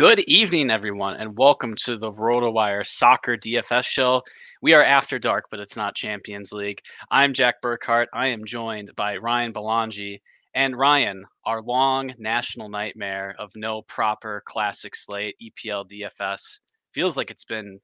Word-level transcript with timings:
Good 0.00 0.20
evening, 0.20 0.70
everyone, 0.70 1.16
and 1.18 1.36
welcome 1.36 1.74
to 1.84 1.98
the 1.98 2.10
RotoWire 2.10 2.86
Soccer 2.86 3.36
DFS 3.36 3.84
show. 3.84 4.22
We 4.62 4.72
are 4.72 4.82
after 4.82 5.18
dark, 5.18 5.48
but 5.50 5.60
it's 5.60 5.76
not 5.76 5.94
Champions 5.94 6.52
League. 6.52 6.80
I'm 7.10 7.34
Jack 7.34 7.56
Burkart. 7.60 8.06
I 8.14 8.28
am 8.28 8.46
joined 8.46 8.96
by 8.96 9.18
Ryan 9.18 9.52
Belongia. 9.52 10.16
And 10.54 10.74
Ryan, 10.74 11.26
our 11.44 11.60
long 11.60 12.14
national 12.16 12.70
nightmare 12.70 13.34
of 13.38 13.52
no 13.54 13.82
proper 13.82 14.42
classic 14.46 14.96
slate, 14.96 15.36
EPL 15.38 15.86
DFS, 15.90 16.60
feels 16.94 17.18
like 17.18 17.30
it's 17.30 17.44
been, 17.44 17.78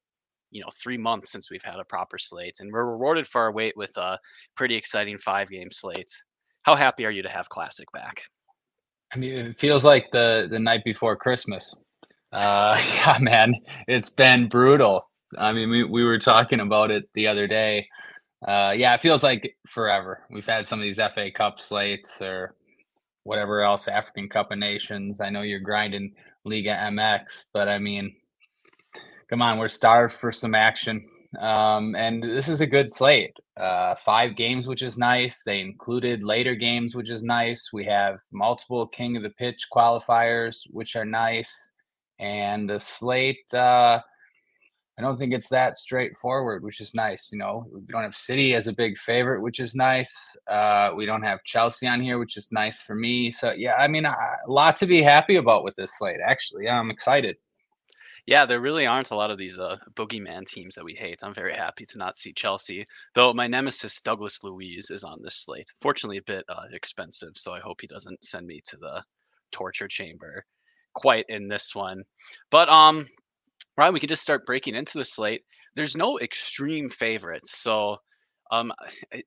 you 0.50 0.62
know, 0.62 0.70
three 0.82 0.96
months 0.96 1.30
since 1.30 1.50
we've 1.50 1.62
had 1.62 1.80
a 1.80 1.84
proper 1.84 2.16
slate. 2.16 2.60
And 2.60 2.72
we're 2.72 2.92
rewarded 2.92 3.26
for 3.26 3.42
our 3.42 3.52
wait 3.52 3.76
with 3.76 3.94
a 3.98 4.18
pretty 4.56 4.74
exciting 4.74 5.18
five 5.18 5.50
game 5.50 5.70
slate. 5.70 6.16
How 6.62 6.76
happy 6.76 7.04
are 7.04 7.10
you 7.10 7.20
to 7.20 7.28
have 7.28 7.50
classic 7.50 7.92
back? 7.92 8.22
I 9.14 9.18
mean, 9.18 9.34
it 9.34 9.60
feels 9.60 9.84
like 9.84 10.10
the 10.12 10.48
the 10.50 10.58
night 10.58 10.82
before 10.82 11.14
Christmas. 11.14 11.76
Uh, 12.36 12.78
yeah, 12.94 13.16
man, 13.18 13.54
it's 13.88 14.10
been 14.10 14.48
brutal. 14.48 15.10
I 15.38 15.52
mean, 15.52 15.70
we, 15.70 15.84
we 15.84 16.04
were 16.04 16.18
talking 16.18 16.60
about 16.60 16.90
it 16.90 17.08
the 17.14 17.26
other 17.28 17.46
day. 17.46 17.88
Uh, 18.46 18.74
yeah, 18.76 18.94
it 18.94 19.00
feels 19.00 19.22
like 19.22 19.56
forever. 19.66 20.22
We've 20.30 20.46
had 20.46 20.66
some 20.66 20.78
of 20.78 20.82
these 20.82 21.00
FA 21.00 21.30
Cup 21.30 21.58
slates 21.58 22.20
or 22.20 22.54
whatever 23.24 23.62
else, 23.62 23.88
African 23.88 24.28
Cup 24.28 24.52
of 24.52 24.58
Nations. 24.58 25.20
I 25.20 25.30
know 25.30 25.40
you're 25.40 25.60
grinding 25.60 26.14
Liga 26.44 26.76
MX, 26.76 27.46
but 27.54 27.68
I 27.68 27.78
mean, 27.78 28.14
come 29.30 29.40
on, 29.40 29.58
we're 29.58 29.68
starved 29.68 30.14
for 30.14 30.30
some 30.30 30.54
action. 30.54 31.08
Um, 31.40 31.96
and 31.96 32.22
this 32.22 32.48
is 32.48 32.60
a 32.60 32.66
good 32.66 32.90
slate. 32.90 33.36
Uh, 33.56 33.94
five 33.94 34.36
games, 34.36 34.66
which 34.66 34.82
is 34.82 34.98
nice. 34.98 35.42
They 35.42 35.60
included 35.60 36.22
later 36.22 36.54
games, 36.54 36.94
which 36.94 37.10
is 37.10 37.22
nice. 37.22 37.70
We 37.72 37.84
have 37.84 38.20
multiple 38.30 38.86
King 38.86 39.16
of 39.16 39.22
the 39.22 39.30
Pitch 39.30 39.66
qualifiers, 39.74 40.66
which 40.70 40.96
are 40.96 41.06
nice. 41.06 41.72
And 42.18 42.68
the 42.68 42.80
slate, 42.80 43.52
uh, 43.52 44.00
I 44.98 45.02
don't 45.02 45.18
think 45.18 45.34
it's 45.34 45.50
that 45.50 45.76
straightforward, 45.76 46.62
which 46.62 46.80
is 46.80 46.94
nice. 46.94 47.30
You 47.30 47.38
know, 47.38 47.66
we 47.70 47.80
don't 47.82 48.02
have 48.02 48.14
City 48.14 48.54
as 48.54 48.66
a 48.66 48.72
big 48.72 48.96
favorite, 48.96 49.42
which 49.42 49.60
is 49.60 49.74
nice. 49.74 50.34
Uh, 50.48 50.92
we 50.96 51.04
don't 51.04 51.22
have 51.22 51.44
Chelsea 51.44 51.86
on 51.86 52.00
here, 52.00 52.18
which 52.18 52.38
is 52.38 52.50
nice 52.50 52.82
for 52.82 52.94
me. 52.94 53.30
So 53.30 53.52
yeah, 53.52 53.74
I 53.74 53.88
mean, 53.88 54.06
a 54.06 54.16
lot 54.48 54.76
to 54.76 54.86
be 54.86 55.02
happy 55.02 55.36
about 55.36 55.64
with 55.64 55.76
this 55.76 55.98
slate. 55.98 56.20
Actually, 56.24 56.68
I'm 56.68 56.90
excited. 56.90 57.36
Yeah, 58.26 58.44
there 58.44 58.60
really 58.60 58.86
aren't 58.86 59.12
a 59.12 59.14
lot 59.14 59.30
of 59.30 59.38
these 59.38 59.58
uh, 59.58 59.76
boogeyman 59.94 60.46
teams 60.46 60.74
that 60.74 60.84
we 60.84 60.94
hate. 60.94 61.20
I'm 61.22 61.34
very 61.34 61.54
happy 61.54 61.84
to 61.84 61.98
not 61.98 62.16
see 62.16 62.32
Chelsea, 62.32 62.84
though 63.14 63.32
my 63.32 63.46
nemesis 63.46 64.00
Douglas 64.00 64.42
Luiz 64.42 64.90
is 64.90 65.04
on 65.04 65.22
this 65.22 65.44
slate. 65.44 65.70
Fortunately, 65.80 66.16
a 66.16 66.22
bit 66.22 66.44
uh, 66.48 66.64
expensive, 66.72 67.32
so 67.36 67.52
I 67.52 67.60
hope 67.60 67.80
he 67.80 67.86
doesn't 67.86 68.24
send 68.24 68.46
me 68.48 68.60
to 68.64 68.76
the 68.78 69.04
torture 69.52 69.86
chamber 69.86 70.44
quite 70.96 71.26
in 71.28 71.46
this 71.46 71.74
one. 71.74 72.02
But 72.50 72.68
um, 72.68 73.06
Ryan, 73.76 73.94
we 73.94 74.00
can 74.00 74.08
just 74.08 74.22
start 74.22 74.46
breaking 74.46 74.74
into 74.74 74.98
the 74.98 75.04
slate. 75.04 75.42
There's 75.76 75.96
no 75.96 76.18
extreme 76.18 76.88
favorites, 76.88 77.58
so 77.58 77.98
um, 78.50 78.72
I, 79.12 79.22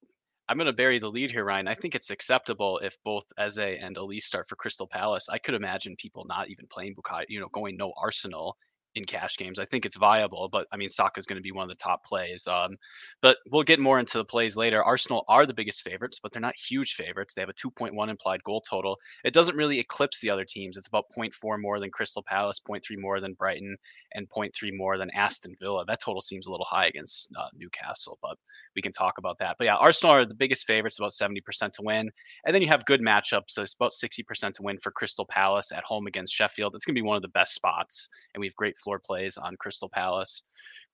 I'm 0.50 0.58
going 0.58 0.66
to 0.66 0.74
bury 0.74 0.98
the 0.98 1.10
lead 1.10 1.30
here, 1.30 1.46
Ryan. 1.46 1.68
I 1.68 1.76
think 1.76 1.94
it's 1.94 2.10
acceptable 2.10 2.80
if 2.80 2.98
both 3.06 3.24
Eze 3.38 3.60
and 3.60 3.96
Olise 3.96 4.24
start 4.24 4.50
for 4.50 4.56
Crystal 4.56 4.88
Palace. 4.88 5.30
I 5.30 5.38
could 5.38 5.54
imagine 5.54 5.96
people 5.96 6.26
not 6.28 6.50
even 6.50 6.66
playing 6.72 6.96
Bukayo, 6.96 7.26
you 7.30 7.40
know, 7.40 7.50
going 7.54 7.78
no 7.78 7.94
Arsenal 8.02 8.58
in 8.96 9.06
cash 9.06 9.38
games. 9.38 9.60
I 9.60 9.66
think 9.66 9.86
it's 9.86 9.98
viable, 9.98 10.50
but 10.52 10.68
I 10.72 10.78
mean, 10.78 10.90
Saka 10.90 11.20
is 11.20 11.26
going 11.26 11.38
to 11.38 11.44
be 11.44 11.52
one 11.52 11.64
of 11.64 11.70
the 11.70 11.76
top 11.76 12.04
plays. 12.04 12.48
Um, 12.48 12.78
but 13.22 13.38
we'll 13.52 13.64
get 13.64 13.80
more 13.80 14.00
into 14.00 14.18
the 14.18 14.26
plays 14.26 14.58
later. 14.58 14.84
Arsenal 14.84 15.26
are 15.28 15.46
the 15.46 15.54
biggest 15.54 15.84
favorites, 15.84 16.20
but 16.22 16.32
they're 16.32 16.42
not 16.42 16.56
huge 16.58 16.94
favorites. 16.94 17.34
They 17.34 17.42
have 17.42 17.50
a 17.50 17.54
2.1 17.54 18.10
implied 18.10 18.44
goal 18.44 18.62
total. 18.62 18.98
It 19.24 19.34
doesn't 19.34 19.56
really 19.56 19.80
eclipse 19.80 20.22
the 20.22 20.30
other 20.30 20.46
teams. 20.46 20.78
It's 20.78 20.88
about 20.88 21.06
0.4 21.18 21.62
more 21.62 21.80
than 21.80 21.92
Crystal 21.92 22.24
Palace, 22.24 22.60
0.3 22.68 22.82
more 22.98 23.20
than 23.20 23.34
Brighton, 23.34 23.78
and 24.14 24.30
0.3 24.30 24.76
more 24.76 24.98
than 24.98 25.10
Aston 25.12 25.56
Villa. 25.62 25.86
That 25.86 26.02
total 26.02 26.22
seems 26.22 26.48
a 26.48 26.52
little 26.52 26.66
high 26.66 26.88
against 26.88 27.32
uh, 27.38 27.48
Newcastle, 27.56 28.18
but 28.22 28.38
we 28.76 28.82
can 28.82 28.92
talk 28.92 29.18
about 29.18 29.38
that. 29.40 29.56
But 29.58 29.66
yeah, 29.66 29.76
Arsenal 29.76 30.16
are 30.16 30.26
the 30.26 30.34
biggest 30.34 30.66
favorites, 30.66 31.00
about 31.00 31.12
70% 31.12 31.72
to 31.74 31.82
win. 31.82 32.10
And 32.46 32.54
then 32.54 32.62
you 32.62 32.68
have 32.68 32.86
good 32.86 33.02
matchups. 33.02 33.50
So 33.50 33.62
it's 33.62 33.74
about 33.74 33.92
60% 33.92 34.54
to 34.54 34.64
win 34.64 34.78
for 34.80 34.92
Crystal 34.92 35.26
Palace 35.26 35.72
at 35.72 35.84
home 35.84 36.08
against 36.08 36.34
Sheffield. 36.34 36.76
It's 36.76 36.86
going 36.86 36.96
to 36.96 37.02
be 37.02 37.06
one 37.06 37.16
of 37.16 37.22
the 37.22 37.30
best 37.30 37.56
spots. 37.56 38.10
And 38.34 38.42
we 38.42 38.48
have 38.48 38.56
great 38.56 38.78
floor 38.78 39.00
plays 39.00 39.38
on 39.38 39.56
Crystal 39.58 39.90
Palace. 39.90 40.44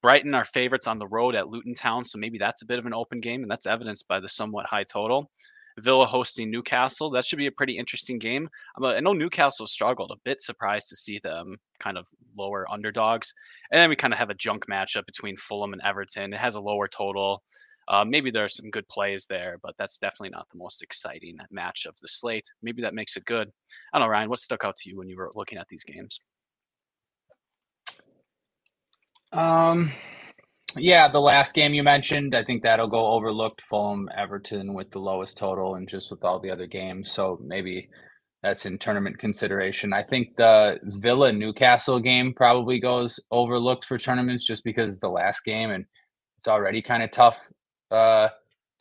Brighton 0.01 0.33
are 0.33 0.45
favorites 0.45 0.87
on 0.87 0.99
the 0.99 1.07
road 1.07 1.35
at 1.35 1.49
Luton 1.49 1.73
Town. 1.73 2.05
So 2.05 2.17
maybe 2.17 2.37
that's 2.37 2.61
a 2.61 2.65
bit 2.65 2.79
of 2.79 2.85
an 2.85 2.93
open 2.93 3.19
game. 3.19 3.41
And 3.41 3.51
that's 3.51 3.65
evidenced 3.65 4.07
by 4.07 4.19
the 4.19 4.29
somewhat 4.29 4.65
high 4.65 4.83
total. 4.83 5.31
Villa 5.79 6.05
hosting 6.05 6.49
Newcastle. 6.49 7.09
That 7.09 7.25
should 7.25 7.37
be 7.37 7.47
a 7.47 7.51
pretty 7.51 7.77
interesting 7.77 8.17
game. 8.17 8.49
I 8.81 8.99
know 8.99 9.13
Newcastle 9.13 9.67
struggled. 9.67 10.11
A 10.11 10.19
bit 10.23 10.41
surprised 10.41 10.89
to 10.89 10.95
see 10.95 11.19
them 11.19 11.57
kind 11.79 11.97
of 11.97 12.07
lower 12.37 12.65
underdogs. 12.71 13.33
And 13.71 13.79
then 13.79 13.89
we 13.89 13.95
kind 13.95 14.13
of 14.13 14.19
have 14.19 14.29
a 14.29 14.35
junk 14.35 14.65
matchup 14.67 15.05
between 15.05 15.37
Fulham 15.37 15.73
and 15.73 15.81
Everton. 15.83 16.33
It 16.33 16.39
has 16.39 16.55
a 16.55 16.61
lower 16.61 16.87
total. 16.87 17.43
Uh, 17.87 18.03
maybe 18.03 18.31
there 18.31 18.43
are 18.43 18.49
some 18.49 18.71
good 18.71 18.87
plays 18.87 19.25
there, 19.27 19.57
but 19.61 19.75
that's 19.77 19.99
definitely 19.99 20.29
not 20.29 20.47
the 20.51 20.57
most 20.57 20.81
exciting 20.81 21.37
match 21.51 21.85
of 21.85 21.95
the 22.01 22.07
slate. 22.07 22.45
Maybe 22.63 22.81
that 22.81 22.95
makes 22.95 23.15
it 23.15 23.25
good. 23.25 23.51
I 23.93 23.99
don't 23.99 24.07
know, 24.07 24.11
Ryan. 24.11 24.29
What 24.29 24.39
stuck 24.39 24.63
out 24.63 24.75
to 24.77 24.89
you 24.89 24.97
when 24.97 25.07
you 25.07 25.17
were 25.17 25.29
looking 25.35 25.59
at 25.59 25.67
these 25.69 25.83
games? 25.83 26.21
Um, 29.31 29.91
yeah, 30.77 31.07
the 31.07 31.21
last 31.21 31.53
game 31.53 31.73
you 31.73 31.83
mentioned, 31.83 32.35
I 32.35 32.43
think 32.43 32.63
that'll 32.63 32.87
go 32.87 33.07
overlooked. 33.07 33.61
Fulham, 33.61 34.09
Everton 34.15 34.73
with 34.73 34.91
the 34.91 34.99
lowest 34.99 35.37
total, 35.37 35.75
and 35.75 35.87
just 35.87 36.11
with 36.11 36.23
all 36.23 36.39
the 36.39 36.51
other 36.51 36.67
games, 36.67 37.11
so 37.11 37.39
maybe 37.43 37.89
that's 38.45 38.65
in 38.65 38.77
tournament 38.77 39.17
consideration. 39.17 39.91
I 39.91 40.03
think 40.03 40.35
the 40.35 40.79
Villa 40.83 41.33
Newcastle 41.33 41.99
game 41.99 42.31
probably 42.31 42.79
goes 42.79 43.19
overlooked 43.31 43.85
for 43.85 43.97
tournaments 43.97 44.45
just 44.45 44.63
because 44.63 44.89
it's 44.89 44.99
the 44.99 45.09
last 45.09 45.43
game 45.43 45.71
and 45.71 45.85
it's 46.37 46.47
already 46.47 46.83
kind 46.83 47.01
of 47.01 47.09
tough 47.09 47.39
uh, 47.89 48.29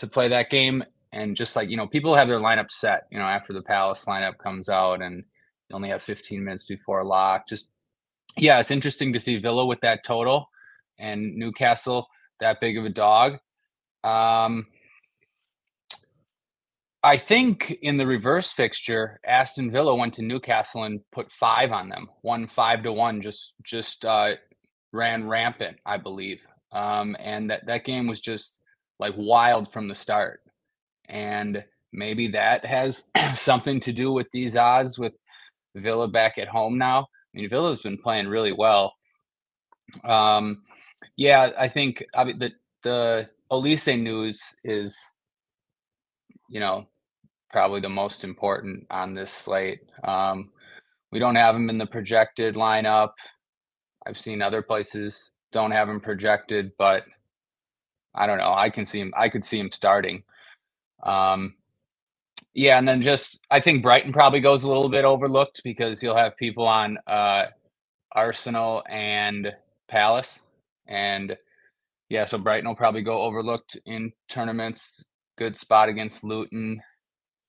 to 0.01 0.07
play 0.07 0.29
that 0.29 0.51
game. 0.51 0.85
And 1.13 1.35
just 1.35 1.57
like, 1.57 1.71
you 1.71 1.79
know, 1.79 1.87
people 1.87 2.15
have 2.15 2.29
their 2.29 2.41
lineup 2.41 2.71
set, 2.71 3.05
you 3.11 3.19
know, 3.19 3.25
after 3.25 3.55
the 3.55 3.63
Palace 3.63 4.05
lineup 4.05 4.37
comes 4.37 4.69
out 4.69 5.01
and 5.01 5.25
you 5.71 5.77
only 5.77 5.89
have 5.89 6.03
15 6.03 6.45
minutes 6.45 6.65
before 6.65 7.03
lock. 7.03 7.49
Just, 7.49 7.71
yeah, 8.37 8.61
it's 8.61 8.71
interesting 8.71 9.15
to 9.15 9.21
see 9.21 9.39
Villa 9.39 9.65
with 9.65 9.81
that 9.81 10.05
total 10.05 10.51
and 10.99 11.37
Newcastle 11.37 12.09
that 12.41 12.61
big 12.61 12.79
of 12.79 12.85
a 12.85 12.91
dog. 12.91 13.39
Um, 14.03 14.67
I 17.03 17.17
think 17.17 17.71
in 17.83 17.99
the 17.99 18.07
reverse 18.07 18.53
fixture, 18.53 19.21
Aston 19.27 19.71
Villa 19.71 19.95
went 19.95 20.15
to 20.15 20.23
Newcastle 20.23 20.85
and 20.85 21.01
put 21.13 21.33
five 21.33 21.73
on 21.73 21.89
them, 21.91 22.09
one 22.23 22.47
five 22.47 22.83
to 22.85 22.93
one, 22.93 23.21
just 23.21 23.55
just 23.63 24.05
uh, 24.05 24.35
ran 24.93 25.27
rampant, 25.29 25.79
I 25.85 25.99
believe. 25.99 26.47
Um, 26.73 27.17
and 27.21 27.51
that 27.51 27.67
that 27.67 27.85
game 27.85 28.07
was 28.07 28.21
just 28.21 28.61
like 28.99 29.15
wild 29.17 29.71
from 29.73 29.89
the 29.89 29.95
start. 29.95 30.41
And 31.07 31.65
maybe 31.93 32.29
that 32.29 32.65
has 32.65 33.05
something 33.35 33.81
to 33.81 33.93
do 33.93 34.13
with 34.13 34.31
these 34.33 34.57
odds 34.57 34.99
with 34.99 35.15
Villa 35.75 36.09
back 36.09 36.39
at 36.39 36.49
home 36.49 36.79
now. 36.79 37.01
I 37.01 37.41
mean, 37.41 37.49
Villa's 37.51 37.81
been 37.81 37.99
playing 37.99 38.29
really 38.29 38.53
well. 38.53 38.95
Um, 40.05 40.63
yeah, 41.17 41.51
I 41.59 41.69
think 41.69 42.05
I 42.15 42.25
mean, 42.25 42.39
the 42.39 42.53
the 42.83 43.31
Olise 43.51 44.01
news 44.01 44.55
is, 44.65 44.97
you 46.49 46.61
know, 46.61 46.87
probably 47.51 47.81
the 47.81 47.89
most 47.89 48.25
important 48.25 48.87
on 48.91 49.15
this 49.15 49.31
slate. 49.31 49.81
Um, 50.03 50.51
we 51.13 51.19
don't 51.19 51.37
have 51.37 51.55
him 51.55 51.71
in 51.71 51.79
the 51.79 51.87
projected 51.87 52.57
lineup. 52.57 53.13
I've 54.07 54.19
seen 54.19 54.43
other 54.43 54.63
places 54.63 55.31
don't 55.53 55.71
have 55.71 55.89
him 55.89 56.01
projected, 56.01 56.73
but 56.79 57.05
I 58.15 58.27
don't 58.27 58.39
know. 58.39 58.53
I 58.53 58.71
can 58.71 58.85
see 58.85 59.01
him. 59.01 59.13
I 59.17 59.29
could 59.29 59.45
see 59.45 59.59
him 59.59 59.71
starting. 59.71 60.25
Um, 61.03 61.55
yeah, 62.55 62.79
and 62.79 62.87
then 62.87 63.03
just 63.03 63.41
I 63.51 63.61
think 63.61 63.83
Brighton 63.83 64.13
probably 64.13 64.41
goes 64.41 64.65
a 64.65 64.69
little 64.69 64.89
bit 64.89 65.05
overlooked 65.05 65.63
because 65.65 66.03
you'll 66.03 66.17
have 66.17 66.37
people 66.37 66.67
on 66.67 66.99
uh, 67.07 67.47
Arsenal 68.13 68.83
and 68.89 69.53
Palace, 69.89 70.41
and 70.87 71.37
yeah, 72.09 72.27
so 72.27 72.39
Brighton 72.39 72.69
will 72.69 72.77
probably 72.77 73.03
go 73.03 73.23
overlooked 73.23 73.79
in 73.87 74.13
tournaments. 74.29 75.05
Good 75.37 75.57
spot 75.57 75.89
against 75.89 76.23
Luton, 76.23 76.81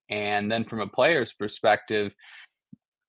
and 0.10 0.52
then 0.52 0.64
from 0.64 0.82
a 0.82 0.88
player's 0.88 1.34
perspective, 1.34 2.16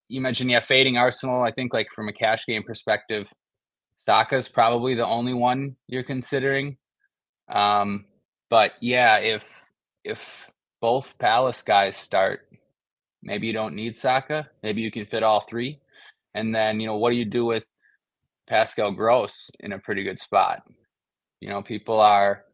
you 0.08 0.20
mentioned 0.20 0.50
yeah, 0.50 0.61
fading 0.61 0.96
Arsenal. 0.96 1.43
I 1.43 1.52
think 1.52 1.73
like 1.73 1.88
from 1.94 2.08
a 2.08 2.12
cash 2.12 2.44
game 2.46 2.62
perspective, 2.62 3.32
Saka 3.96 4.37
is 4.37 4.49
probably 4.49 4.94
the 4.94 5.06
only 5.06 5.34
one 5.34 5.76
you're 5.88 6.02
considering. 6.02 6.76
Um, 7.49 8.05
but 8.50 8.72
yeah, 8.81 9.19
if 9.19 9.67
if 10.05 10.49
both 10.81 11.19
Palace 11.19 11.62
guys 11.62 11.96
start, 11.96 12.40
maybe 13.22 13.46
you 13.46 13.52
don't 13.52 13.75
need 13.75 13.96
Saka. 13.96 14.49
Maybe 14.62 14.82
you 14.82 14.90
can 14.90 15.06
fit 15.06 15.22
all 15.22 15.40
three. 15.40 15.81
And 16.34 16.55
then, 16.55 16.81
you 16.81 16.87
know, 16.87 16.96
what 16.96 17.11
do 17.11 17.17
you 17.17 17.25
do 17.25 17.44
with 17.44 17.67
Pascal 18.46 18.93
Gross 18.93 19.50
in 19.60 19.72
a 19.72 19.78
pretty 19.78 20.04
good 20.04 20.19
spot? 20.19 20.62
You 21.40 21.48
know, 21.48 21.62
people 21.62 22.00
are 22.00 22.44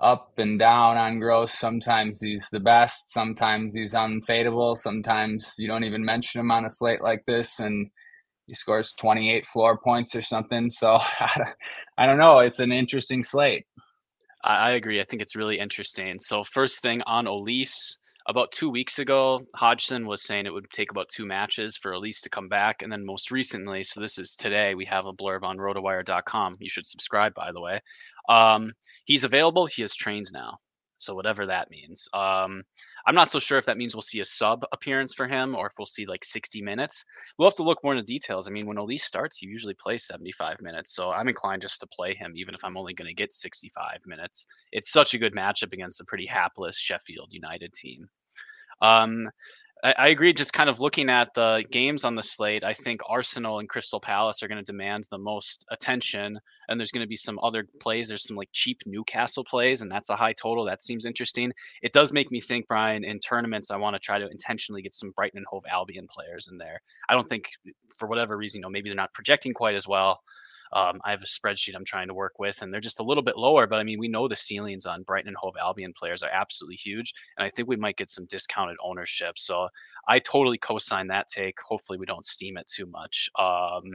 up 0.00 0.38
and 0.38 0.58
down 0.58 0.96
on 0.96 1.18
Gross. 1.18 1.52
Sometimes 1.52 2.20
he's 2.20 2.48
the 2.50 2.60
best. 2.60 3.10
Sometimes 3.10 3.74
he's 3.74 3.94
unfadable. 3.94 4.76
Sometimes 4.76 5.54
you 5.58 5.68
don't 5.68 5.84
even 5.84 6.04
mention 6.04 6.40
him 6.40 6.50
on 6.50 6.64
a 6.64 6.70
slate 6.70 7.02
like 7.02 7.24
this, 7.26 7.60
and 7.60 7.90
he 8.46 8.54
scores 8.54 8.92
28 8.98 9.46
floor 9.46 9.78
points 9.78 10.16
or 10.16 10.22
something. 10.22 10.70
So 10.70 10.98
I 11.98 12.06
don't 12.06 12.18
know. 12.18 12.40
It's 12.40 12.58
an 12.58 12.72
interesting 12.72 13.22
slate. 13.22 13.64
I, 14.44 14.72
agree. 14.72 15.00
I 15.00 15.04
think 15.04 15.22
it's 15.22 15.36
really 15.36 15.58
interesting. 15.58 16.18
So 16.18 16.42
first 16.42 16.82
thing 16.82 17.00
on 17.06 17.26
Olise, 17.26 17.96
about 18.26 18.52
two 18.52 18.70
weeks 18.70 18.98
ago, 18.98 19.44
Hodgson 19.54 20.06
was 20.06 20.22
saying 20.22 20.46
it 20.46 20.52
would 20.52 20.70
take 20.70 20.90
about 20.90 21.08
two 21.08 21.26
matches 21.26 21.76
for 21.76 21.92
Olise 21.92 22.22
to 22.22 22.30
come 22.30 22.48
back. 22.48 22.82
And 22.82 22.92
then 22.92 23.04
most 23.04 23.30
recently, 23.30 23.82
so 23.82 24.00
this 24.00 24.18
is 24.18 24.34
today, 24.34 24.74
we 24.74 24.84
have 24.86 25.06
a 25.06 25.12
blurb 25.12 25.42
on 25.42 25.58
rotowire.com. 25.58 26.56
You 26.60 26.68
should 26.68 26.86
subscribe, 26.86 27.34
by 27.34 27.52
the 27.52 27.60
way. 27.60 27.80
Um, 28.28 28.72
he's 29.04 29.24
available. 29.24 29.66
He 29.66 29.82
has 29.82 29.94
trained 29.94 30.30
now. 30.32 30.58
So 30.98 31.14
whatever 31.14 31.46
that 31.46 31.70
means. 31.70 32.08
Um, 32.14 32.62
I'm 33.06 33.14
not 33.14 33.30
so 33.30 33.38
sure 33.38 33.58
if 33.58 33.66
that 33.66 33.76
means 33.76 33.94
we'll 33.94 34.02
see 34.02 34.20
a 34.20 34.24
sub 34.24 34.64
appearance 34.72 35.14
for 35.14 35.26
him 35.26 35.54
or 35.54 35.66
if 35.66 35.74
we'll 35.78 35.86
see 35.86 36.06
like 36.06 36.24
60 36.24 36.62
minutes. 36.62 37.04
We'll 37.36 37.48
have 37.48 37.56
to 37.56 37.62
look 37.62 37.82
more 37.82 37.94
into 37.94 38.04
details. 38.04 38.48
I 38.48 38.50
mean, 38.50 38.66
when 38.66 38.76
Olise 38.76 39.00
starts, 39.00 39.38
he 39.38 39.46
usually 39.46 39.74
plays 39.74 40.04
75 40.04 40.60
minutes. 40.60 40.94
So 40.94 41.10
I'm 41.10 41.28
inclined 41.28 41.62
just 41.62 41.80
to 41.80 41.86
play 41.86 42.14
him, 42.14 42.32
even 42.36 42.54
if 42.54 42.64
I'm 42.64 42.76
only 42.76 42.94
going 42.94 43.08
to 43.08 43.14
get 43.14 43.32
65 43.32 43.98
minutes. 44.06 44.46
It's 44.72 44.92
such 44.92 45.14
a 45.14 45.18
good 45.18 45.34
matchup 45.34 45.72
against 45.72 46.00
a 46.00 46.04
pretty 46.04 46.26
hapless 46.26 46.78
Sheffield 46.78 47.32
United 47.32 47.72
team. 47.72 48.08
Um, 48.80 49.30
I, 49.82 49.94
I 49.98 50.08
agree. 50.08 50.32
Just 50.32 50.52
kind 50.52 50.70
of 50.70 50.80
looking 50.80 51.10
at 51.10 51.34
the 51.34 51.64
games 51.70 52.04
on 52.04 52.14
the 52.14 52.22
slate, 52.22 52.64
I 52.64 52.74
think 52.74 53.00
Arsenal 53.08 53.58
and 53.58 53.68
Crystal 53.68 54.00
Palace 54.00 54.42
are 54.42 54.48
going 54.48 54.58
to 54.58 54.64
demand 54.64 55.08
the 55.10 55.18
most 55.18 55.64
attention. 55.70 56.38
And 56.68 56.78
there's 56.78 56.92
going 56.92 57.04
to 57.04 57.08
be 57.08 57.16
some 57.16 57.38
other 57.42 57.66
plays. 57.80 58.08
There's 58.08 58.26
some 58.26 58.36
like 58.36 58.48
cheap 58.52 58.80
Newcastle 58.86 59.44
plays, 59.44 59.82
and 59.82 59.90
that's 59.90 60.10
a 60.10 60.16
high 60.16 60.32
total. 60.32 60.64
That 60.64 60.82
seems 60.82 61.04
interesting. 61.04 61.52
It 61.82 61.92
does 61.92 62.12
make 62.12 62.30
me 62.30 62.40
think, 62.40 62.66
Ryan, 62.70 63.04
in 63.04 63.18
tournaments, 63.18 63.70
I 63.70 63.76
want 63.76 63.94
to 63.94 64.00
try 64.00 64.18
to 64.18 64.28
intentionally 64.28 64.82
get 64.82 64.94
some 64.94 65.10
Brighton 65.10 65.38
and 65.38 65.46
Hove 65.50 65.64
Albion 65.70 66.06
players 66.08 66.48
in 66.50 66.58
there. 66.58 66.80
I 67.08 67.14
don't 67.14 67.28
think, 67.28 67.46
for 67.98 68.08
whatever 68.08 68.36
reason, 68.36 68.60
you 68.60 68.62
know, 68.62 68.70
maybe 68.70 68.88
they're 68.88 68.96
not 68.96 69.12
projecting 69.12 69.52
quite 69.52 69.74
as 69.74 69.88
well. 69.88 70.20
Um, 70.72 71.00
I 71.04 71.10
have 71.10 71.22
a 71.22 71.26
spreadsheet 71.26 71.74
I'm 71.74 71.84
trying 71.84 72.08
to 72.08 72.14
work 72.14 72.38
with, 72.38 72.62
and 72.62 72.72
they're 72.72 72.80
just 72.80 73.00
a 73.00 73.04
little 73.04 73.22
bit 73.22 73.36
lower. 73.36 73.66
But 73.66 73.78
I 73.78 73.82
mean, 73.82 73.98
we 73.98 74.08
know 74.08 74.28
the 74.28 74.36
ceilings 74.36 74.86
on 74.86 75.02
Brighton 75.02 75.28
and 75.28 75.36
Hove 75.36 75.56
Albion 75.60 75.92
players 75.96 76.22
are 76.22 76.30
absolutely 76.32 76.76
huge, 76.76 77.12
and 77.36 77.44
I 77.44 77.48
think 77.48 77.68
we 77.68 77.76
might 77.76 77.96
get 77.96 78.10
some 78.10 78.26
discounted 78.26 78.76
ownership. 78.82 79.38
So 79.38 79.68
I 80.08 80.18
totally 80.18 80.58
co-sign 80.58 81.06
that 81.08 81.28
take. 81.28 81.56
Hopefully, 81.60 81.98
we 81.98 82.06
don't 82.06 82.24
steam 82.24 82.56
it 82.56 82.66
too 82.66 82.86
much. 82.86 83.28
Um, 83.38 83.92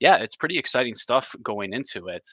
yeah, 0.00 0.16
it's 0.16 0.36
pretty 0.36 0.58
exciting 0.58 0.94
stuff 0.94 1.34
going 1.42 1.72
into 1.72 2.08
it. 2.08 2.26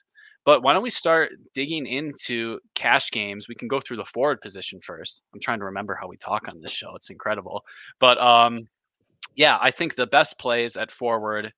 But 0.46 0.64
why 0.64 0.72
don't 0.72 0.82
we 0.82 0.90
start 0.90 1.34
digging 1.54 1.86
into 1.86 2.60
cash 2.74 3.12
games? 3.12 3.50
We 3.50 3.56
can 3.56 3.68
go 3.68 3.82
through 3.82 3.98
the 3.98 4.06
forward 4.06 4.40
position 4.40 4.80
first. 4.80 5.24
I'm 5.34 5.42
trying 5.42 5.60
to 5.60 5.66
remember 5.66 5.94
how 6.00 6.08
we 6.08 6.16
talk 6.16 6.48
on 6.48 6.62
this 6.62 6.72
show. 6.72 6.96
It's 6.96 7.10
incredible. 7.10 7.66
But 8.00 8.18
um, 8.18 8.66
yeah, 9.36 9.58
I 9.62 9.72
think 9.72 9.96
the 9.96 10.08
best 10.08 10.40
plays 10.40 10.78
at 10.78 10.90
forward 10.90 11.52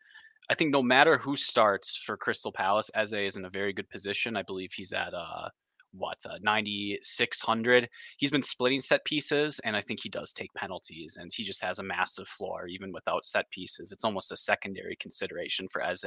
I 0.49 0.55
think 0.55 0.71
no 0.71 0.81
matter 0.81 1.17
who 1.17 1.35
starts 1.35 1.95
for 1.95 2.17
Crystal 2.17 2.51
Palace, 2.51 2.89
Eze 2.95 3.13
is 3.13 3.37
in 3.37 3.45
a 3.45 3.49
very 3.49 3.71
good 3.71 3.89
position. 3.89 4.35
I 4.35 4.43
believe 4.43 4.71
he's 4.73 4.93
at 4.93 5.13
uh 5.13 5.49
what 5.91 6.17
uh, 6.29 6.37
9600 6.41 7.89
he's 8.17 8.31
been 8.31 8.43
splitting 8.43 8.79
set 8.79 9.03
pieces 9.05 9.59
and 9.63 9.75
i 9.75 9.81
think 9.81 9.99
he 10.01 10.09
does 10.09 10.33
take 10.33 10.53
penalties 10.53 11.17
and 11.19 11.31
he 11.33 11.43
just 11.43 11.63
has 11.63 11.79
a 11.79 11.83
massive 11.83 12.27
floor 12.27 12.67
even 12.67 12.91
without 12.91 13.25
set 13.25 13.49
pieces. 13.49 13.91
It's 13.91 14.03
almost 14.03 14.31
a 14.31 14.37
secondary 14.37 14.95
consideration 14.97 15.67
for 15.71 15.81
eze. 15.81 16.05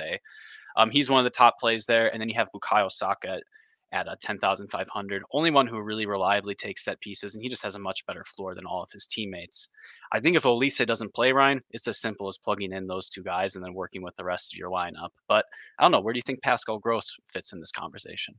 Um, 0.77 0.91
he's 0.91 1.11
one 1.11 1.19
of 1.19 1.25
the 1.25 1.31
top 1.31 1.59
plays 1.59 1.85
there 1.87 2.12
and 2.12 2.21
then 2.21 2.29
you 2.29 2.37
have 2.37 2.49
bukayo 2.55 2.91
saka 2.91 3.41
at 3.93 4.09
a 4.09 4.17
10,500. 4.21 5.23
Only 5.33 5.50
one 5.50 5.67
who 5.67 5.81
really 5.81 6.06
reliably 6.06 6.55
takes 6.55 6.85
set 6.85 7.00
pieces, 7.00 7.35
and 7.35 7.43
he 7.43 7.49
just 7.49 7.62
has 7.62 7.75
a 7.75 7.81
much 7.81 8.05
better 8.06 8.25
floor 8.25 8.55
than 8.55 8.67
all 8.67 8.83
of 8.83 8.91
his 8.91 9.06
teammates. 9.06 9.69
I 10.12 10.21
think 10.21 10.37
if 10.37 10.44
Olise 10.44 10.85
doesn't 10.87 11.15
play 11.15 11.33
Ryan, 11.33 11.62
it's 11.71 11.87
as 11.89 12.00
simple 12.00 12.29
as 12.29 12.39
plugging 12.39 12.73
in 12.73 12.87
those 12.87 13.09
two 13.09 13.23
guys 13.23 13.55
and 13.55 13.65
then 13.65 13.75
working 13.75 14.03
with 14.03 14.17
the 14.17 14.25
rest 14.25 14.55
of 14.55 14.59
your 14.59 14.71
lineup. 14.71 15.11
But 15.29 15.44
I 15.79 15.83
don't 15.83 15.93
know. 15.93 16.00
Where 16.00 16.12
do 16.12 16.19
you 16.19 16.23
think 16.23 16.43
Pascal 16.43 16.79
Gross 16.79 17.11
fits 17.33 17.53
in 17.53 17.61
this 17.61 17.73
conversation? 17.73 18.35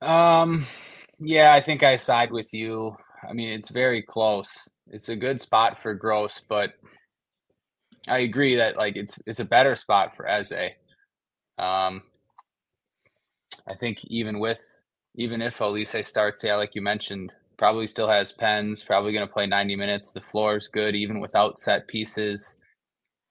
Um, 0.00 0.66
yeah, 1.18 1.52
I 1.52 1.60
think 1.60 1.82
I 1.82 1.96
side 1.96 2.30
with 2.30 2.52
you. 2.52 2.96
I 3.28 3.32
mean, 3.32 3.52
it's 3.52 3.70
very 3.70 4.02
close. 4.02 4.68
It's 4.88 5.08
a 5.08 5.16
good 5.16 5.40
spot 5.40 5.80
for 5.80 5.94
Gross, 5.94 6.42
but 6.48 6.74
I 8.06 8.18
agree 8.18 8.56
that 8.56 8.76
like 8.76 8.96
it's 8.96 9.18
it's 9.26 9.40
a 9.40 9.44
better 9.44 9.76
spot 9.76 10.14
for 10.14 10.28
Eze. 10.28 10.72
Um, 11.58 12.02
I 13.68 13.74
think 13.74 14.04
even 14.06 14.38
with 14.38 14.60
even 15.16 15.40
if 15.40 15.58
Olise 15.58 16.04
starts, 16.04 16.42
yeah, 16.42 16.56
like 16.56 16.74
you 16.74 16.82
mentioned, 16.82 17.32
probably 17.56 17.86
still 17.86 18.08
has 18.08 18.32
pens, 18.32 18.82
probably 18.82 19.12
going 19.12 19.26
to 19.26 19.32
play 19.32 19.46
90 19.46 19.76
minutes. 19.76 20.12
The 20.12 20.20
floor 20.20 20.56
is 20.56 20.68
good 20.68 20.96
even 20.96 21.20
without 21.20 21.58
set 21.58 21.86
pieces. 21.86 22.58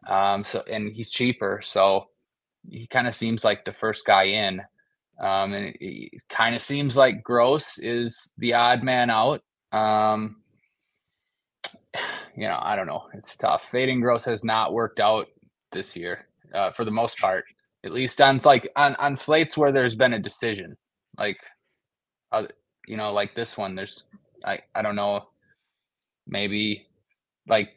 Um, 0.08 0.44
so 0.44 0.64
and 0.72 0.92
he's 0.94 1.12
cheaper, 1.12 1.62
so 1.64 2.08
he 2.70 2.88
kind 2.88 3.08
of 3.08 3.16
seems 3.16 3.44
like 3.44 3.66
the 3.66 3.74
first 3.74 4.06
guy 4.06 4.24
in. 4.24 4.62
Um, 5.20 5.54
and 5.54 5.66
it, 5.66 5.78
it 5.80 6.22
kind 6.30 6.56
of 6.56 6.62
seems 6.62 6.98
like 6.98 7.24
Gross 7.24 7.78
is 7.80 8.32
the 8.38 8.56
odd 8.56 8.84
man 8.84 9.10
out. 9.10 9.42
Um, 9.72 10.38
you 12.36 12.48
know, 12.48 12.60
I 12.62 12.76
don't 12.76 12.88
know. 12.88 13.04
It's 13.14 13.38
tough. 13.38 13.70
Fading 13.70 14.02
Gross 14.02 14.26
has 14.26 14.44
not 14.44 14.74
worked 14.74 15.00
out 15.00 15.28
this 15.72 15.96
year 15.96 16.28
uh, 16.54 16.72
for 16.72 16.84
the 16.86 16.92
most 16.92 17.18
part 17.18 17.46
at 17.84 17.92
least 17.92 18.22
on 18.22 18.40
like 18.46 18.70
on 18.76 18.96
on 18.96 19.16
slates 19.16 19.58
where 19.58 19.72
there's 19.72 19.96
been 19.96 20.14
a 20.14 20.20
decision. 20.20 20.78
Like 21.18 21.40
uh, 22.32 22.46
you 22.88 22.98
know 22.98 23.14
like 23.14 23.36
this 23.36 23.58
one 23.58 23.76
there's 23.76 24.06
i 24.46 24.60
i 24.76 24.82
don't 24.82 24.96
know 24.96 25.28
maybe 26.28 26.88
like 27.48 27.70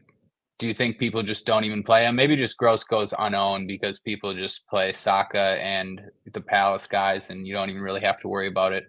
do 0.59 0.67
you 0.67 0.75
think 0.75 0.99
people 0.99 1.23
just 1.23 1.45
don't 1.45 1.65
even 1.65 1.83
play 1.83 2.07
him? 2.07 2.17
Maybe 2.17 2.35
just 2.35 2.57
gross 2.57 2.83
goes 2.83 3.13
unowned 3.19 3.69
because 3.69 3.99
people 3.99 4.33
just 4.33 4.67
play 4.67 4.91
Saka 4.95 5.59
and 5.63 6.01
the 6.33 6.41
palace 6.41 6.87
guys 6.87 7.29
and 7.29 7.47
you 7.47 7.53
don't 7.53 7.69
even 7.69 7.83
really 7.83 8.01
have 8.01 8.19
to 8.21 8.29
worry 8.29 8.49
about 8.49 8.73
it. 8.73 8.85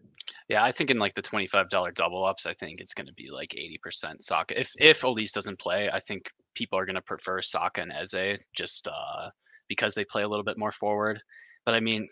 Yeah, 0.48 0.64
I 0.64 0.72
think 0.72 0.92
in 0.92 0.98
like 0.98 1.14
the 1.14 1.22
twenty-five 1.22 1.70
dollar 1.70 1.92
double 1.92 2.24
ups, 2.24 2.46
I 2.46 2.54
think 2.54 2.80
it's 2.80 2.94
going 2.94 3.08
to 3.08 3.14
be 3.14 3.30
like 3.30 3.54
eighty 3.54 3.78
percent 3.84 4.24
Saka. 4.24 4.58
If 4.58 4.72
if 4.80 5.02
Olise 5.02 5.34
doesn't 5.34 5.60
play, 5.60 5.90
I 5.92 6.00
think 6.00 6.30
people 6.56 6.80
are 6.80 6.86
going 6.86 6.96
to 6.96 7.02
prefer 7.02 7.42
Saka 7.42 7.82
and 7.82 7.92
Eze 7.92 8.40
just 8.56 8.88
uh, 8.88 9.30
because 9.68 9.94
they 9.94 10.06
play 10.06 10.24
a 10.24 10.28
little 10.28 10.44
bit 10.44 10.58
more 10.58 10.72
forward. 10.72 11.20
But 11.66 11.76
I 11.76 11.80
mean, 11.80 12.08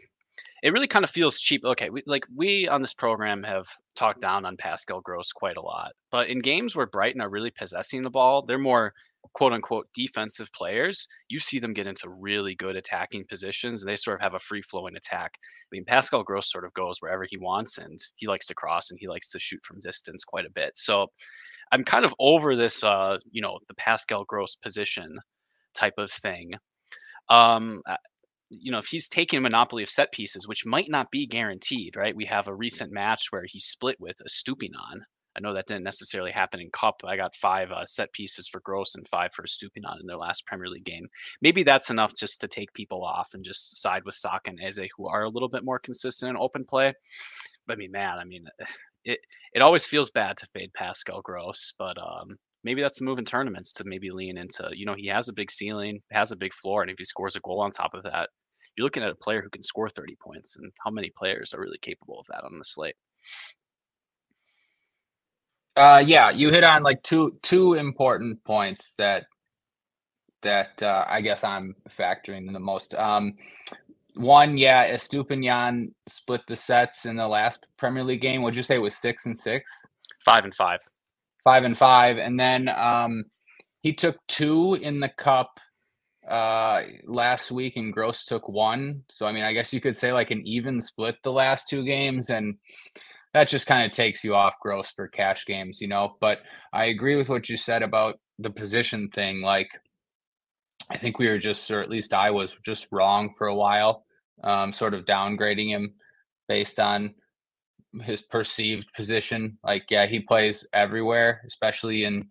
it 0.63 0.73
really 0.73 0.87
kind 0.87 1.05
of 1.05 1.09
feels 1.09 1.39
cheap. 1.39 1.63
Okay, 1.63 1.89
we, 1.89 2.03
like 2.05 2.25
we 2.35 2.67
on 2.67 2.81
this 2.81 2.93
program 2.93 3.43
have 3.43 3.67
talked 3.95 4.21
down 4.21 4.45
on 4.45 4.57
Pascal 4.57 5.01
Gross 5.01 5.31
quite 5.31 5.57
a 5.57 5.61
lot, 5.61 5.91
but 6.11 6.27
in 6.27 6.39
games 6.39 6.75
where 6.75 6.87
Brighton 6.87 7.21
are 7.21 7.29
really 7.29 7.51
possessing 7.51 8.01
the 8.01 8.09
ball, 8.09 8.41
they're 8.45 8.57
more 8.57 8.93
quote 9.33 9.53
unquote 9.53 9.87
defensive 9.93 10.51
players, 10.53 11.07
you 11.29 11.39
see 11.39 11.59
them 11.59 11.73
get 11.73 11.87
into 11.87 12.09
really 12.09 12.55
good 12.55 12.75
attacking 12.75 13.25
positions 13.27 13.81
and 13.81 13.89
they 13.89 13.95
sort 13.95 14.15
of 14.15 14.21
have 14.21 14.33
a 14.33 14.39
free 14.39 14.61
flowing 14.61 14.95
attack. 14.95 15.31
I 15.35 15.67
mean, 15.71 15.85
Pascal 15.85 16.23
Gross 16.23 16.51
sort 16.51 16.65
of 16.65 16.73
goes 16.73 16.97
wherever 16.99 17.25
he 17.29 17.37
wants 17.37 17.77
and 17.77 17.97
he 18.15 18.27
likes 18.27 18.45
to 18.47 18.55
cross 18.55 18.91
and 18.91 18.99
he 18.99 19.07
likes 19.07 19.31
to 19.31 19.39
shoot 19.39 19.63
from 19.63 19.79
distance 19.79 20.23
quite 20.23 20.45
a 20.45 20.51
bit. 20.51 20.77
So 20.77 21.07
I'm 21.71 21.83
kind 21.83 22.05
of 22.05 22.13
over 22.19 22.55
this, 22.55 22.83
uh, 22.83 23.17
you 23.31 23.41
know, 23.41 23.59
the 23.67 23.75
Pascal 23.75 24.25
Gross 24.25 24.55
position 24.55 25.17
type 25.73 25.95
of 25.97 26.11
thing. 26.11 26.53
Um, 27.29 27.81
you 28.49 28.71
know, 28.71 28.77
if 28.77 28.87
he's 28.87 29.09
taking 29.09 29.37
a 29.37 29.41
monopoly 29.41 29.83
of 29.83 29.89
set 29.89 30.11
pieces, 30.11 30.47
which 30.47 30.65
might 30.65 30.89
not 30.89 31.11
be 31.11 31.25
guaranteed, 31.25 31.95
right? 31.95 32.15
We 32.15 32.25
have 32.25 32.47
a 32.47 32.55
recent 32.55 32.91
match 32.91 33.27
where 33.31 33.45
he 33.47 33.59
split 33.59 33.99
with 33.99 34.17
Estupiñán, 34.27 35.01
I 35.35 35.41
know 35.41 35.53
that 35.53 35.67
didn't 35.67 35.83
necessarily 35.83 36.31
happen 36.31 36.61
in 36.61 36.69
Cup. 36.71 37.01
I 37.05 37.17
got 37.17 37.35
five 37.35 37.69
uh, 37.71 37.85
set 37.85 38.11
pieces 38.13 38.47
for 38.47 38.61
Gross 38.61 38.95
and 38.95 39.07
five 39.07 39.33
for 39.33 39.43
Estupiñán 39.43 39.99
in 39.99 40.07
their 40.07 40.15
last 40.15 40.45
Premier 40.45 40.69
League 40.69 40.85
game. 40.85 41.07
Maybe 41.41 41.63
that's 41.63 41.89
enough 41.89 42.13
just 42.15 42.39
to 42.41 42.47
take 42.47 42.71
people 42.73 43.03
off 43.03 43.33
and 43.33 43.43
just 43.43 43.81
side 43.81 44.03
with 44.05 44.15
Saka 44.15 44.51
and 44.51 44.59
Eze, 44.61 44.87
who 44.95 45.07
are 45.07 45.23
a 45.23 45.29
little 45.29 45.49
bit 45.49 45.65
more 45.65 45.79
consistent 45.79 46.29
in 46.29 46.37
open 46.37 46.63
play. 46.63 46.93
But 47.67 47.73
I 47.73 47.75
mean, 47.77 47.91
man, 47.91 48.17
I 48.17 48.23
mean, 48.23 48.45
it 49.03 49.19
it 49.53 49.61
always 49.61 49.85
feels 49.85 50.09
bad 50.09 50.37
to 50.37 50.47
fade 50.47 50.73
Pascal 50.73 51.21
Gross, 51.21 51.73
but 51.77 51.97
um, 51.97 52.37
maybe 52.65 52.81
that's 52.81 52.97
the 52.99 53.05
move 53.05 53.19
in 53.19 53.25
tournaments 53.25 53.71
to 53.73 53.83
maybe 53.85 54.09
lean 54.09 54.37
into. 54.37 54.67
You 54.73 54.87
know, 54.87 54.95
he 54.95 55.07
has 55.07 55.29
a 55.29 55.33
big 55.33 55.51
ceiling, 55.51 56.01
has 56.11 56.31
a 56.31 56.35
big 56.35 56.53
floor, 56.53 56.81
and 56.81 56.91
if 56.91 56.97
he 56.97 57.05
scores 57.05 57.35
a 57.35 57.39
goal 57.41 57.61
on 57.61 57.71
top 57.71 57.93
of 57.93 58.03
that, 58.03 58.29
you're 58.75 58.83
looking 58.83 59.03
at 59.03 59.11
a 59.11 59.15
player 59.15 59.41
who 59.41 59.49
can 59.49 59.61
score 59.61 59.87
30 59.87 60.17
points. 60.21 60.57
And 60.57 60.71
how 60.83 60.91
many 60.91 61.11
players 61.15 61.53
are 61.53 61.61
really 61.61 61.77
capable 61.77 62.19
of 62.19 62.25
that 62.27 62.43
on 62.43 62.57
the 62.57 62.65
slate? 62.65 62.95
Uh, 65.77 66.03
yeah, 66.05 66.31
you 66.31 66.49
hit 66.49 66.63
on 66.63 66.83
like 66.83 67.03
two 67.03 67.37
two 67.41 67.73
important 67.73 68.43
points 68.45 68.93
that 68.97 69.25
that 70.41 70.81
uh, 70.81 71.05
I 71.07 71.19
guess 71.21 71.43
I'm 71.43 71.75
factoring 71.89 72.47
in 72.47 72.53
the 72.53 72.61
most. 72.61 72.95
Um, 72.95 73.33
one, 74.15 74.57
yeah, 74.57 74.89
Estupiñán 74.89 75.91
split 76.07 76.41
the 76.47 76.55
sets 76.55 77.05
in 77.05 77.17
the 77.17 77.27
last 77.27 77.67
Premier 77.77 78.05
League 78.05 78.21
game. 78.21 78.41
Would 78.41 78.55
you 78.55 78.63
say 78.63 78.75
it 78.75 78.81
was 78.81 78.95
six 78.95 79.25
and 79.25 79.37
six? 79.37 79.69
Five 80.23 80.45
and 80.45 80.55
five. 80.55 80.79
Five 81.45 81.63
and 81.63 81.77
five, 81.77 82.17
and 82.17 82.37
then 82.37 82.67
um, 82.67 83.25
he 83.81 83.93
took 83.93 84.17
two 84.27 84.73
in 84.73 84.99
the 84.99 85.09
cup 85.09 85.59
uh 86.27 86.81
last 87.05 87.51
week 87.51 87.77
and 87.77 87.93
gross 87.93 88.23
took 88.23 88.49
one 88.49 89.03
so 89.11 89.27
i 89.27 89.31
mean 89.31 89.43
i 89.43 89.53
guess 89.53 89.71
you 89.71 89.79
could 89.79 89.95
say 89.95 90.11
like 90.11 90.31
an 90.31 90.41
even 90.43 90.81
split 90.81 91.15
the 91.21 91.31
last 91.31 91.69
two 91.69 91.85
games 91.85 92.31
and 92.31 92.55
that 93.35 93.49
just 93.49 93.67
kind 93.67 93.85
of 93.85 93.91
takes 93.91 94.23
you 94.23 94.33
off 94.33 94.61
gross 94.61 94.93
for 94.93 95.09
cash 95.09 95.45
games, 95.45 95.81
you 95.81 95.89
know. 95.89 96.15
But 96.21 96.39
I 96.71 96.85
agree 96.85 97.17
with 97.17 97.27
what 97.27 97.49
you 97.49 97.57
said 97.57 97.83
about 97.83 98.17
the 98.39 98.49
position 98.49 99.09
thing. 99.09 99.41
Like, 99.41 99.67
I 100.89 100.97
think 100.97 101.19
we 101.19 101.27
were 101.27 101.37
just, 101.37 101.69
or 101.69 101.81
at 101.81 101.89
least 101.89 102.13
I 102.13 102.31
was 102.31 102.57
just 102.63 102.87
wrong 102.93 103.33
for 103.37 103.47
a 103.47 103.53
while, 103.53 104.05
um, 104.41 104.71
sort 104.71 104.93
of 104.93 105.03
downgrading 105.03 105.67
him 105.67 105.95
based 106.47 106.79
on 106.79 107.15
his 108.01 108.21
perceived 108.21 108.91
position. 108.93 109.57
Like, 109.63 109.85
yeah, 109.89 110.05
he 110.05 110.19
plays 110.19 110.67
everywhere, 110.73 111.41
especially 111.45 112.03
in 112.03 112.29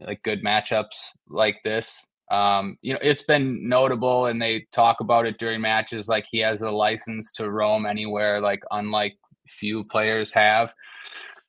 like 0.00 0.22
good 0.22 0.44
matchups 0.44 1.12
like 1.28 1.62
this. 1.64 2.08
Um, 2.30 2.76
you 2.82 2.92
know, 2.92 2.98
it's 3.02 3.22
been 3.22 3.68
notable, 3.68 4.26
and 4.26 4.42
they 4.42 4.66
talk 4.72 5.00
about 5.00 5.26
it 5.26 5.38
during 5.38 5.60
matches. 5.60 6.08
Like 6.08 6.26
he 6.30 6.38
has 6.40 6.62
a 6.62 6.70
license 6.70 7.32
to 7.32 7.50
roam 7.50 7.86
anywhere, 7.86 8.40
like 8.40 8.62
unlike 8.70 9.16
few 9.48 9.84
players 9.84 10.32
have. 10.32 10.72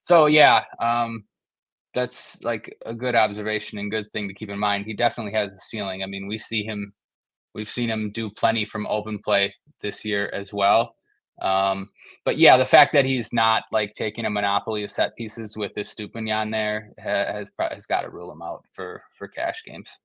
So 0.04 0.28
yeah, 0.28 0.64
um, 0.80 1.26
that's 1.94 2.42
like 2.44 2.78
a 2.86 2.94
good 2.94 3.16
observation 3.16 3.80
and 3.80 3.92
good 3.92 4.12
thing 4.12 4.28
to 4.28 4.34
keep 4.34 4.50
in 4.50 4.60
mind. 4.60 4.86
He 4.86 4.94
definitely 4.94 5.34
has 5.34 5.54
a 5.54 5.58
ceiling. 5.58 6.04
I 6.04 6.06
mean, 6.06 6.28
we 6.28 6.38
see 6.38 6.64
him, 6.64 6.94
we've 7.56 7.70
seen 7.70 7.90
him 7.90 8.12
do 8.12 8.30
plenty 8.30 8.66
from 8.66 8.88
open 8.88 9.20
play 9.20 9.56
this 9.82 10.06
year 10.06 10.30
as 10.34 10.54
well. 10.54 10.96
Um, 11.40 11.90
but 12.26 12.38
yeah, 12.38 12.58
the 12.58 12.66
fact 12.66 12.94
that 12.94 13.06
he's 13.06 13.32
not 13.32 13.64
like 13.72 13.94
taking 13.94 14.26
a 14.26 14.30
monopoly 14.30 14.84
of 14.84 14.92
set 14.92 15.16
pieces 15.16 15.56
with 15.56 15.74
this 15.76 15.94
Estupiñán 15.94 16.52
there 16.52 16.92
has 16.98 17.50
has 17.60 17.86
got 17.86 18.02
to 18.02 18.10
rule 18.10 18.32
him 18.32 18.42
out 18.42 18.66
for 18.74 19.04
for 19.18 19.28
cash 19.28 19.64
games 19.64 20.00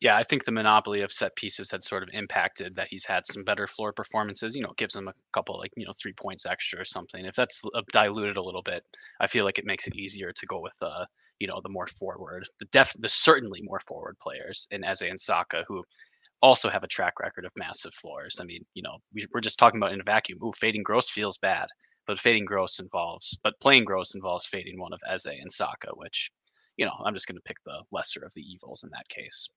yeah, 0.00 0.16
I 0.16 0.22
think 0.22 0.44
the 0.44 0.52
monopoly 0.52 1.02
of 1.02 1.12
set 1.12 1.36
pieces 1.36 1.70
had 1.70 1.82
sort 1.82 2.02
of 2.02 2.08
impacted 2.14 2.74
that 2.76 2.88
he's 2.90 3.04
had 3.04 3.26
some 3.26 3.44
better 3.44 3.66
floor 3.66 3.92
performances. 3.92 4.56
You 4.56 4.62
know, 4.62 4.72
gives 4.78 4.96
him 4.96 5.08
a 5.08 5.14
couple 5.32 5.58
like 5.58 5.72
you 5.76 5.84
know 5.84 5.92
three 6.00 6.14
points 6.14 6.46
extra 6.46 6.80
or 6.80 6.84
something. 6.86 7.26
If 7.26 7.36
that's 7.36 7.62
diluted 7.92 8.38
a 8.38 8.42
little 8.42 8.62
bit, 8.62 8.82
I 9.20 9.26
feel 9.26 9.44
like 9.44 9.58
it 9.58 9.66
makes 9.66 9.86
it 9.86 9.96
easier 9.96 10.32
to 10.32 10.46
go 10.46 10.60
with 10.60 10.74
uh 10.80 11.04
you 11.38 11.46
know 11.46 11.60
the 11.62 11.68
more 11.68 11.86
forward, 11.86 12.46
the 12.60 12.66
def 12.66 12.94
the 12.98 13.08
certainly 13.10 13.60
more 13.62 13.80
forward 13.80 14.16
players 14.22 14.66
in 14.70 14.84
Eze 14.84 15.02
and 15.02 15.20
Saka 15.20 15.64
who 15.68 15.84
also 16.42 16.68
have 16.68 16.84
a 16.84 16.88
track 16.88 17.20
record 17.20 17.44
of 17.44 17.52
massive 17.56 17.94
floors. 17.94 18.38
I 18.40 18.44
mean, 18.44 18.64
you 18.74 18.82
know, 18.82 18.98
we, 19.14 19.26
we're 19.32 19.40
just 19.40 19.58
talking 19.58 19.78
about 19.80 19.92
in 19.92 20.00
a 20.00 20.04
vacuum. 20.04 20.38
Ooh, 20.42 20.52
fading 20.56 20.82
gross 20.82 21.10
feels 21.10 21.38
bad, 21.38 21.68
but 22.06 22.18
fading 22.18 22.44
gross 22.44 22.78
involves, 22.78 23.38
but 23.42 23.60
playing 23.60 23.84
gross 23.84 24.14
involves 24.14 24.46
fading 24.46 24.78
one 24.78 24.92
of 24.92 25.00
Eze 25.08 25.26
and 25.26 25.52
Saka, 25.52 25.88
which, 25.94 26.30
you 26.76 26.86
know, 26.86 26.94
I'm 27.04 27.14
just 27.14 27.26
going 27.26 27.36
to 27.36 27.42
pick 27.42 27.58
the 27.64 27.82
lesser 27.92 28.24
of 28.24 28.32
the 28.34 28.42
evils 28.42 28.84
in 28.84 28.90
that 28.90 29.08
case 29.08 29.48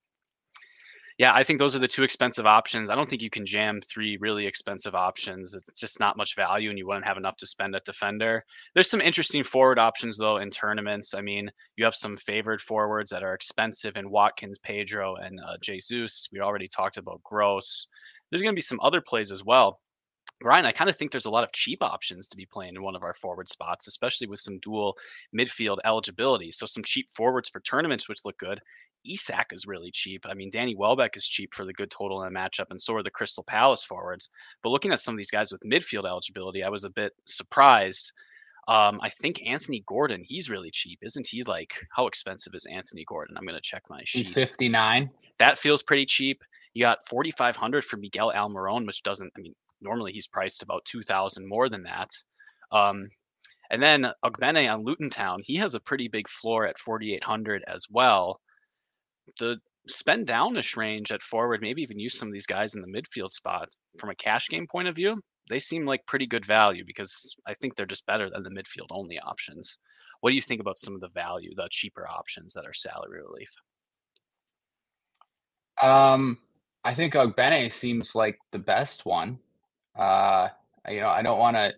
yeah, 1.17 1.33
I 1.33 1.43
think 1.43 1.59
those 1.59 1.75
are 1.75 1.79
the 1.79 1.87
two 1.87 2.03
expensive 2.03 2.45
options. 2.45 2.89
I 2.89 2.95
don't 2.95 3.09
think 3.09 3.21
you 3.21 3.29
can 3.29 3.45
jam 3.45 3.81
three 3.81 4.17
really 4.19 4.47
expensive 4.47 4.95
options. 4.95 5.53
It's 5.53 5.69
just 5.79 5.99
not 5.99 6.17
much 6.17 6.35
value, 6.35 6.69
and 6.69 6.77
you 6.77 6.87
wouldn't 6.87 7.05
have 7.05 7.17
enough 7.17 7.37
to 7.37 7.45
spend 7.45 7.75
at 7.75 7.85
defender. 7.85 8.43
There's 8.73 8.89
some 8.89 9.01
interesting 9.01 9.43
forward 9.43 9.77
options 9.79 10.17
though 10.17 10.37
in 10.37 10.49
tournaments. 10.49 11.13
I 11.13 11.21
mean, 11.21 11.51
you 11.75 11.85
have 11.85 11.95
some 11.95 12.17
favored 12.17 12.61
forwards 12.61 13.11
that 13.11 13.23
are 13.23 13.33
expensive 13.33 13.95
in 13.97 14.09
Watkins, 14.09 14.59
Pedro, 14.59 15.15
and 15.15 15.39
uh, 15.39 15.57
Jesus. 15.61 16.27
We 16.31 16.39
already 16.39 16.67
talked 16.67 16.97
about 16.97 17.21
Gross. 17.23 17.87
There's 18.29 18.41
going 18.41 18.53
to 18.53 18.57
be 18.57 18.61
some 18.61 18.79
other 18.81 19.01
plays 19.01 19.31
as 19.31 19.43
well. 19.43 19.79
Ryan, 20.41 20.65
I 20.65 20.71
kind 20.71 20.89
of 20.89 20.97
think 20.97 21.11
there's 21.11 21.25
a 21.25 21.31
lot 21.31 21.43
of 21.43 21.53
cheap 21.53 21.81
options 21.81 22.27
to 22.27 22.37
be 22.37 22.45
playing 22.45 22.75
in 22.75 22.83
one 22.83 22.95
of 22.95 23.03
our 23.03 23.13
forward 23.13 23.47
spots, 23.47 23.87
especially 23.87 24.27
with 24.27 24.39
some 24.39 24.59
dual 24.59 24.97
midfield 25.37 25.77
eligibility. 25.85 26.51
So 26.51 26.65
some 26.65 26.83
cheap 26.83 27.07
forwards 27.15 27.49
for 27.49 27.61
tournaments, 27.61 28.09
which 28.09 28.25
look 28.25 28.37
good. 28.37 28.59
Isak 29.05 29.47
is 29.51 29.67
really 29.67 29.91
cheap. 29.91 30.25
I 30.27 30.33
mean, 30.33 30.49
Danny 30.51 30.75
Welbeck 30.75 31.15
is 31.15 31.27
cheap 31.27 31.53
for 31.53 31.65
the 31.65 31.73
good 31.73 31.91
total 31.91 32.21
in 32.23 32.27
a 32.27 32.39
matchup, 32.39 32.67
and 32.69 32.81
so 32.81 32.95
are 32.95 33.03
the 33.03 33.11
Crystal 33.11 33.43
Palace 33.43 33.83
forwards. 33.83 34.29
But 34.61 34.69
looking 34.69 34.91
at 34.91 34.99
some 34.99 35.13
of 35.13 35.17
these 35.17 35.31
guys 35.31 35.51
with 35.51 35.61
midfield 35.61 36.07
eligibility, 36.07 36.63
I 36.63 36.69
was 36.69 36.83
a 36.83 36.89
bit 36.89 37.13
surprised. 37.25 38.11
Um, 38.67 38.99
I 39.01 39.09
think 39.09 39.41
Anthony 39.45 39.83
Gordon, 39.87 40.23
he's 40.25 40.49
really 40.49 40.71
cheap, 40.71 40.99
isn't 41.01 41.27
he? 41.27 41.43
Like, 41.43 41.73
how 41.95 42.07
expensive 42.07 42.53
is 42.55 42.65
Anthony 42.65 43.03
Gordon? 43.05 43.35
I'm 43.37 43.45
going 43.45 43.55
to 43.55 43.61
check 43.61 43.83
my 43.89 44.01
sheet. 44.05 44.27
He's 44.27 44.29
59. 44.29 45.09
That 45.39 45.57
feels 45.57 45.83
pretty 45.83 46.05
cheap. 46.05 46.41
You 46.73 46.81
got 46.81 47.05
4,500 47.07 47.83
for 47.83 47.97
Miguel 47.97 48.31
Almiron, 48.33 48.87
which 48.87 49.03
doesn't. 49.03 49.31
I 49.37 49.41
mean, 49.41 49.53
normally 49.81 50.13
he's 50.13 50.27
priced 50.27 50.63
about 50.63 50.85
2,000 50.85 51.47
more 51.47 51.67
than 51.67 51.83
that. 51.83 52.09
Um, 52.71 53.09
and 53.69 53.81
then 53.81 54.07
Ogbene 54.23 54.71
on 54.71 54.83
Luton 54.83 55.09
Town, 55.09 55.41
he 55.43 55.55
has 55.57 55.75
a 55.75 55.79
pretty 55.79 56.07
big 56.07 56.29
floor 56.29 56.65
at 56.65 56.79
4,800 56.79 57.63
as 57.67 57.87
well 57.89 58.39
the 59.39 59.57
spend 59.87 60.27
downish 60.27 60.77
range 60.77 61.11
at 61.11 61.21
forward, 61.21 61.61
maybe 61.61 61.81
even 61.81 61.99
use 61.99 62.17
some 62.17 62.27
of 62.27 62.33
these 62.33 62.45
guys 62.45 62.75
in 62.75 62.81
the 62.81 62.87
midfield 62.87 63.31
spot 63.31 63.69
from 63.99 64.09
a 64.09 64.15
cash 64.15 64.49
game 64.49 64.67
point 64.67 64.87
of 64.87 64.95
view. 64.95 65.19
They 65.49 65.59
seem 65.59 65.85
like 65.85 66.05
pretty 66.05 66.25
good 66.25 66.45
value 66.45 66.83
because 66.85 67.35
I 67.47 67.53
think 67.55 67.75
they're 67.75 67.85
just 67.85 68.05
better 68.05 68.29
than 68.29 68.43
the 68.43 68.49
midfield 68.49 68.87
only 68.91 69.19
options. 69.19 69.77
What 70.21 70.29
do 70.29 70.37
you 70.37 70.41
think 70.41 70.61
about 70.61 70.79
some 70.79 70.95
of 70.95 71.01
the 71.01 71.09
value, 71.09 71.53
the 71.55 71.67
cheaper 71.69 72.07
options 72.07 72.53
that 72.53 72.65
are 72.65 72.73
salary 72.73 73.21
relief? 73.21 73.51
Um, 75.81 76.37
I 76.85 76.93
think 76.93 77.13
Ogbene 77.13 77.71
seems 77.73 78.15
like 78.15 78.39
the 78.51 78.59
best 78.59 79.05
one. 79.05 79.39
Uh, 79.95 80.47
you 80.89 81.01
know, 81.01 81.09
I 81.09 81.21
don't 81.21 81.39
want 81.39 81.57
to 81.57 81.73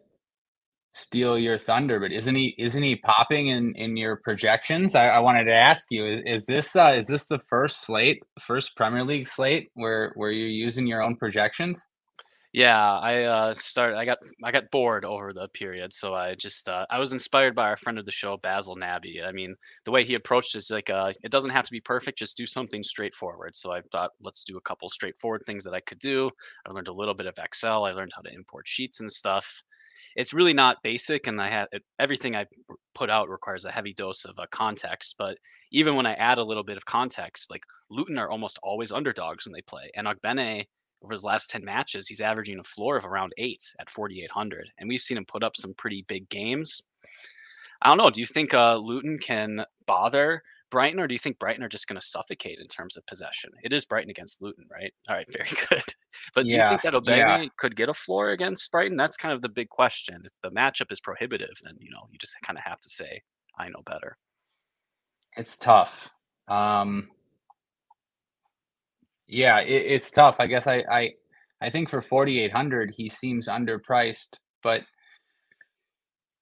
steal 0.95 1.37
your 1.37 1.57
thunder, 1.57 1.99
but 1.99 2.13
isn't 2.13 2.35
he 2.35 2.55
isn't 2.57 2.81
he 2.81 2.95
popping 2.95 3.47
in 3.47 3.75
in 3.75 3.97
your 3.97 4.15
projections? 4.15 4.95
I, 4.95 5.07
I 5.07 5.19
wanted 5.19 5.43
to 5.45 5.53
ask 5.53 5.91
you: 5.91 6.05
is, 6.05 6.21
is 6.25 6.45
this 6.45 6.75
uh, 6.75 6.93
is 6.97 7.07
this 7.07 7.25
the 7.27 7.39
first 7.49 7.81
slate, 7.81 8.23
first 8.39 8.75
Premier 8.77 9.03
League 9.03 9.27
slate 9.27 9.69
where 9.73 10.13
where 10.15 10.31
you're 10.31 10.47
using 10.47 10.87
your 10.87 11.03
own 11.03 11.17
projections? 11.17 11.85
Yeah, 12.53 12.97
I 12.99 13.23
uh, 13.23 13.53
started. 13.53 13.97
I 13.97 14.05
got 14.05 14.19
I 14.41 14.51
got 14.53 14.71
bored 14.71 15.03
over 15.03 15.33
the 15.33 15.49
period, 15.49 15.91
so 15.91 16.13
I 16.13 16.35
just 16.35 16.69
uh, 16.69 16.85
I 16.89 16.97
was 16.97 17.11
inspired 17.11 17.55
by 17.55 17.67
our 17.67 17.75
friend 17.75 17.99
of 17.99 18.05
the 18.05 18.11
show, 18.11 18.37
Basil 18.37 18.77
Nabi. 18.77 19.27
I 19.27 19.33
mean, 19.33 19.53
the 19.83 19.91
way 19.91 20.05
he 20.05 20.15
approached 20.15 20.55
is 20.55 20.71
like 20.71 20.89
uh, 20.89 21.11
it 21.23 21.31
doesn't 21.31 21.51
have 21.51 21.65
to 21.65 21.73
be 21.73 21.81
perfect; 21.81 22.17
just 22.17 22.37
do 22.37 22.45
something 22.45 22.83
straightforward. 22.83 23.53
So 23.57 23.73
I 23.73 23.81
thought, 23.91 24.11
let's 24.21 24.45
do 24.45 24.55
a 24.55 24.61
couple 24.61 24.87
straightforward 24.87 25.43
things 25.45 25.65
that 25.65 25.73
I 25.73 25.81
could 25.81 25.99
do. 25.99 26.29
I 26.65 26.71
learned 26.71 26.87
a 26.87 26.93
little 26.93 27.13
bit 27.13 27.27
of 27.27 27.37
Excel. 27.37 27.83
I 27.83 27.91
learned 27.91 28.13
how 28.15 28.21
to 28.21 28.33
import 28.33 28.65
sheets 28.65 29.01
and 29.01 29.11
stuff 29.11 29.61
it's 30.15 30.33
really 30.33 30.53
not 30.53 30.81
basic 30.83 31.27
and 31.27 31.41
i 31.41 31.49
have 31.49 31.67
everything 31.99 32.35
i 32.35 32.45
put 32.93 33.09
out 33.09 33.29
requires 33.29 33.65
a 33.65 33.71
heavy 33.71 33.93
dose 33.93 34.25
of 34.25 34.37
uh, 34.39 34.45
context 34.51 35.15
but 35.17 35.37
even 35.71 35.95
when 35.95 36.05
i 36.05 36.13
add 36.13 36.37
a 36.37 36.43
little 36.43 36.63
bit 36.63 36.77
of 36.77 36.85
context 36.85 37.49
like 37.49 37.63
luton 37.89 38.17
are 38.17 38.29
almost 38.29 38.59
always 38.63 38.91
underdogs 38.91 39.45
when 39.45 39.53
they 39.53 39.61
play 39.61 39.89
and 39.95 40.07
ogbene 40.07 40.65
over 41.03 41.11
his 41.11 41.23
last 41.23 41.49
10 41.49 41.63
matches 41.63 42.07
he's 42.07 42.21
averaging 42.21 42.59
a 42.59 42.63
floor 42.63 42.97
of 42.97 43.05
around 43.05 43.33
8 43.37 43.61
at 43.79 43.89
4800 43.89 44.69
and 44.77 44.89
we've 44.89 45.01
seen 45.01 45.17
him 45.17 45.25
put 45.25 45.43
up 45.43 45.55
some 45.55 45.73
pretty 45.75 46.05
big 46.07 46.27
games 46.29 46.81
i 47.81 47.87
don't 47.87 47.97
know 47.97 48.09
do 48.09 48.21
you 48.21 48.27
think 48.27 48.53
uh, 48.53 48.75
luton 48.75 49.17
can 49.17 49.65
bother 49.85 50.41
Brighton, 50.71 50.99
or 50.99 51.07
do 51.07 51.13
you 51.13 51.19
think 51.19 51.39
Brighton 51.39 51.63
are 51.63 51.69
just 51.69 51.87
going 51.87 51.99
to 51.99 52.05
suffocate 52.05 52.59
in 52.59 52.67
terms 52.67 52.97
of 52.97 53.05
possession? 53.05 53.51
It 53.63 53.71
is 53.71 53.85
Brighton 53.85 54.09
against 54.09 54.41
Luton, 54.41 54.65
right? 54.69 54.91
All 55.07 55.15
right, 55.15 55.27
very 55.31 55.49
good. 55.69 55.83
But 56.33 56.47
do 56.47 56.55
yeah, 56.55 56.71
you 56.71 56.77
think 56.77 56.81
that 56.83 56.93
Ogbene 56.93 57.17
yeah. 57.17 57.45
could 57.57 57.75
get 57.75 57.89
a 57.89 57.93
floor 57.93 58.29
against 58.29 58.71
Brighton? 58.71 58.97
That's 58.97 59.17
kind 59.17 59.33
of 59.33 59.41
the 59.41 59.49
big 59.49 59.69
question. 59.69 60.21
If 60.25 60.31
the 60.43 60.51
matchup 60.51 60.91
is 60.91 60.99
prohibitive, 60.99 61.53
then 61.63 61.75
you 61.79 61.91
know 61.91 62.07
you 62.11 62.17
just 62.19 62.35
kind 62.43 62.57
of 62.57 62.63
have 62.63 62.79
to 62.79 62.89
say, 62.89 63.21
"I 63.57 63.69
know 63.69 63.81
better." 63.85 64.17
It's 65.37 65.57
tough. 65.57 66.09
Um, 66.47 67.09
yeah, 69.27 69.59
it, 69.59 69.71
it's 69.71 70.11
tough. 70.11 70.37
I 70.39 70.47
guess 70.47 70.67
I, 70.67 70.83
I 70.89 71.13
I 71.61 71.69
think 71.69 71.89
for 71.89 72.01
forty 72.01 72.41
eight 72.41 72.53
hundred, 72.53 72.93
he 72.95 73.09
seems 73.09 73.47
underpriced, 73.47 74.37
but 74.61 74.83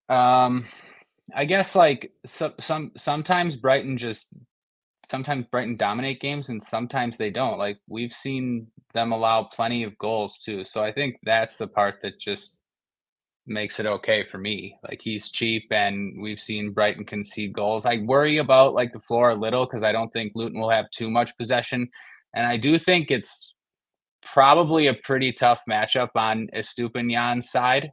um, 0.10 0.66
I 1.34 1.46
guess 1.46 1.76
like 1.76 2.12
some 2.26 2.54
some 2.60 2.92
sometimes 2.98 3.56
Brighton 3.56 3.98
just 3.98 4.38
sometimes 5.14 5.46
Brighton 5.52 5.76
dominate 5.76 6.20
games 6.20 6.50
and 6.50 6.60
sometimes 6.60 7.20
they 7.20 7.30
don't. 7.30 7.60
Like 7.60 7.78
we've 7.88 8.12
seen 8.12 8.66
them 8.96 9.12
allow 9.12 9.44
plenty 9.44 9.84
of 9.84 9.96
goals 10.00 10.40
too. 10.40 10.66
So 10.66 10.84
I 10.84 10.92
think 10.92 11.18
that's 11.22 11.58
the 11.58 11.68
part 11.68 12.02
that 12.02 12.20
just 12.20 12.62
makes 13.46 13.80
it 13.80 13.86
okay 13.86 14.24
for 14.24 14.40
me. 14.40 14.76
Like 14.90 15.04
he's 15.04 15.30
cheap 15.30 15.66
and 15.70 16.20
we've 16.20 16.40
seen 16.40 16.72
Brighton 16.72 17.06
concede 17.06 17.54
goals. 17.54 17.86
I 17.86 17.98
worry 17.98 18.40
about 18.40 18.74
like 18.74 18.92
the 18.92 19.02
floor 19.02 19.30
a 19.30 19.36
little 19.36 19.68
because 19.68 19.84
I 19.84 19.92
don't 19.92 20.12
think 20.12 20.32
Luton 20.34 20.60
will 20.60 20.72
have 20.72 20.90
too 20.90 21.12
much 21.12 21.38
possession. 21.38 21.90
And 22.34 22.48
I 22.48 22.58
do 22.58 22.80
think 22.80 23.12
it's 23.12 23.54
probably 24.24 24.88
a 24.88 24.96
pretty 24.96 25.32
tough 25.32 25.62
matchup 25.70 26.10
on 26.16 26.48
Estupiñán's 26.56 27.52
side. 27.52 27.92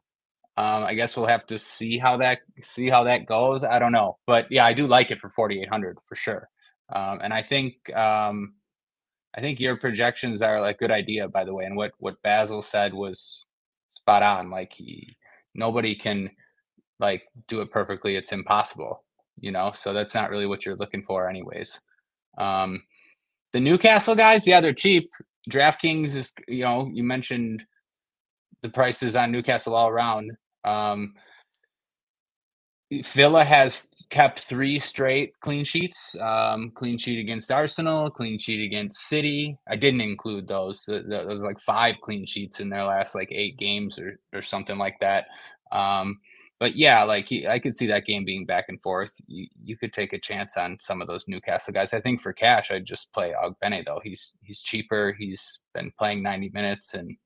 Um, 0.57 0.85
I 0.85 0.95
guess 0.95 1.19
we'll 1.19 1.27
have 1.27 1.47
to 1.49 1.59
see 1.59 1.99
how 1.99 2.17
that 2.17 2.39
see 2.63 2.89
how 2.89 3.05
that 3.05 3.27
goes. 3.27 3.63
I 3.63 3.79
don't 3.79 3.93
know, 3.93 4.17
but 4.27 4.47
yeah, 4.51 4.65
I 4.65 4.73
do 4.73 4.87
like 4.87 5.11
it 5.11 5.21
for 5.21 5.29
4,800 5.29 5.99
for 6.09 6.15
sure. 6.15 6.49
Um, 6.93 7.21
and 7.23 7.33
I 7.33 7.43
think 7.43 7.95
um, 7.97 8.55
I 9.37 9.41
think 9.41 9.61
your 9.61 9.77
projections 9.77 10.43
are 10.43 10.61
like 10.61 10.77
a 10.77 10.79
good 10.79 10.91
idea, 10.91 11.29
by 11.29 11.45
the 11.45 11.55
way. 11.55 11.65
And 11.65 11.77
what 11.77 11.93
what 11.99 12.23
Basil 12.23 12.63
said 12.63 12.95
was 12.95 13.45
spot 13.91 14.23
on. 14.23 14.51
Like 14.51 14.73
he, 14.73 15.17
nobody 15.55 15.95
can 15.95 16.31
like 16.99 17.23
do 17.49 17.61
it 17.61 17.71
perfectly. 17.71 18.17
It's 18.17 18.33
impossible, 18.33 19.05
you 19.39 19.53
know. 19.53 19.73
So 19.75 19.93
that's 19.93 20.15
not 20.15 20.31
really 20.31 20.47
what 20.47 20.65
you're 20.65 20.77
looking 20.77 21.05
for, 21.05 21.29
anyways. 21.29 21.81
Um, 22.39 22.83
the 23.53 23.61
Newcastle 23.61 24.15
guys, 24.15 24.47
yeah, 24.47 24.61
they're 24.61 24.73
cheap. 24.73 25.11
DraftKings 25.51 26.17
is, 26.17 26.33
you 26.49 26.65
know, 26.65 26.91
you 26.93 27.03
mentioned 27.03 27.65
the 28.63 28.69
prices 28.69 29.17
on 29.17 29.33
Newcastle 29.33 29.75
all 29.75 29.89
around. 29.89 30.37
Um, 30.65 31.15
Villa 32.91 33.45
has 33.45 33.89
kept 34.11 34.41
three 34.41 34.79
straight 34.79 35.39
clean 35.41 35.65
sheets. 35.65 36.17
Um, 36.21 36.73
clean 36.73 36.99
sheet 36.99 37.21
against 37.21 37.53
Arsenal, 37.53 38.11
clean 38.11 38.37
sheet 38.37 38.65
against 38.65 39.07
City. 39.07 39.57
I 39.69 39.77
didn't 39.77 40.01
include 40.01 40.49
those. 40.49 40.85
Those 40.87 41.43
like 41.43 41.61
five 41.61 42.01
clean 42.01 42.27
sheets 42.27 42.59
in 42.59 42.69
their 42.69 42.85
last 42.85 43.15
like 43.15 43.31
eight 43.31 43.57
games 43.59 43.99
or 43.99 44.19
or 44.33 44.43
something 44.43 44.77
like 44.77 44.99
that. 45.01 45.27
Um, 45.71 46.19
but 46.59 46.77
yeah, 46.77 47.05
like 47.05 47.29
I 47.49 47.61
could 47.61 47.77
see 47.77 47.87
that 47.87 48.07
game 48.07 48.25
being 48.25 48.45
back 48.45 48.67
and 48.69 48.83
forth. 48.83 49.15
You 49.29 49.47
you 49.63 49.77
could 49.77 49.93
take 49.93 50.13
a 50.13 50.19
chance 50.19 50.57
on 50.57 50.77
some 50.81 51.01
of 51.01 51.07
those 51.07 51.29
Newcastle 51.29 51.73
guys. 51.73 51.95
I 51.95 52.01
think 52.01 52.21
for 52.21 52.33
cash, 52.33 52.73
I'd 52.73 52.85
just 52.85 53.13
play 53.13 53.33
Ogbene 53.41 53.87
though. 53.87 54.01
He's 54.03 54.35
he's 54.43 54.63
cheaper. 54.63 55.15
He's 55.17 55.61
been 55.75 55.93
playing 55.97 56.23
ninety 56.25 56.51
minutes 56.53 56.93
and 56.95 57.17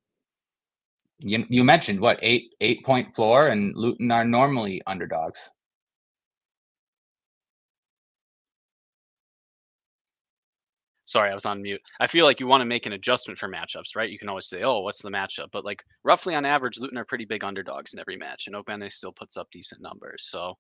you, 1.20 1.44
you 1.48 1.64
mentioned 1.64 2.00
what 2.00 2.18
eight 2.22 2.54
eight 2.60 2.84
point 2.84 3.14
floor 3.14 3.48
and 3.48 3.74
Luton 3.76 4.10
are 4.10 4.24
normally 4.24 4.82
underdogs. 4.86 5.50
Sorry, 11.06 11.30
I 11.30 11.34
was 11.34 11.44
on 11.46 11.62
mute. 11.62 11.82
I 12.00 12.06
feel 12.06 12.24
like 12.24 12.40
you 12.40 12.46
want 12.46 12.62
to 12.62 12.66
make 12.66 12.86
an 12.86 12.94
adjustment 12.94 13.38
for 13.38 13.48
matchups, 13.48 13.94
right? 13.94 14.08
You 14.10 14.18
can 14.18 14.28
always 14.28 14.48
say, 14.48 14.62
"Oh, 14.62 14.80
what's 14.80 15.02
the 15.02 15.10
matchup?" 15.10 15.50
But 15.52 15.64
like 15.64 15.84
roughly 16.02 16.34
on 16.34 16.46
average, 16.46 16.78
Luton 16.78 16.98
are 16.98 17.04
pretty 17.04 17.26
big 17.26 17.44
underdogs 17.44 17.92
in 17.92 18.00
every 18.00 18.16
match, 18.16 18.46
and 18.46 18.56
Ogbene 18.56 18.90
still 18.90 19.12
puts 19.12 19.36
up 19.36 19.50
decent 19.50 19.82
numbers. 19.82 20.24
So 20.30 20.56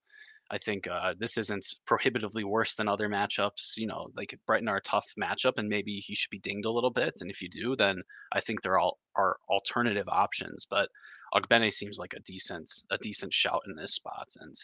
I 0.50 0.58
think 0.58 0.86
uh, 0.86 1.14
this 1.18 1.38
isn't 1.38 1.66
prohibitively 1.86 2.44
worse 2.44 2.74
than 2.74 2.88
other 2.88 3.08
matchups. 3.08 3.76
You 3.76 3.86
know, 3.86 4.08
like 4.16 4.38
Brighton 4.46 4.68
are 4.68 4.76
a 4.76 4.82
tough 4.82 5.06
matchup, 5.20 5.54
and 5.56 5.68
maybe 5.68 6.00
he 6.00 6.14
should 6.14 6.30
be 6.30 6.38
dinged 6.38 6.66
a 6.66 6.70
little 6.70 6.90
bit. 6.90 7.18
And 7.20 7.30
if 7.30 7.40
you 7.40 7.48
do, 7.48 7.76
then 7.76 8.02
I 8.32 8.40
think 8.40 8.60
there 8.62 8.78
all 8.78 8.98
are 9.16 9.38
alternative 9.48 10.08
options. 10.08 10.66
But 10.68 10.88
Ogbene 11.34 11.72
seems 11.72 11.98
like 11.98 12.14
a 12.14 12.20
decent 12.20 12.70
a 12.90 12.98
decent 12.98 13.32
shout 13.32 13.62
in 13.66 13.74
this 13.74 13.94
spot, 13.94 14.28
and 14.40 14.54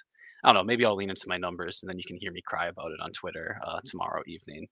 I 0.44 0.48
don't 0.48 0.54
know. 0.54 0.64
Maybe 0.64 0.85
I'll 0.85 0.96
lean 0.96 1.11
into 1.11 1.28
my 1.28 1.37
numbers, 1.37 1.83
and 1.83 1.90
then 1.90 1.98
you 1.98 2.04
can 2.07 2.16
hear 2.16 2.33
me 2.33 2.42
cry 2.42 2.68
about 2.68 2.92
it 2.92 3.00
on 3.00 3.12
Twitter 3.12 3.59
uh, 3.66 3.81
tomorrow 3.85 4.22
evening. 4.26 4.68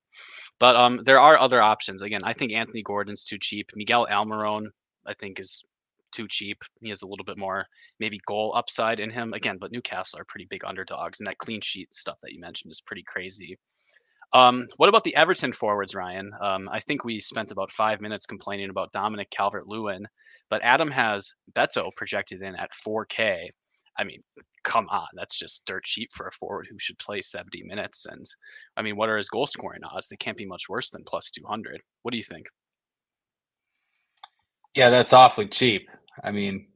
But 0.59 0.75
um, 0.75 1.01
there 1.03 1.19
are 1.19 1.37
other 1.37 1.61
options. 1.61 2.01
Again, 2.01 2.21
I 2.23 2.33
think 2.33 2.53
Anthony 2.55 2.83
Gordon's 2.83 3.23
too 3.23 3.37
cheap. 3.39 3.69
Miguel 3.75 4.07
Almiron, 4.09 4.67
I 5.05 5.13
think, 5.13 5.39
is 5.39 5.63
too 6.11 6.27
cheap. 6.27 6.57
He 6.81 6.89
has 6.89 7.01
a 7.01 7.07
little 7.07 7.25
bit 7.25 7.37
more 7.37 7.65
maybe 7.99 8.19
goal 8.25 8.53
upside 8.55 8.99
in 8.99 9.09
him 9.09 9.33
again, 9.33 9.57
but 9.59 9.71
Newcastle 9.71 10.19
are 10.19 10.25
pretty 10.25 10.47
big 10.49 10.63
underdogs, 10.65 11.19
and 11.19 11.27
that 11.27 11.37
clean 11.37 11.61
sheet 11.61 11.93
stuff 11.93 12.17
that 12.21 12.33
you 12.33 12.39
mentioned 12.39 12.71
is 12.71 12.81
pretty 12.81 13.03
crazy. 13.03 13.57
Um, 14.33 14.67
what 14.77 14.89
about 14.89 15.03
the 15.03 15.15
Everton 15.15 15.51
forwards, 15.51 15.95
Ryan? 15.95 16.31
Um, 16.39 16.69
I 16.71 16.79
think 16.79 17.03
we 17.03 17.19
spent 17.19 17.51
about 17.51 17.71
five 17.71 17.99
minutes 17.99 18.25
complaining 18.25 18.69
about 18.69 18.91
Dominic 18.91 19.29
Calvert 19.31 19.67
Lewin, 19.67 20.07
but 20.49 20.61
Adam 20.63 20.91
has 20.91 21.31
Beto 21.53 21.89
projected 21.95 22.41
in 22.41 22.55
at 22.55 22.71
4K. 22.73 23.49
I 23.97 24.03
mean, 24.03 24.21
come 24.63 24.87
on, 24.89 25.07
that's 25.15 25.37
just 25.37 25.65
dirt 25.65 25.83
cheap 25.83 26.11
for 26.13 26.27
a 26.27 26.31
forward 26.31 26.67
who 26.69 26.77
should 26.79 26.97
play 26.99 27.21
70 27.21 27.63
minutes. 27.63 28.05
And 28.05 28.25
I 28.77 28.81
mean, 28.81 28.95
what 28.95 29.09
are 29.09 29.17
his 29.17 29.29
goal 29.29 29.47
scoring 29.47 29.83
odds? 29.83 30.07
They 30.07 30.15
can't 30.15 30.37
be 30.37 30.45
much 30.45 30.69
worse 30.69 30.91
than 30.91 31.03
plus 31.05 31.31
200. 31.31 31.81
What 32.03 32.11
do 32.11 32.17
you 32.17 32.23
think? 32.23 32.45
Yeah, 34.75 34.89
that's 34.89 35.13
awfully 35.13 35.47
cheap. 35.47 35.89
I 36.23 36.31
mean, 36.31 36.67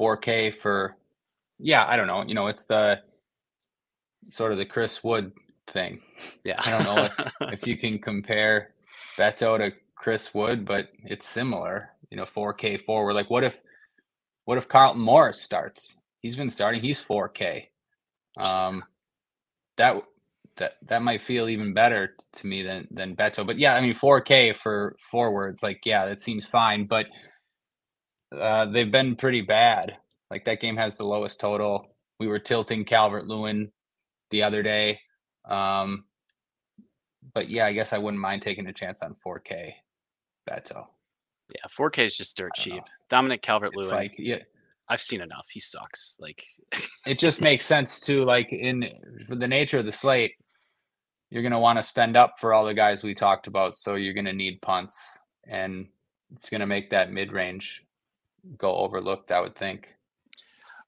4K 0.00 0.54
for, 0.54 0.96
yeah, 1.58 1.84
I 1.86 1.96
don't 1.96 2.06
know. 2.06 2.24
You 2.26 2.34
know, 2.34 2.46
it's 2.46 2.64
the 2.64 3.00
sort 4.28 4.52
of 4.52 4.58
the 4.58 4.64
Chris 4.64 5.02
Wood 5.02 5.32
thing. 5.66 6.00
Yeah. 6.44 6.60
I 6.64 6.70
don't 6.70 6.84
know 6.84 7.04
if, 7.04 7.32
if 7.60 7.66
you 7.66 7.76
can 7.76 7.98
compare 7.98 8.74
Beto 9.18 9.58
to 9.58 9.72
Chris 9.94 10.34
Wood, 10.34 10.64
but 10.64 10.88
it's 11.04 11.28
similar. 11.28 11.90
You 12.10 12.16
know, 12.16 12.24
4K 12.24 12.84
forward. 12.84 13.14
Like, 13.14 13.30
what 13.30 13.44
if, 13.44 13.62
what 14.44 14.58
if 14.58 14.68
Carlton 14.68 15.02
Morris 15.02 15.40
starts? 15.40 15.96
He's 16.20 16.36
been 16.36 16.50
starting. 16.50 16.82
He's 16.82 17.02
4K. 17.02 17.66
Um, 18.38 18.84
that 19.76 20.02
that 20.56 20.74
that 20.86 21.02
might 21.02 21.20
feel 21.20 21.48
even 21.48 21.74
better 21.74 22.14
to 22.32 22.46
me 22.46 22.62
than 22.62 22.88
than 22.90 23.16
Beto. 23.16 23.46
But 23.46 23.58
yeah, 23.58 23.74
I 23.74 23.80
mean, 23.80 23.94
4K 23.94 24.56
for 24.56 24.96
forwards, 25.10 25.62
like 25.62 25.80
yeah, 25.84 26.06
that 26.06 26.20
seems 26.20 26.46
fine. 26.46 26.86
But 26.86 27.06
uh, 28.38 28.66
they've 28.66 28.90
been 28.90 29.16
pretty 29.16 29.42
bad. 29.42 29.96
Like 30.30 30.44
that 30.44 30.60
game 30.60 30.76
has 30.76 30.96
the 30.96 31.06
lowest 31.06 31.40
total. 31.40 31.88
We 32.18 32.26
were 32.26 32.38
tilting 32.38 32.84
Calvert 32.84 33.26
Lewin 33.26 33.70
the 34.30 34.42
other 34.42 34.62
day. 34.62 35.00
Um, 35.44 36.04
but 37.34 37.48
yeah, 37.48 37.66
I 37.66 37.72
guess 37.72 37.92
I 37.92 37.98
wouldn't 37.98 38.20
mind 38.20 38.42
taking 38.42 38.66
a 38.66 38.72
chance 38.72 39.02
on 39.02 39.16
4K 39.24 39.72
Beto. 40.48 40.86
Yeah, 41.50 41.66
4K 41.68 42.06
is 42.06 42.16
just 42.16 42.36
dirt 42.36 42.52
cheap. 42.54 42.74
Know. 42.74 42.84
Dominic 43.10 43.42
Calvert 43.42 43.76
Lewin. 43.76 43.90
Like 43.90 44.14
yeah, 44.18 44.42
I've 44.88 45.02
seen 45.02 45.20
enough. 45.20 45.46
He 45.50 45.60
sucks. 45.60 46.16
Like 46.18 46.42
it 47.06 47.18
just 47.18 47.40
makes 47.40 47.64
sense 47.64 48.00
too. 48.00 48.22
Like 48.22 48.52
in 48.52 48.90
for 49.26 49.36
the 49.36 49.48
nature 49.48 49.78
of 49.78 49.84
the 49.84 49.92
slate, 49.92 50.32
you're 51.30 51.42
gonna 51.42 51.60
want 51.60 51.78
to 51.78 51.82
spend 51.82 52.16
up 52.16 52.40
for 52.40 52.52
all 52.52 52.64
the 52.64 52.74
guys 52.74 53.04
we 53.04 53.14
talked 53.14 53.46
about. 53.46 53.76
So 53.76 53.94
you're 53.94 54.14
gonna 54.14 54.32
need 54.32 54.60
punts, 54.60 55.18
and 55.46 55.86
it's 56.34 56.50
gonna 56.50 56.66
make 56.66 56.90
that 56.90 57.12
mid 57.12 57.32
range 57.32 57.85
go 58.58 58.74
overlooked, 58.76 59.32
I 59.32 59.40
would 59.40 59.54
think. 59.54 59.94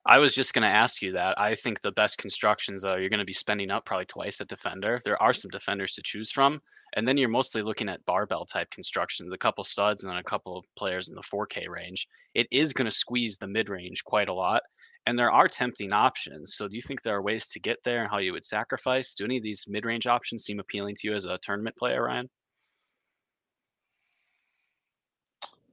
I 0.06 0.18
was 0.18 0.34
just 0.34 0.54
going 0.54 0.62
to 0.62 0.68
ask 0.68 1.02
you 1.02 1.12
that. 1.12 1.38
I 1.38 1.54
think 1.54 1.82
the 1.82 1.92
best 1.92 2.18
constructions, 2.18 2.82
though, 2.82 2.96
you're 2.96 3.10
going 3.10 3.18
to 3.18 3.26
be 3.26 3.32
spending 3.32 3.70
up 3.70 3.84
probably 3.84 4.06
twice 4.06 4.40
at 4.40 4.48
defender. 4.48 5.00
There 5.04 5.22
are 5.22 5.34
some 5.34 5.50
defenders 5.50 5.92
to 5.92 6.02
choose 6.02 6.30
from. 6.30 6.60
And 6.96 7.06
then 7.06 7.18
you're 7.18 7.28
mostly 7.28 7.60
looking 7.60 7.88
at 7.88 8.04
barbell 8.06 8.46
type 8.46 8.70
constructions, 8.70 9.32
a 9.32 9.38
couple 9.38 9.64
studs 9.64 10.04
and 10.04 10.10
then 10.10 10.18
a 10.18 10.24
couple 10.24 10.56
of 10.56 10.64
players 10.78 11.10
in 11.10 11.14
the 11.14 11.22
4K 11.22 11.68
range. 11.68 12.06
It 12.34 12.46
is 12.50 12.72
going 12.72 12.86
to 12.86 12.90
squeeze 12.90 13.36
the 13.36 13.46
mid 13.46 13.68
range 13.68 14.02
quite 14.04 14.28
a 14.28 14.34
lot. 14.34 14.62
And 15.06 15.18
there 15.18 15.30
are 15.30 15.48
tempting 15.48 15.92
options. 15.92 16.56
So 16.56 16.68
do 16.68 16.76
you 16.76 16.82
think 16.82 17.02
there 17.02 17.16
are 17.16 17.22
ways 17.22 17.48
to 17.48 17.60
get 17.60 17.78
there 17.84 18.02
and 18.02 18.10
how 18.10 18.18
you 18.18 18.32
would 18.32 18.44
sacrifice? 18.44 19.14
Do 19.14 19.24
any 19.24 19.36
of 19.36 19.42
these 19.42 19.64
mid 19.68 19.84
range 19.84 20.06
options 20.06 20.44
seem 20.44 20.60
appealing 20.60 20.94
to 20.96 21.08
you 21.08 21.14
as 21.14 21.24
a 21.24 21.38
tournament 21.42 21.76
player, 21.76 22.04
Ryan? 22.04 22.28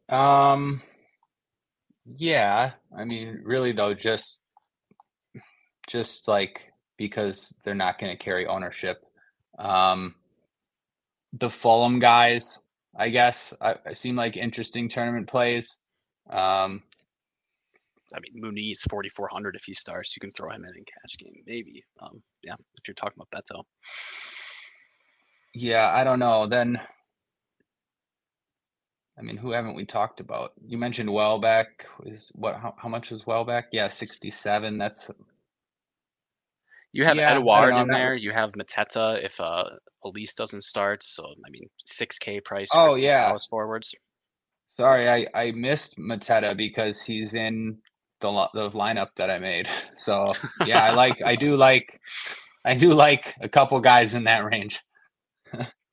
Um, 0.10 0.82
yeah, 2.06 2.74
I 2.96 3.06
mean, 3.06 3.42
really 3.44 3.72
though, 3.72 3.94
just 3.94 4.40
just 5.88 6.28
like 6.28 6.72
because 6.98 7.56
they're 7.64 7.76
not 7.76 8.00
going 8.00 8.12
to 8.16 8.24
carry 8.24 8.48
ownership. 8.48 9.06
Um, 9.58 10.16
the 11.34 11.50
Fulham 11.50 12.00
guys, 12.00 12.62
I 12.96 13.10
guess, 13.10 13.54
I, 13.60 13.76
I 13.86 13.94
seem 13.94 14.16
like 14.16 14.38
interesting 14.38 14.90
tournament 14.90 15.28
plays. 15.28 15.80
Um, 16.30 16.84
I 18.14 18.20
mean, 18.20 18.42
Muniz 18.42 18.90
forty 18.90 19.10
four 19.10 19.28
hundred 19.32 19.56
if 19.56 19.64
he 19.64 19.74
starts, 19.74 20.16
you 20.16 20.22
can 20.22 20.32
throw 20.32 20.50
him 20.52 20.64
in 20.64 20.76
in 20.76 20.86
cash 20.86 21.18
game, 21.18 21.44
maybe. 21.46 21.84
Um, 22.02 22.22
yeah, 22.44 22.54
if 22.54 22.88
you're 22.88 22.96
talking 22.96 23.18
about 23.18 23.44
Beto. 23.44 23.64
Yeah, 25.54 25.90
I 25.94 26.04
don't 26.04 26.20
know. 26.20 26.48
Then, 26.48 26.80
I 29.18 29.22
mean, 29.22 29.38
who 29.38 29.52
haven't 29.52 29.76
we 29.76 29.86
talked 29.86 30.20
about? 30.20 30.52
You 30.66 30.78
mentioned 30.78 31.10
Welbeck. 31.10 31.88
Is 32.06 32.32
what? 32.36 32.56
How, 32.56 32.74
how 32.78 32.90
much 32.90 33.12
is 33.12 33.26
Welbeck? 33.26 33.68
Yeah, 33.72 33.88
sixty-seven. 33.88 34.78
That's 34.78 35.10
You 36.92 37.06
have 37.06 37.16
Yeah, 37.16 37.32
Edouard 37.32 37.72
know, 37.72 37.82
in 37.82 37.88
there. 37.88 38.16
You 38.16 38.32
have 38.32 38.52
Mateta 38.54 39.24
if 39.24 39.40
uh 39.40 39.70
Olise 40.04 40.36
doesn't 40.36 40.64
start. 40.64 41.02
So 41.04 41.24
I 41.24 41.50
mean, 41.50 41.70
six 41.86 42.18
K 42.20 42.42
price. 42.42 42.70
Oh, 42.74 42.96
yeah. 42.96 43.28
Palace 43.28 43.48
forwards. 43.48 43.96
sorry. 44.70 45.10
I 45.10 45.28
I 45.34 45.52
missed 45.52 45.98
Mateta 45.98 46.56
because 46.56 47.02
he's 47.02 47.36
in 47.36 47.78
the 48.20 48.50
the 48.54 48.70
lineup 48.72 49.10
that 49.16 49.30
I 49.30 49.40
made. 49.40 49.68
So 49.96 50.34
yeah, 50.66 50.84
I 50.84 50.94
like. 50.94 51.22
I 51.24 51.36
do 51.36 51.56
like. 51.56 52.02
I 52.66 52.76
do 52.76 52.94
like 52.94 53.34
a 53.40 53.48
couple 53.48 53.80
guys 53.80 54.14
in 54.14 54.26
that 54.26 54.44
range. 54.44 54.84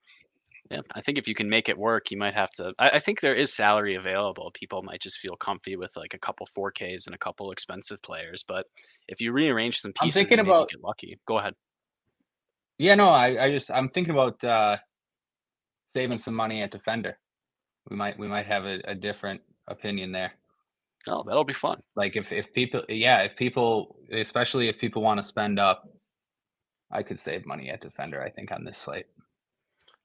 Yeah, 0.72 0.80
I 0.94 1.00
think 1.00 1.18
if 1.18 1.28
you 1.28 1.34
can 1.34 1.48
make 1.48 1.68
it 1.68 1.76
work, 1.78 2.10
you 2.10 2.16
might 2.16 2.34
have 2.34 2.50
to. 2.52 2.72
I, 2.78 2.90
I 2.90 2.98
think 2.98 3.20
there 3.20 3.34
is 3.34 3.52
salary 3.52 3.94
available. 3.96 4.50
People 4.54 4.82
might 4.82 5.00
just 5.00 5.18
feel 5.18 5.36
comfy 5.36 5.76
with 5.76 5.90
like 5.96 6.14
a 6.14 6.18
couple 6.18 6.46
4Ks 6.56 7.06
and 7.06 7.14
a 7.14 7.18
couple 7.18 7.50
expensive 7.52 8.00
players. 8.02 8.44
But 8.46 8.66
if 9.08 9.20
you 9.20 9.32
rearrange 9.32 9.78
some 9.78 9.92
pieces, 9.92 10.16
I'm 10.16 10.28
thinking 10.28 10.38
about- 10.38 10.70
get 10.70 10.82
lucky. 10.82 11.18
Go 11.26 11.38
ahead. 11.38 11.54
Yeah, 12.78 12.94
no, 12.94 13.10
I, 13.10 13.44
I 13.44 13.50
just 13.50 13.70
I'm 13.70 13.88
thinking 13.88 14.14
about 14.14 14.42
uh 14.42 14.78
saving 15.88 16.18
some 16.18 16.34
money 16.34 16.62
at 16.62 16.70
defender. 16.70 17.18
We 17.88 17.96
might 17.96 18.18
we 18.18 18.26
might 18.28 18.46
have 18.46 18.64
a, 18.64 18.80
a 18.84 18.94
different 18.94 19.42
opinion 19.68 20.12
there. 20.12 20.32
Oh, 21.08 21.22
that'll 21.24 21.44
be 21.44 21.52
fun. 21.52 21.82
Like 21.96 22.16
if 22.16 22.32
if 22.32 22.52
people 22.52 22.82
yeah, 22.88 23.22
if 23.22 23.36
people 23.36 23.96
especially 24.10 24.68
if 24.68 24.78
people 24.78 25.02
want 25.02 25.18
to 25.18 25.24
spend 25.24 25.60
up, 25.60 25.84
I 26.90 27.02
could 27.02 27.18
save 27.18 27.46
money 27.46 27.70
at 27.70 27.80
defender, 27.80 28.22
I 28.22 28.30
think, 28.30 28.50
on 28.52 28.64
this 28.64 28.78
slate. 28.78 29.06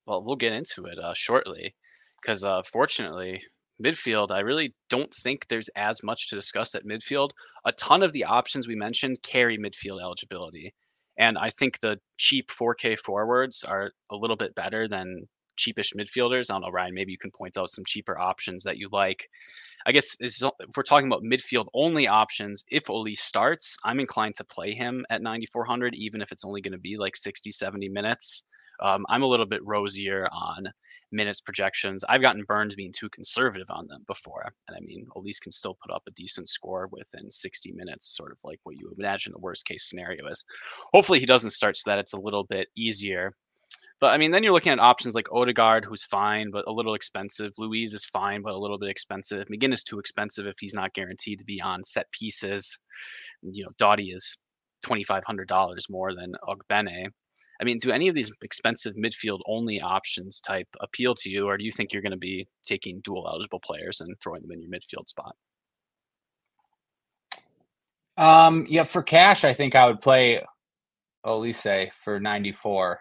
Well, 0.08 0.24
we'll 0.24 0.38
get 0.38 0.54
into 0.54 0.86
it 0.86 0.98
uh, 0.98 1.14
shortly, 1.14 1.76
because 2.22 2.44
uh, 2.44 2.64
fortunately, 2.64 3.44
midfield, 3.84 4.32
I 4.32 4.40
really 4.40 4.74
don't 4.90 5.14
think 5.14 5.48
there's 5.48 5.70
as 5.76 6.02
much 6.02 6.30
to 6.30 6.36
discuss 6.36 6.74
at 6.76 6.86
midfield. 6.86 7.32
A 7.66 7.74
ton 7.74 8.02
of 8.02 8.14
the 8.14 8.24
options 8.24 8.68
we 8.68 8.76
mentioned 8.76 9.22
carry 9.22 9.58
midfield 9.58 10.02
eligibility, 10.02 10.74
and 11.18 11.38
I 11.38 11.50
think 11.50 11.80
the 11.80 12.00
cheap 12.18 12.50
4K 12.52 12.98
forwards 12.98 13.64
are 13.64 13.92
a 14.10 14.16
little 14.16 14.38
bit 14.38 14.56
better 14.56 14.88
than 14.88 15.28
cheapish 15.58 15.94
midfielders. 15.96 16.50
I 16.50 16.54
don't 16.54 16.62
know, 16.62 16.70
Ryan. 16.70 16.94
Maybe 16.94 17.12
you 17.12 17.18
can 17.18 17.32
point 17.32 17.58
out 17.58 17.70
some 17.70 17.84
cheaper 17.86 18.18
options 18.18 18.64
that 18.64 18.78
you 18.78 18.88
like. 18.92 19.28
I 19.86 19.92
guess 19.92 20.16
is 20.22 20.42
if 20.42 20.78
we're 20.78 20.84
talking 20.84 21.08
about 21.08 21.24
midfield 21.24 21.68
only 21.74 22.08
options, 22.08 22.64
if 22.72 22.90
Oli 22.90 23.16
starts, 23.16 23.76
I'm 23.84 24.00
inclined 24.00 24.36
to 24.36 24.44
play 24.46 24.74
him 24.74 25.06
at 25.10 25.22
9400, 25.22 25.96
even 25.96 26.22
if 26.22 26.32
it's 26.32 26.46
only 26.46 26.62
going 26.62 26.74
to 26.74 26.78
be 26.78 26.98
like 26.98 27.18
60, 27.18 27.52
70 27.52 27.90
minutes. 27.90 28.44
Um, 28.80 29.06
I'm 29.10 29.24
a 29.24 29.28
little 29.28 29.46
bit 29.46 29.66
rosier 29.66 30.28
on 30.32 30.72
minutes 31.12 31.42
projections. 31.42 32.04
I've 32.08 32.22
gotten 32.22 32.44
Burns 32.44 32.76
being 32.76 32.92
too 32.92 33.10
conservative 33.10 33.68
on 33.70 33.88
them 33.88 34.04
before. 34.08 34.52
And 34.68 34.78
I 34.78 34.80
mean, 34.82 35.08
Olise 35.16 35.42
can 35.42 35.52
still 35.52 35.78
put 35.82 35.94
up 35.94 36.04
a 36.08 36.12
decent 36.12 36.50
score 36.50 36.90
within 36.92 37.32
60 37.32 37.72
minutes, 37.74 38.16
sort 38.16 38.32
of 38.32 38.38
like 38.44 38.60
what 38.64 38.76
you 38.78 38.90
would 38.90 39.00
imagine 39.00 39.32
the 39.32 39.40
worst 39.40 39.66
case 39.66 39.90
scenario 39.90 40.28
is. 40.28 40.44
Hopefully 40.94 41.20
he 41.20 41.26
doesn't 41.26 41.52
start 41.52 41.78
so 41.78 41.90
that 41.90 42.00
it's 42.00 42.14
a 42.14 42.20
little 42.20 42.44
bit 42.44 42.68
easier. 42.76 43.34
But 44.00 44.08
I 44.14 44.18
mean, 44.18 44.32
then 44.32 44.44
you're 44.44 44.54
looking 44.54 44.72
at 44.72 44.80
options 44.80 45.16
like 45.16 45.32
Odegaard, 45.32 45.84
who's 45.84 46.04
fine, 46.04 46.52
but 46.52 46.68
a 46.68 46.72
little 46.72 46.94
expensive. 46.94 47.54
Luiz 47.58 47.94
is 47.94 48.06
fine, 48.06 48.44
but 48.44 48.54
a 48.54 48.58
little 48.58 48.78
bit 48.78 48.90
expensive. 48.90 49.48
McGinn 49.48 49.74
is 49.74 49.84
too 49.84 49.98
expensive 49.98 50.46
if 50.46 50.56
he's 50.60 50.76
not 50.76 50.94
guaranteed 50.94 51.40
to 51.40 51.46
be 51.46 51.60
on 51.62 51.84
set 51.84 52.06
pieces. 52.12 52.78
You 53.42 53.64
know, 53.64 53.72
Dottie 53.80 54.12
is 54.12 54.38
$2,500 54.86 55.90
more 55.90 56.14
than 56.14 56.34
Ogbene. 56.48 57.08
I 57.60 57.64
mean, 57.64 57.78
do 57.80 57.92
any 57.92 58.08
of 58.08 58.16
these 58.16 58.32
expensive 58.42 58.96
midfield 58.96 59.40
only 59.48 59.82
options 59.82 60.40
type 60.42 60.68
appeal 60.80 61.16
to 61.16 61.30
you, 61.30 61.48
or 61.48 61.58
do 61.58 61.64
you 61.64 61.72
think 61.72 61.92
you're 61.92 62.02
going 62.02 62.12
to 62.12 62.18
be 62.18 62.48
taking 62.64 63.02
dual 63.02 63.28
eligible 63.28 63.60
players 63.60 64.02
and 64.02 64.16
throwing 64.22 64.42
them 64.42 64.52
in 64.52 64.62
your 64.62 64.72
midfield 64.72 65.08
spot? 65.08 65.36
Um 68.18 68.66
yeah, 68.68 68.84
for 68.84 69.04
cash, 69.04 69.44
I 69.44 69.54
think 69.54 69.76
I 69.76 69.88
would 69.88 70.02
play 70.02 70.44
Olise 71.26 71.92
for 72.04 72.20
94. 72.20 73.00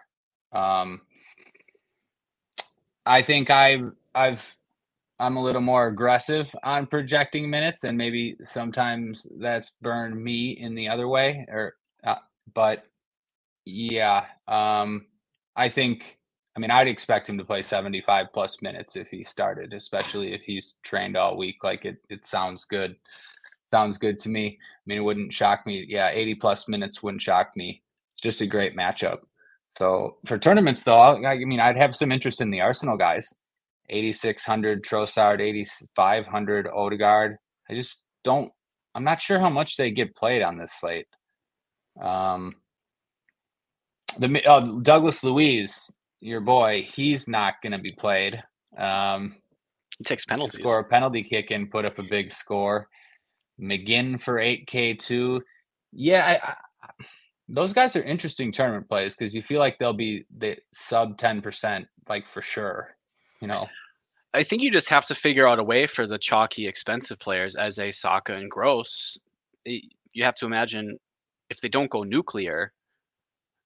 Um 0.51 1.01
I 3.05 3.21
think 3.23 3.49
I've 3.49 3.91
I've 4.13 4.45
I'm 5.19 5.37
a 5.37 5.41
little 5.41 5.61
more 5.61 5.87
aggressive 5.87 6.53
on 6.63 6.85
projecting 6.85 7.49
minutes, 7.49 7.83
and 7.83 7.97
maybe 7.97 8.35
sometimes 8.43 9.25
that's 9.39 9.71
burned 9.81 10.21
me 10.21 10.51
in 10.51 10.75
the 10.75 10.89
other 10.89 11.07
way. 11.07 11.45
Or, 11.49 11.73
uh, 12.03 12.17
but 12.53 12.85
yeah, 13.67 14.25
um, 14.47 15.05
I 15.55 15.69
think. 15.69 16.17
I 16.55 16.59
mean, 16.59 16.71
I'd 16.71 16.87
expect 16.87 17.29
him 17.29 17.37
to 17.37 17.45
play 17.45 17.61
75 17.61 18.33
plus 18.33 18.63
minutes 18.63 18.95
if 18.95 19.09
he 19.09 19.23
started, 19.23 19.73
especially 19.73 20.33
if 20.33 20.41
he's 20.41 20.77
trained 20.81 21.15
all 21.15 21.37
week. 21.37 21.63
Like 21.63 21.85
it, 21.85 21.97
it 22.09 22.25
sounds 22.25 22.65
good. 22.65 22.95
Sounds 23.65 23.99
good 23.99 24.17
to 24.19 24.29
me. 24.29 24.57
I 24.59 24.81
mean, 24.87 24.97
it 24.97 25.03
wouldn't 25.03 25.33
shock 25.33 25.67
me. 25.67 25.85
Yeah, 25.87 26.09
80 26.09 26.35
plus 26.35 26.67
minutes 26.67 27.03
wouldn't 27.03 27.21
shock 27.21 27.51
me. 27.55 27.83
It's 28.15 28.23
just 28.23 28.41
a 28.41 28.47
great 28.47 28.75
matchup. 28.75 29.19
So 29.77 30.17
for 30.25 30.39
tournaments, 30.39 30.81
though, 30.81 30.95
I, 30.95 31.33
I 31.33 31.45
mean, 31.45 31.59
I'd 31.59 31.77
have 31.77 31.95
some 31.95 32.11
interest 32.11 32.41
in 32.41 32.49
the 32.49 32.61
Arsenal 32.61 32.97
guys. 32.97 33.31
8600 33.89 34.83
Trossard, 34.83 35.39
8500 35.39 36.67
Odegaard. 36.73 37.37
I 37.69 37.75
just 37.75 38.03
don't. 38.23 38.51
I'm 38.95 39.03
not 39.03 39.21
sure 39.21 39.39
how 39.39 39.49
much 39.49 39.77
they 39.77 39.91
get 39.91 40.15
played 40.15 40.41
on 40.41 40.57
this 40.57 40.73
slate. 40.73 41.05
Um, 42.01 42.55
the 44.19 44.45
uh, 44.45 44.59
Douglas 44.81 45.23
Luiz, 45.23 45.91
your 46.21 46.41
boy, 46.41 46.83
he's 46.89 47.27
not 47.27 47.55
going 47.61 47.73
to 47.73 47.79
be 47.79 47.91
played. 47.91 48.41
Um, 48.77 49.35
He 49.97 50.03
takes 50.03 50.25
penalties. 50.25 50.59
score 50.59 50.79
a 50.79 50.83
penalty 50.83 51.23
kick 51.23 51.51
and 51.51 51.69
put 51.71 51.85
up 51.85 51.99
a 51.99 52.03
big 52.03 52.31
score. 52.31 52.87
McGinn 53.59 54.21
for 54.21 54.39
eight 54.39 54.67
K 54.67 54.93
two. 54.93 55.41
Yeah, 55.91 56.39
I, 56.43 56.49
I, 56.49 56.55
those 57.49 57.73
guys 57.73 57.95
are 57.95 58.03
interesting 58.03 58.51
tournament 58.51 58.89
plays 58.89 59.15
because 59.15 59.33
you 59.33 59.41
feel 59.41 59.59
like 59.59 59.77
they'll 59.77 59.93
be 59.93 60.25
the 60.37 60.57
sub 60.73 61.17
10%, 61.17 61.85
like 62.09 62.27
for 62.27 62.41
sure. 62.41 62.95
You 63.41 63.47
know, 63.47 63.67
I 64.33 64.43
think 64.43 64.61
you 64.61 64.71
just 64.71 64.89
have 64.89 65.05
to 65.05 65.15
figure 65.15 65.47
out 65.47 65.59
a 65.59 65.63
way 65.63 65.85
for 65.87 66.07
the 66.07 66.17
chalky, 66.17 66.67
expensive 66.67 67.19
players 67.19 67.55
as 67.55 67.79
a 67.79 67.91
Saka 67.91 68.35
and 68.35 68.51
Gross. 68.51 69.17
You 69.65 70.23
have 70.23 70.35
to 70.35 70.45
imagine 70.45 70.97
if 71.49 71.61
they 71.61 71.69
don't 71.69 71.89
go 71.89 72.03
nuclear, 72.03 72.73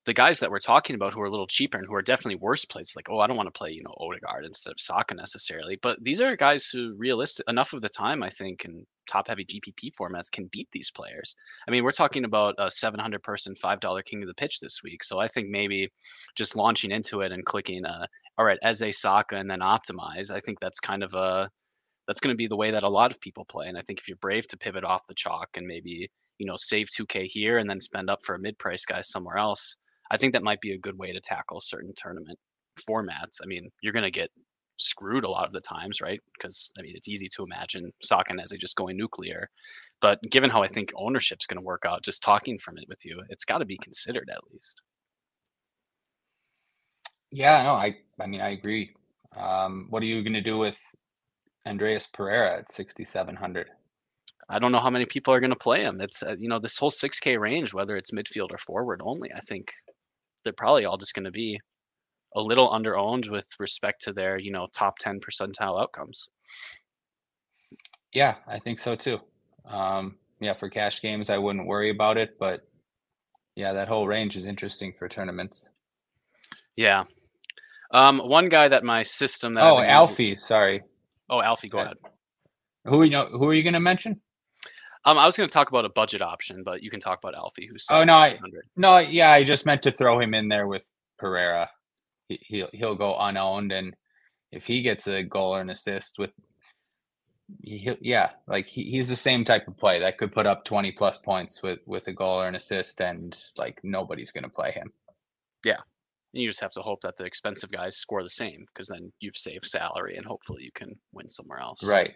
the 0.06 0.14
guys 0.14 0.40
that 0.40 0.50
we're 0.50 0.60
talking 0.60 0.96
about 0.96 1.14
who 1.14 1.22
are 1.22 1.28
a 1.28 1.30
little 1.30 1.48
cheaper 1.48 1.78
and 1.78 1.86
who 1.88 1.94
are 1.94 2.02
definitely 2.02 2.38
worse 2.38 2.66
plays, 2.66 2.94
like, 2.96 3.08
oh, 3.10 3.20
I 3.20 3.28
don't 3.28 3.38
want 3.38 3.48
to 3.48 3.58
play, 3.58 3.70
you 3.70 3.84
know, 3.84 3.94
Odegaard 4.00 4.46
instead 4.46 4.72
of 4.72 4.80
Saka 4.80 5.14
necessarily. 5.14 5.78
But 5.82 6.04
these 6.04 6.20
are 6.20 6.36
guys 6.36 6.66
who, 6.68 6.96
realistic 6.98 7.48
enough 7.48 7.74
of 7.74 7.82
the 7.82 7.90
time, 7.90 8.24
I 8.24 8.30
think, 8.30 8.66
in 8.66 8.84
top-heavy 9.08 9.46
GPP 9.46 9.92
formats, 10.00 10.32
can 10.32 10.50
beat 10.52 10.68
these 10.72 10.90
players. 10.90 11.36
I 11.68 11.72
mean, 11.72 11.84
we're 11.84 11.92
talking 11.92 12.26
about 12.26 12.56
a 12.58 12.66
700-person, 12.66 13.56
five-dollar 13.58 14.02
king 14.02 14.24
of 14.24 14.28
the 14.28 14.34
pitch 14.34 14.60
this 14.60 14.82
week. 14.84 15.04
So 15.04 15.20
I 15.20 15.28
think 15.28 15.50
maybe 15.50 15.88
just 16.36 16.56
launching 16.56 16.90
into 16.90 17.22
it 17.22 17.32
and 17.32 17.46
clicking, 17.46 17.86
uh, 17.86 18.08
all 18.40 18.46
right, 18.46 18.60
as 18.64 18.82
a 18.82 18.92
Saka 18.92 19.36
and 19.36 19.50
then 19.50 19.60
optimize. 19.60 20.32
I 20.32 20.40
think 20.40 20.60
that's 20.60 20.80
kind 20.80 21.04
of 21.04 21.14
a 21.14 21.48
that's 22.08 22.20
going 22.20 22.34
to 22.34 22.38
be 22.38 22.48
the 22.48 22.58
way 22.58 22.72
that 22.72 22.84
a 22.84 22.90
lot 22.90 23.12
of 23.12 23.22
people 23.22 23.46
play. 23.46 23.68
And 23.68 23.78
I 23.78 23.84
think 23.84 24.00
if 24.00 24.08
you're 24.08 24.18
brave 24.18 24.48
to 24.48 24.58
pivot 24.58 24.84
off 24.84 25.06
the 25.08 25.14
chalk 25.14 25.50
and 25.56 25.68
maybe 25.68 26.10
you 26.40 26.48
know 26.48 26.58
save 26.58 26.90
2k 26.90 27.28
here 27.28 27.60
and 27.60 27.70
then 27.70 27.80
spend 27.80 28.10
up 28.10 28.24
for 28.24 28.34
a 28.34 28.40
mid-price 28.40 28.84
guy 28.84 29.02
somewhere 29.02 29.38
else, 29.38 29.78
I 30.12 30.18
think 30.18 30.34
that 30.34 30.44
might 30.44 30.62
be 30.62 30.74
a 30.74 30.78
good 30.78 30.98
way 30.98 31.14
to 31.14 31.22
tackle 31.22 31.62
certain 31.62 31.94
tournament 31.96 32.38
formats. 32.88 33.40
I 33.44 33.48
mean, 33.48 33.70
you're 33.82 33.94
going 33.94 34.04
to 34.04 34.12
get 34.12 34.30
screwed 34.78 35.24
a 35.24 35.30
lot 35.30 35.46
of 35.46 35.54
the 35.54 35.62
times, 35.62 36.02
right? 36.02 36.20
Because 36.38 36.72
I 36.78 36.82
mean, 36.84 36.94
it's 36.96 37.10
easy 37.10 37.30
to 37.36 37.44
imagine 37.44 37.92
Saka 38.04 38.32
and 38.32 38.42
Eze 38.42 38.56
just 38.60 38.76
going 38.76 38.98
nuclear. 38.98 39.50
But 40.02 40.20
given 40.30 40.50
how 40.50 40.64
I 40.64 40.68
think 40.68 40.92
ownership's 40.96 41.46
going 41.48 41.60
to 41.60 41.66
work 41.66 41.84
out, 41.88 42.04
just 42.04 42.24
talking 42.24 42.58
from 42.58 42.78
it 42.78 42.86
with 42.90 43.06
you, 43.06 43.22
it's 43.30 43.46
got 43.46 43.60
to 43.60 43.66
be 43.66 43.78
considered 43.78 44.30
at 44.32 44.42
least. 44.52 44.82
yeah, 47.32 47.64
no, 47.64 47.74
I, 47.76 47.98
I 48.20 48.28
mean, 48.28 48.42
I 48.42 48.50
agree. 48.50 48.94
Um, 49.36 49.88
what 49.90 50.04
are 50.04 50.06
you 50.06 50.22
going 50.24 50.34
to 50.34 50.42
do 50.42 50.58
with 50.58 50.78
Andreas 51.66 52.08
Pereira 52.08 52.60
at 52.60 52.72
6,700? 52.72 53.70
I 54.50 54.60
don't 54.60 54.74
know 54.74 54.80
how 54.80 54.90
many 54.90 55.06
people 55.06 55.34
are 55.34 55.40
going 55.40 55.52
to 55.52 55.56
play 55.56 55.84
him. 55.84 56.02
It's 56.02 56.24
uh, 56.24 56.36
you 56.38 56.50
know 56.50 56.60
this 56.60 56.78
whole 56.78 56.92
6K 56.92 57.40
range, 57.40 57.74
whether 57.74 57.96
it's 57.96 58.12
midfield 58.12 58.52
or 58.52 58.58
forward 58.58 59.02
only. 59.04 59.32
I 59.34 59.40
think 59.40 59.72
they're 60.44 60.54
probably 60.54 60.86
all 60.86 60.98
just 60.98 61.14
going 61.14 61.26
to 61.26 61.32
be 61.32 61.60
a 62.36 62.42
little 62.42 62.70
underowned 62.70 63.30
with 63.30 63.46
respect 63.60 64.02
to 64.04 64.14
their 64.14 64.40
you 64.40 64.52
know 64.52 64.68
top 64.74 64.98
10 65.00 65.20
percentile 65.20 65.82
outcomes. 65.82 66.28
Yeah, 68.14 68.36
I 68.48 68.60
think 68.60 68.80
so 68.80 68.96
too. 68.96 69.20
Um, 69.66 70.18
yeah, 70.40 70.54
for 70.54 70.70
cash 70.70 71.02
games, 71.02 71.30
I 71.30 71.38
wouldn't 71.38 71.68
worry 71.68 71.90
about 71.90 72.18
it, 72.18 72.38
but 72.40 72.68
yeah, 73.56 73.74
that 73.74 73.88
whole 73.88 74.08
range 74.08 74.36
is 74.36 74.46
interesting 74.46 74.94
for 74.94 75.08
tournaments. 75.08 75.70
Yeah. 76.76 77.04
Um, 77.92 78.20
one 78.20 78.50
guy 78.50 78.68
that 78.70 78.84
my 78.84 79.04
system 79.04 79.54
that 79.56 79.64
Oh, 79.64 79.82
Alfie, 79.82 80.36
sorry. 80.36 80.82
Oh, 81.30 81.42
Alfie, 81.42 81.70
go 81.70 81.80
ahead. 81.80 81.98
Who 82.86 83.02
are 83.02 83.06
you 83.06 83.12
know? 83.12 83.28
Who 83.28 83.48
are 83.48 83.54
you 83.54 83.64
going 83.64 83.74
to 83.74 83.80
mention? 83.80 84.22
Um, 85.06 85.18
I 85.18 85.26
was 85.26 85.36
going 85.36 85.48
to 85.50 85.54
talk 85.54 85.70
about 85.70 85.86
a 85.86 85.90
budget 85.90 86.22
option, 86.22 86.64
but 86.64 86.84
you 86.84 86.92
can 86.92 87.00
talk 87.00 87.20
about 87.24 87.34
Alfie, 87.36 87.68
who's 87.70 87.86
Oh, 87.90 88.04
no, 88.04 88.14
I- 88.14 88.38
No, 88.78 89.00
yeah, 89.00 89.32
I 89.32 89.44
just 89.44 89.66
meant 89.66 89.82
to 89.84 89.92
throw 89.92 90.20
him 90.20 90.34
in 90.34 90.48
there 90.48 90.68
with 90.68 90.88
Pereira. 91.18 91.70
he, 92.30 92.40
he'll 92.44 92.70
he'll 92.74 92.96
go 92.96 93.18
unowned, 93.18 93.72
and 93.72 93.96
if 94.52 94.66
he 94.68 94.82
gets 94.82 95.08
a 95.08 95.24
goal 95.24 95.56
or 95.56 95.62
an 95.62 95.70
assist 95.70 96.20
with, 96.20 96.32
he, 97.64 97.96
yeah, 98.02 98.32
like 98.48 98.68
he, 98.68 98.84
he's 98.84 99.08
the 99.10 99.16
same 99.16 99.44
type 99.44 99.68
of 99.68 99.76
play 99.78 100.00
that 100.00 100.18
could 100.18 100.32
put 100.32 100.46
up 100.48 100.64
twenty 100.66 100.92
plus 100.92 101.18
points 101.18 101.62
with 101.64 101.80
with 101.86 102.08
a 102.08 102.14
goal 102.14 102.40
or 102.42 102.48
an 102.48 102.56
assist, 102.56 103.02
and 103.02 103.38
like 103.58 103.80
nobody's 103.84 104.32
gonna 104.32 104.50
play 104.50 104.72
him. 104.72 104.94
Yeah, 105.66 105.80
you 106.32 106.48
just 106.48 106.62
have 106.62 106.72
to 106.72 106.82
hope 106.82 107.02
that 107.02 107.18
the 107.18 107.26
expensive 107.26 107.72
guys 107.72 107.98
score 107.98 108.24
the 108.24 108.30
same 108.30 108.66
because 108.74 108.88
then 108.88 109.12
you've 109.20 109.36
saved 109.36 109.66
salary 109.66 110.16
and 110.16 110.26
hopefully 110.26 110.64
you 110.64 110.72
can 110.74 110.96
win 111.12 111.28
somewhere 111.28 111.60
else. 111.60 111.84
Right. 111.84 112.16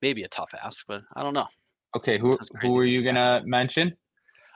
Maybe 0.00 0.22
a 0.22 0.28
tough 0.28 0.52
ask, 0.62 0.84
but 0.86 1.02
I 1.14 1.22
don't 1.22 1.34
know. 1.34 1.46
Okay, 1.96 2.18
who 2.18 2.38
who 2.60 2.78
are 2.78 2.84
you 2.84 3.00
gonna 3.02 3.34
happen. 3.34 3.50
mention? 3.50 3.96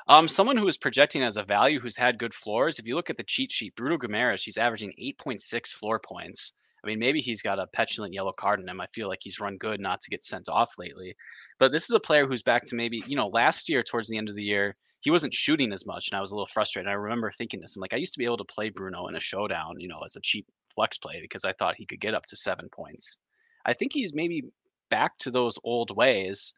Um, 0.08 0.28
someone 0.28 0.56
who 0.56 0.68
is 0.68 0.76
projecting 0.76 1.22
as 1.22 1.36
a 1.36 1.42
value 1.42 1.80
who's 1.80 1.96
had 1.96 2.18
good 2.18 2.32
floors. 2.32 2.78
If 2.78 2.86
you 2.86 2.94
look 2.94 3.10
at 3.10 3.16
the 3.16 3.24
cheat 3.24 3.50
sheet, 3.50 3.74
Bruno 3.74 3.98
Guimaraes, 3.98 4.42
he's 4.42 4.56
averaging 4.56 4.92
8.6 4.98 5.72
floor 5.72 5.98
points. 5.98 6.52
I 6.84 6.86
mean, 6.86 7.00
maybe 7.00 7.20
he's 7.20 7.42
got 7.42 7.58
a 7.58 7.66
petulant 7.66 8.14
yellow 8.14 8.32
card 8.32 8.60
in 8.60 8.68
him. 8.68 8.80
I 8.80 8.86
feel 8.94 9.08
like 9.08 9.18
he's 9.20 9.40
run 9.40 9.56
good 9.56 9.80
not 9.80 10.00
to 10.02 10.10
get 10.10 10.22
sent 10.22 10.48
off 10.48 10.70
lately. 10.78 11.16
But 11.58 11.72
this 11.72 11.90
is 11.90 11.90
a 11.90 12.00
player 12.00 12.26
who's 12.26 12.44
back 12.44 12.64
to 12.66 12.76
maybe, 12.76 13.02
you 13.08 13.16
know, 13.16 13.26
last 13.26 13.68
year 13.68 13.82
towards 13.82 14.08
the 14.08 14.16
end 14.16 14.28
of 14.28 14.36
the 14.36 14.44
year, 14.44 14.76
he 15.00 15.10
wasn't 15.10 15.34
shooting 15.34 15.72
as 15.72 15.86
much, 15.86 16.08
and 16.08 16.16
I 16.16 16.20
was 16.20 16.32
a 16.32 16.34
little 16.34 16.46
frustrated. 16.46 16.88
I 16.88 16.94
remember 16.94 17.30
thinking 17.30 17.60
this. 17.60 17.76
I'm 17.76 17.80
like, 17.80 17.92
I 17.92 17.96
used 17.96 18.12
to 18.14 18.18
be 18.18 18.24
able 18.24 18.38
to 18.38 18.44
play 18.44 18.70
Bruno 18.70 19.06
in 19.08 19.16
a 19.16 19.20
showdown, 19.20 19.78
you 19.78 19.88
know, 19.88 20.00
as 20.04 20.16
a 20.16 20.20
cheap 20.20 20.46
flex 20.74 20.98
play 20.98 21.18
because 21.20 21.44
I 21.44 21.52
thought 21.52 21.76
he 21.76 21.86
could 21.86 22.00
get 22.00 22.14
up 22.14 22.24
to 22.26 22.36
seven 22.36 22.68
points. 22.68 23.18
I 23.64 23.72
think 23.72 23.92
he's 23.92 24.14
maybe 24.14 24.42
back 24.90 25.16
to 25.18 25.30
those 25.30 25.58
old 25.64 25.96
ways. 25.96 26.52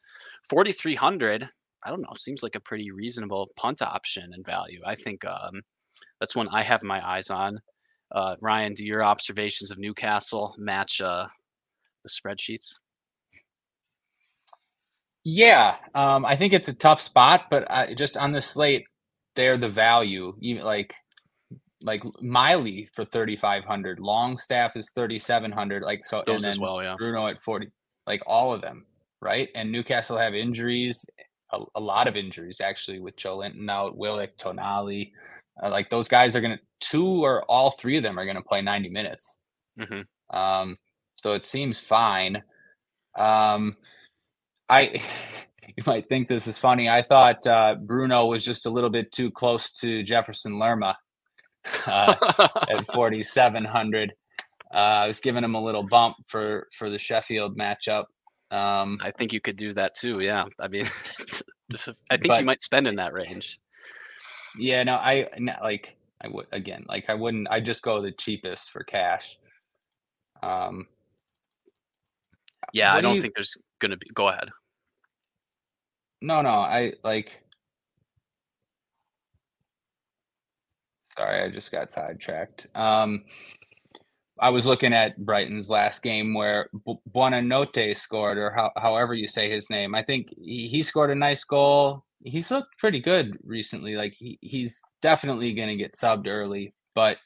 4,300 0.48 1.48
I 1.84 1.90
don't 1.90 2.02
know, 2.02 2.12
seems 2.16 2.42
like 2.42 2.54
a 2.54 2.60
pretty 2.60 2.90
reasonable 2.90 3.50
punt 3.56 3.82
option 3.82 4.30
and 4.32 4.44
value. 4.44 4.80
I 4.84 4.94
think 4.94 5.24
um, 5.24 5.62
that's 6.20 6.34
one 6.34 6.48
I 6.48 6.62
have 6.62 6.82
my 6.82 7.06
eyes 7.06 7.30
on. 7.30 7.60
Uh, 8.14 8.36
Ryan, 8.40 8.74
do 8.74 8.84
your 8.84 9.04
observations 9.04 9.70
of 9.70 9.78
Newcastle 9.78 10.54
match 10.58 11.00
uh, 11.00 11.26
the 12.02 12.10
spreadsheets? 12.10 12.74
Yeah, 15.24 15.76
um, 15.94 16.24
I 16.24 16.36
think 16.36 16.52
it's 16.52 16.68
a 16.68 16.74
tough 16.74 17.00
spot, 17.00 17.46
but 17.50 17.66
uh, 17.68 17.94
just 17.94 18.16
on 18.16 18.32
the 18.32 18.40
slate, 18.40 18.84
they're 19.36 19.58
the 19.58 19.68
value. 19.68 20.34
Even 20.40 20.64
like 20.64 20.94
like 21.82 22.02
Miley 22.22 22.88
for 22.94 23.04
thirty 23.04 23.36
five 23.36 23.64
hundred, 23.64 24.00
Longstaff 24.00 24.74
is 24.74 24.90
thirty 24.94 25.18
seven 25.18 25.52
hundred. 25.52 25.82
Like 25.82 26.04
so, 26.06 26.22
Those 26.26 26.36
and 26.36 26.44
then 26.44 26.50
as 26.50 26.58
well, 26.58 26.82
yeah. 26.82 26.94
Bruno 26.96 27.26
at 27.26 27.42
forty, 27.42 27.68
like 28.09 28.23
all 28.27 28.53
of 28.53 28.61
them, 28.61 28.87
right? 29.21 29.49
And 29.55 29.71
Newcastle 29.71 30.18
have 30.18 30.35
injuries 30.35 31.07
a, 31.53 31.61
a 31.75 31.81
lot 31.81 32.09
of 32.09 32.16
injuries 32.16 32.61
actually 32.61 33.01
with 33.01 33.16
Joelinton 33.16 33.68
out, 33.71 33.97
Willock, 33.97 34.37
Tonali. 34.37 35.12
Uh, 35.62 35.71
like 35.71 35.90
those 35.90 36.09
guys 36.09 36.37
are 36.37 36.40
going 36.40 36.57
to, 36.57 36.62
two 36.81 37.25
or 37.25 37.42
all 37.44 37.73
three 37.73 37.97
of 37.97 38.03
them 38.03 38.18
are 38.18 38.25
going 38.25 38.37
to 38.37 38.42
play 38.42 38.62
90 38.62 38.90
minutes. 38.90 39.38
Mm-hmm. 39.79 40.37
Um, 40.37 40.77
so 41.16 41.33
it 41.33 41.44
seems 41.44 41.81
fine. 41.81 42.42
Um, 43.16 43.77
I, 44.68 45.03
you 45.77 45.83
might 45.87 46.07
think 46.07 46.29
this 46.29 46.47
is 46.47 46.59
funny. 46.59 46.88
I 46.88 47.03
thought 47.03 47.47
uh, 47.47 47.77
Bruno 47.77 48.27
was 48.27 48.44
just 48.44 48.66
a 48.66 48.71
little 48.71 48.90
bit 48.90 49.12
too 49.12 49.31
close 49.31 49.71
to 49.81 50.03
Jefferson 50.03 50.59
Lerma 50.59 50.97
uh, 51.87 52.14
at 52.68 52.87
4,700. 52.92 54.12
Uh, 54.72 55.04
I 55.04 55.07
was 55.07 55.20
giving 55.20 55.44
him 55.44 55.54
a 55.54 55.62
little 55.62 55.83
bump 55.83 56.16
for 56.26 56.68
for 56.72 56.90
the 56.90 56.98
Sheffield 56.98 57.57
matchup. 57.57 58.04
Um, 58.50 58.98
I 59.02 59.11
think 59.11 59.33
you 59.33 59.40
could 59.40 59.57
do 59.57 59.74
that 59.74 59.94
too. 59.94 60.20
Yeah, 60.20 60.44
I 60.59 60.68
mean, 60.68 60.87
I 62.11 62.16
think 62.16 62.28
but, 62.28 62.40
you 62.40 62.46
might 62.46 62.62
spend 62.62 62.87
in 62.87 62.96
that 62.96 63.12
range. 63.12 63.59
Yeah, 64.59 64.83
no, 64.85 64.94
I 64.94 65.28
like 65.62 65.96
I 66.20 66.28
would 66.28 66.46
again 66.52 66.85
like 66.88 67.09
I 67.09 67.14
wouldn't. 67.14 67.48
I 67.50 67.61
just 67.61 67.83
go 67.83 68.02
the 68.02 68.12
cheapest 68.12 68.70
for 68.70 68.83
cash. 68.83 69.38
Um. 70.42 70.87
Yeah, 72.74 72.92
I 72.92 73.00
don't 73.00 73.12
do 73.12 73.16
you, 73.16 73.22
think 73.22 73.35
there's 73.35 73.57
gonna 73.81 73.96
be. 73.96 74.09
Go 74.12 74.28
ahead. 74.28 74.50
No, 76.20 76.42
no, 76.42 76.50
I 76.50 76.94
like. 77.04 77.42
Sorry, 81.16 81.42
I 81.42 81.48
just 81.48 81.72
got 81.72 81.90
sidetracked. 81.90 82.68
Um, 82.74 83.24
I 84.40 84.51
was 84.51 84.66
looking 84.66 84.92
at 84.92 85.16
Brighton's 85.24 85.68
last 85.68 86.03
game 86.03 86.35
where 86.35 86.70
Buonanotte 87.14 87.96
scored, 87.96 88.38
or 88.38 88.51
how, 88.51 88.70
however 88.77 89.14
you 89.14 89.27
say 89.27 89.51
his 89.51 89.70
name. 89.70 89.94
I 89.94 90.03
think 90.03 90.33
he, 90.37 90.68
he 90.68 90.83
scored 90.83 91.11
a 91.11 91.14
nice 91.14 91.44
goal. 91.44 92.05
He's 92.24 92.51
looked 92.51 92.79
pretty 92.79 93.01
good 93.01 93.37
recently. 93.42 93.96
Like 93.96 94.12
he, 94.12 94.38
he's 94.40 94.83
definitely 95.03 95.53
going 95.55 95.68
to 95.68 95.77
get 95.77 95.94
subbed 95.94 96.29
early, 96.29 96.74
but 96.94 97.18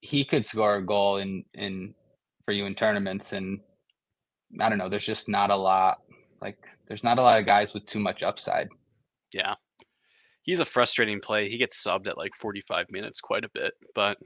he 0.00 0.24
could 0.24 0.46
score 0.46 0.76
a 0.76 0.84
goal 0.84 1.18
in 1.18 1.44
in 1.54 1.94
for 2.44 2.52
you 2.52 2.66
in 2.66 2.74
tournaments. 2.74 3.32
And 3.32 3.60
I 4.60 4.68
don't 4.68 4.78
know. 4.78 4.88
There's 4.88 5.06
just 5.06 5.28
not 5.28 5.50
a 5.50 5.56
lot. 5.56 5.98
Like 6.40 6.58
there's 6.88 7.04
not 7.04 7.18
a 7.18 7.22
lot 7.22 7.38
of 7.38 7.46
guys 7.46 7.74
with 7.74 7.86
too 7.86 8.00
much 8.00 8.22
upside. 8.22 8.68
Yeah, 9.32 9.54
he's 10.42 10.60
a 10.60 10.64
frustrating 10.64 11.20
play. 11.20 11.48
He 11.48 11.58
gets 11.58 11.84
subbed 11.84 12.08
at 12.08 12.18
like 12.18 12.34
45 12.34 12.86
minutes 12.90 13.20
quite 13.20 13.44
a 13.44 13.50
bit, 13.52 13.74
but 13.94 14.16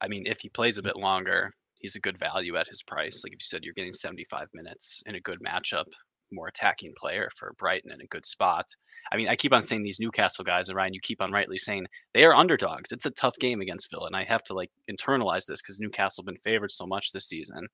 I 0.00 0.08
mean, 0.08 0.24
if 0.26 0.40
he 0.40 0.48
plays 0.48 0.78
a 0.78 0.82
mm. 0.82 0.84
bit 0.84 0.96
longer, 0.96 1.52
he's 1.80 1.96
a 1.96 2.00
good 2.00 2.18
value 2.18 2.56
at 2.56 2.68
his 2.68 2.82
price. 2.82 3.22
Like 3.24 3.32
if 3.32 3.38
you 3.40 3.44
said, 3.44 3.64
you're 3.64 3.74
getting 3.74 3.92
75 3.92 4.48
minutes 4.54 5.02
in 5.06 5.14
a 5.14 5.20
good 5.20 5.38
matchup, 5.40 5.84
more 6.32 6.48
attacking 6.48 6.92
player 6.98 7.28
for 7.36 7.54
Brighton 7.58 7.92
in 7.92 8.00
a 8.00 8.06
good 8.06 8.26
spot. 8.26 8.66
I 9.12 9.16
mean, 9.16 9.28
I 9.28 9.36
keep 9.36 9.52
on 9.52 9.62
saying 9.62 9.84
these 9.84 10.00
Newcastle 10.00 10.44
guys, 10.44 10.68
and 10.68 10.76
Ryan, 10.76 10.94
you 10.94 11.00
keep 11.00 11.22
on 11.22 11.30
rightly 11.30 11.58
saying 11.58 11.86
they 12.12 12.24
are 12.24 12.34
underdogs. 12.34 12.90
It's 12.90 13.06
a 13.06 13.10
tough 13.12 13.36
game 13.38 13.60
against 13.60 13.90
Villa, 13.90 14.06
and 14.06 14.16
I 14.16 14.24
have 14.24 14.42
to 14.44 14.54
like 14.54 14.70
internalize 14.90 15.46
this 15.46 15.62
because 15.62 15.78
Newcastle 15.78 16.22
have 16.22 16.26
been 16.26 16.42
favored 16.42 16.72
so 16.72 16.86
much 16.86 17.12
this 17.12 17.28
season. 17.28 17.66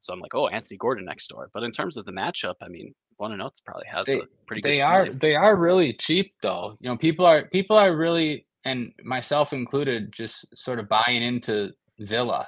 So 0.00 0.14
I'm 0.14 0.20
like, 0.20 0.34
oh, 0.34 0.48
Anthony 0.48 0.78
Gordon 0.78 1.04
next 1.04 1.26
door. 1.26 1.50
But 1.52 1.64
in 1.64 1.72
terms 1.72 1.96
of 1.96 2.04
the 2.04 2.12
matchup, 2.12 2.54
I 2.62 2.68
mean, 2.68 2.94
Buonanotte 3.20 3.56
oh 3.56 3.62
probably 3.64 3.86
has 3.92 4.06
they, 4.06 4.20
a 4.20 4.22
pretty 4.46 4.62
good. 4.62 4.74
They 4.74 4.80
are 4.80 5.12
they 5.12 5.34
are 5.34 5.56
really 5.56 5.92
cheap 5.92 6.34
though. 6.40 6.76
You 6.80 6.88
know, 6.88 6.96
people 6.96 7.26
are 7.26 7.46
people 7.48 7.76
are 7.76 7.94
really 7.94 8.46
and 8.64 8.92
myself 9.02 9.52
included, 9.52 10.12
just 10.12 10.46
sort 10.56 10.78
of 10.78 10.88
buying 10.88 11.22
into 11.22 11.72
Villa. 11.98 12.46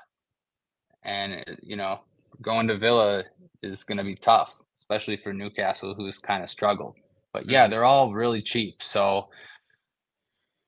And, 1.03 1.45
you 1.63 1.77
know, 1.77 2.01
going 2.43 2.69
to 2.69 2.79
Villa 2.79 3.25
is 3.63 3.85
going 3.85 3.99
to 3.99 4.05
be 4.05 4.15
tough, 4.15 4.55
especially 4.79 5.17
for 5.17 5.33
Newcastle, 5.33 5.95
who's 5.95 6.19
kind 6.19 6.43
of 6.43 6.51
struggled. 6.51 6.97
But 7.33 7.49
yeah, 7.49 7.65
mm-hmm. 7.65 7.71
they're 7.71 7.85
all 7.85 8.13
really 8.13 8.43
cheap. 8.43 8.83
So 8.83 9.29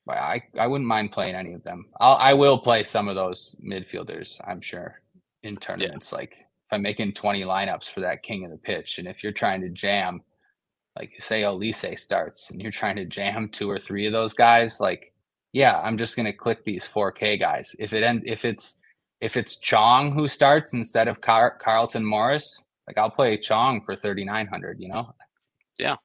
I, 0.08 0.42
I 0.58 0.66
wouldn't 0.66 0.88
mind 0.88 1.12
playing 1.12 1.34
any 1.34 1.54
of 1.54 1.64
them. 1.64 1.86
I'll, 2.00 2.16
I 2.16 2.34
will 2.34 2.58
play 2.58 2.82
some 2.84 3.08
of 3.08 3.14
those 3.14 3.56
midfielders, 3.64 4.40
I'm 4.46 4.60
sure, 4.60 5.00
in 5.42 5.56
tournaments. 5.56 6.12
Yeah. 6.12 6.18
Like 6.18 6.32
if 6.32 6.72
I'm 6.72 6.82
making 6.82 7.12
20 7.12 7.44
lineups 7.44 7.90
for 7.90 8.00
that 8.00 8.22
king 8.22 8.44
of 8.44 8.50
the 8.50 8.58
pitch, 8.58 8.98
and 8.98 9.08
if 9.08 9.22
you're 9.22 9.32
trying 9.32 9.60
to 9.62 9.68
jam, 9.68 10.22
like 10.96 11.14
say 11.18 11.42
Olise 11.42 11.98
starts 11.98 12.50
and 12.50 12.60
you're 12.60 12.70
trying 12.70 12.96
to 12.96 13.04
jam 13.04 13.48
two 13.48 13.70
or 13.70 13.78
three 13.78 14.06
of 14.06 14.12
those 14.12 14.34
guys, 14.34 14.80
like 14.80 15.11
yeah, 15.52 15.80
I'm 15.80 15.98
just 15.98 16.16
going 16.16 16.26
to 16.26 16.32
click 16.32 16.64
these 16.64 16.88
4K 16.88 17.38
guys. 17.38 17.76
If 17.78 17.92
it 17.92 18.02
ends, 18.02 18.24
if 18.26 18.44
it's 18.44 18.78
if 19.20 19.36
it's 19.36 19.56
Chong 19.56 20.12
who 20.12 20.26
starts 20.26 20.72
instead 20.72 21.06
of 21.06 21.20
Car- 21.20 21.56
Carlton 21.58 22.04
Morris, 22.04 22.66
like 22.86 22.98
I'll 22.98 23.10
play 23.10 23.36
Chong 23.36 23.82
for 23.82 23.94
3900. 23.94 24.80
You 24.80 24.88
know. 24.88 25.14
Yeah, 25.78 25.96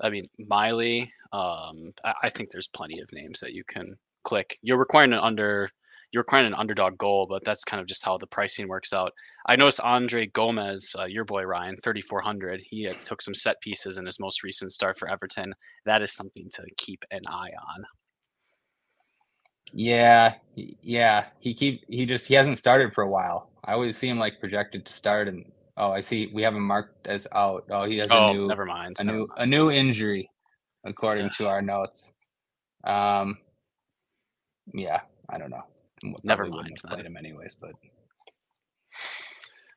I 0.00 0.10
mean 0.10 0.28
Miley. 0.38 1.12
Um, 1.32 1.92
I, 2.04 2.14
I 2.24 2.30
think 2.30 2.50
there's 2.50 2.68
plenty 2.68 3.00
of 3.00 3.12
names 3.12 3.40
that 3.40 3.52
you 3.52 3.64
can 3.68 3.96
click. 4.24 4.58
You're 4.62 4.78
requiring 4.78 5.12
an 5.12 5.20
under 5.20 5.70
you're 6.12 6.22
requiring 6.22 6.46
an 6.46 6.54
underdog 6.54 6.96
goal, 6.96 7.26
but 7.28 7.44
that's 7.44 7.64
kind 7.64 7.80
of 7.80 7.86
just 7.86 8.04
how 8.04 8.16
the 8.16 8.26
pricing 8.26 8.66
works 8.66 8.94
out. 8.94 9.12
I 9.46 9.56
noticed 9.56 9.80
Andre 9.80 10.26
Gomes, 10.26 10.96
uh, 10.98 11.04
your 11.04 11.24
boy 11.24 11.42
Ryan, 11.42 11.76
3,400. 11.82 12.62
He 12.64 12.88
uh, 12.88 12.94
took 13.04 13.20
some 13.20 13.34
set 13.34 13.60
pieces 13.60 13.98
in 13.98 14.06
his 14.06 14.18
most 14.18 14.42
recent 14.42 14.72
start 14.72 14.98
for 14.98 15.10
Everton. 15.10 15.52
That 15.84 16.00
is 16.00 16.14
something 16.14 16.48
to 16.54 16.62
keep 16.78 17.04
an 17.10 17.20
eye 17.28 17.50
on. 17.76 17.84
Yeah, 19.72 20.34
yeah. 20.54 21.26
He 21.38 21.54
keep 21.54 21.84
he 21.88 22.06
just 22.06 22.26
he 22.26 22.34
hasn't 22.34 22.58
started 22.58 22.94
for 22.94 23.02
a 23.02 23.08
while. 23.08 23.50
I 23.64 23.72
always 23.72 23.96
see 23.96 24.08
him 24.08 24.18
like 24.18 24.40
projected 24.40 24.86
to 24.86 24.92
start, 24.92 25.28
and 25.28 25.50
oh, 25.76 25.90
I 25.92 26.00
see 26.00 26.30
we 26.32 26.42
have 26.42 26.54
him 26.54 26.66
marked 26.66 27.06
as 27.06 27.26
out. 27.32 27.64
Oh, 27.70 27.84
he 27.84 27.98
has 27.98 28.08
oh, 28.10 28.30
a 28.30 28.32
new 28.32 28.46
never 28.48 28.64
mind 28.64 28.96
a 28.98 29.04
new 29.04 29.28
a 29.36 29.46
new 29.46 29.70
injury, 29.70 30.30
according 30.84 31.26
yeah. 31.26 31.32
to 31.38 31.48
our 31.48 31.62
notes. 31.62 32.14
Um, 32.84 33.38
yeah, 34.72 35.00
I 35.28 35.38
don't 35.38 35.50
know. 35.50 35.64
never 36.22 36.46
mind. 36.46 36.78
Have 36.82 36.92
played 36.92 37.06
him 37.06 37.16
anyways, 37.16 37.56
but. 37.60 37.72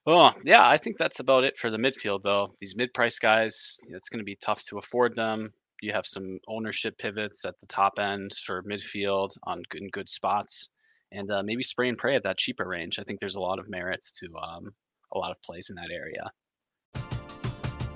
Oh 0.08 0.32
yeah, 0.44 0.68
I 0.68 0.78
think 0.78 0.98
that's 0.98 1.20
about 1.20 1.44
it 1.44 1.58
for 1.58 1.70
the 1.70 1.78
midfield 1.78 2.24
though. 2.24 2.56
These 2.60 2.76
mid-price 2.76 3.20
guys, 3.20 3.80
it's 3.90 4.10
going 4.10 4.18
to 4.18 4.26
be 4.26 4.36
tough 4.36 4.64
to 4.66 4.80
afford 4.80 5.16
them 5.16 5.54
you 5.82 5.92
have 5.92 6.06
some 6.06 6.40
ownership 6.48 6.98
pivots 6.98 7.44
at 7.44 7.60
the 7.60 7.66
top 7.66 8.00
end 8.00 8.32
for 8.46 8.64
midfield 8.64 9.32
on 9.44 9.64
good, 9.70 9.82
in 9.82 9.90
good 9.90 10.08
spots, 10.08 10.70
and 11.12 11.30
uh, 11.32 11.42
maybe 11.44 11.64
spray 11.64 11.90
and 11.90 11.98
pray 11.98 12.16
at 12.16 12.24
that 12.24 12.38
cheaper 12.38 12.68
range. 12.68 13.00
I 13.00 13.04
think 13.04 13.20
there's 13.20 13.36
a 13.36 13.42
lot 13.42 13.60
of 13.60 13.70
merits 13.70 14.12
to 14.14 14.28
um, 14.38 14.70
a 15.14 15.18
lot 15.18 15.32
of 15.32 15.42
plays 15.42 15.70
in 15.70 15.76
that 15.76 15.90
area. 15.92 16.32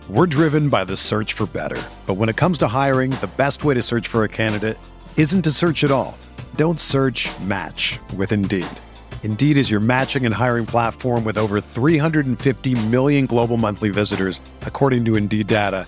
We're 0.10 0.28
driven 0.28 0.70
by 0.70 0.84
the 0.84 0.96
search 0.96 1.34
for 1.34 1.48
better, 1.48 1.82
but 2.06 2.16
when 2.16 2.30
it 2.30 2.36
comes 2.36 2.58
to 2.60 2.68
hiring, 2.68 3.12
the 3.12 3.32
best 3.38 3.64
way 3.64 3.74
to 3.74 3.82
search 3.82 4.08
for 4.08 4.24
a 4.24 4.30
candidate 4.30 4.78
isn't 5.18 5.44
to 5.44 5.52
search 5.52 5.84
at 5.84 5.92
all. 5.92 6.18
Don't 6.56 6.80
search, 6.80 7.28
match 7.40 8.00
with 8.16 8.32
Indeed. 8.32 8.68
Indeed 9.24 9.58
is 9.58 9.72
your 9.72 9.80
matching 9.80 10.24
and 10.24 10.34
hiring 10.36 10.68
platform 10.68 11.24
with 11.24 11.38
over 11.38 11.60
350 11.60 12.88
million 12.90 13.26
global 13.26 13.58
monthly 13.58 13.90
visitors, 13.90 14.40
according 14.62 15.04
to 15.06 15.16
Indeed 15.16 15.48
data, 15.48 15.88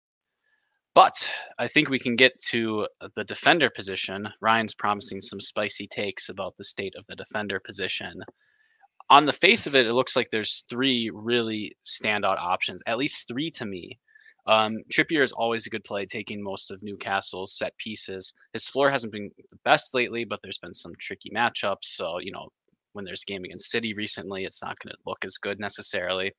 But 0.93 1.13
I 1.57 1.67
think 1.67 1.89
we 1.89 1.99
can 1.99 2.15
get 2.15 2.37
to 2.49 2.87
the 3.15 3.23
defender 3.23 3.69
position. 3.69 4.27
Ryan's 4.41 4.73
promising 4.73 5.21
some 5.21 5.39
spicy 5.39 5.87
takes 5.87 6.29
about 6.29 6.57
the 6.57 6.65
state 6.65 6.95
of 6.97 7.05
the 7.07 7.15
defender 7.15 7.61
position. 7.61 8.21
On 9.09 9.25
the 9.25 9.33
face 9.33 9.67
of 9.67 9.75
it, 9.75 9.87
it 9.87 9.93
looks 9.93 10.15
like 10.15 10.29
there's 10.29 10.65
three 10.69 11.09
really 11.13 11.73
standout 11.85 12.37
options, 12.37 12.81
at 12.87 12.97
least 12.97 13.27
three 13.27 13.49
to 13.51 13.65
me. 13.65 13.99
Um, 14.47 14.79
Trippier 14.91 15.21
is 15.21 15.31
always 15.31 15.65
a 15.65 15.69
good 15.69 15.83
play, 15.83 16.05
taking 16.05 16.41
most 16.41 16.71
of 16.71 16.81
Newcastle's 16.81 17.57
set 17.57 17.77
pieces. 17.77 18.33
His 18.53 18.67
floor 18.67 18.89
hasn't 18.89 19.13
been 19.13 19.29
the 19.51 19.59
best 19.63 19.93
lately, 19.93 20.25
but 20.25 20.39
there's 20.41 20.57
been 20.57 20.73
some 20.73 20.93
tricky 20.99 21.29
matchups. 21.29 21.83
So, 21.83 22.19
you 22.19 22.31
know, 22.31 22.49
when 22.93 23.05
there's 23.05 23.23
a 23.27 23.31
game 23.31 23.43
against 23.43 23.71
City 23.71 23.93
recently, 23.93 24.43
it's 24.45 24.61
not 24.61 24.77
going 24.79 24.91
to 24.91 24.97
look 25.05 25.23
as 25.23 25.37
good 25.37 25.59
necessarily. 25.59 26.31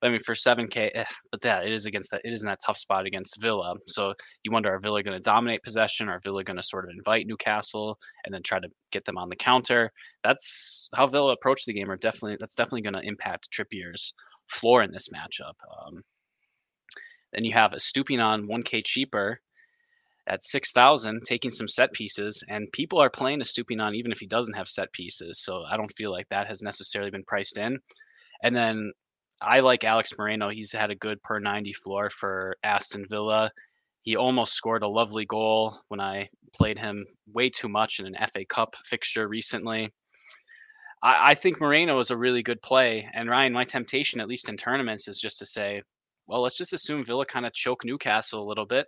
But 0.00 0.08
I 0.08 0.10
mean, 0.10 0.20
for 0.24 0.34
7K, 0.34 0.90
eh, 0.94 1.04
but 1.30 1.40
that 1.42 1.64
it 1.66 1.72
is 1.72 1.86
against 1.86 2.10
that, 2.10 2.22
it 2.24 2.32
is 2.32 2.42
in 2.42 2.48
that 2.48 2.60
tough 2.64 2.78
spot 2.78 3.06
against 3.06 3.40
Villa. 3.40 3.74
So 3.88 4.14
you 4.42 4.52
wonder, 4.52 4.74
are 4.74 4.80
Villa 4.80 5.02
going 5.02 5.16
to 5.16 5.22
dominate 5.22 5.62
possession? 5.62 6.08
Are 6.08 6.20
Villa 6.22 6.44
going 6.44 6.56
to 6.56 6.62
sort 6.62 6.84
of 6.84 6.90
invite 6.96 7.26
Newcastle 7.26 7.98
and 8.24 8.34
then 8.34 8.42
try 8.42 8.58
to 8.58 8.68
get 8.90 9.04
them 9.04 9.18
on 9.18 9.28
the 9.28 9.36
counter? 9.36 9.90
That's 10.24 10.88
how 10.94 11.06
Villa 11.06 11.32
approach 11.32 11.64
the 11.64 11.72
game. 11.72 11.90
Are 11.90 11.96
definitely 11.96 12.36
that's 12.40 12.54
definitely 12.54 12.82
going 12.82 12.94
to 12.94 13.08
impact 13.08 13.50
Trippier's 13.50 14.14
floor 14.48 14.82
in 14.82 14.90
this 14.90 15.08
matchup. 15.08 15.54
Um, 15.86 16.02
then 17.32 17.44
you 17.44 17.52
have 17.52 17.72
Estupiñán 17.72 18.46
1K 18.46 18.82
cheaper 18.84 19.40
at 20.28 20.44
6,000 20.44 21.22
taking 21.24 21.50
some 21.50 21.68
set 21.68 21.92
pieces 21.92 22.42
and 22.48 22.70
people 22.72 23.00
are 23.00 23.10
playing 23.10 23.40
Estupiñán 23.40 23.94
even 23.94 24.12
if 24.12 24.18
he 24.18 24.26
doesn't 24.26 24.54
have 24.54 24.68
set 24.68 24.92
pieces. 24.92 25.42
So 25.42 25.64
I 25.68 25.76
don't 25.76 25.92
feel 25.96 26.12
like 26.12 26.28
that 26.28 26.46
has 26.46 26.62
necessarily 26.62 27.10
been 27.10 27.24
priced 27.24 27.58
in. 27.58 27.78
And 28.42 28.54
then 28.54 28.92
I 29.40 29.60
like 29.60 29.84
Alex 29.84 30.12
Moreno. 30.16 30.48
He's 30.50 30.72
had 30.72 30.90
a 30.90 30.96
good 30.96 31.20
per 31.22 31.38
90 31.40 31.72
floor 31.72 32.10
for 32.10 32.56
Aston 32.62 33.06
Villa. 33.10 33.50
He 34.02 34.16
almost 34.16 34.54
scored 34.54 34.82
a 34.82 34.88
lovely 34.88 35.24
goal 35.24 35.78
when 35.88 36.00
I 36.00 36.28
played 36.54 36.78
him 36.78 37.04
way 37.32 37.50
too 37.50 37.68
much 37.68 37.98
in 37.98 38.06
an 38.06 38.16
FA 38.32 38.44
Cup 38.44 38.74
fixture 38.84 39.28
recently. 39.28 39.90
I, 41.02 41.30
I 41.30 41.34
think 41.34 41.60
Moreno 41.60 41.98
is 41.98 42.10
a 42.10 42.16
really 42.16 42.42
good 42.42 42.62
play. 42.62 43.08
And 43.14 43.28
Ryan, 43.28 43.52
my 43.52 43.64
temptation, 43.64 44.20
at 44.20 44.28
least 44.28 44.48
in 44.48 44.56
tournaments, 44.56 45.08
is 45.08 45.20
just 45.20 45.38
to 45.38 45.46
say, 45.46 45.82
well, 46.28 46.42
let's 46.42 46.58
just 46.58 46.72
assume 46.72 47.04
Villa 47.04 47.26
kind 47.26 47.46
of 47.46 47.52
choke 47.52 47.84
Newcastle 47.84 48.42
a 48.42 48.48
little 48.48 48.66
bit 48.66 48.86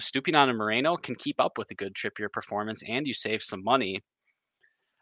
Estupiñán 0.00 0.48
and 0.48 0.58
Moreno 0.58 0.96
can 0.96 1.14
keep 1.14 1.40
up 1.40 1.58
with 1.58 1.70
a 1.70 1.74
good 1.74 1.94
Trippier 1.94 2.30
performance 2.30 2.82
and 2.88 3.06
you 3.06 3.14
save 3.14 3.42
some 3.42 3.64
money. 3.64 4.00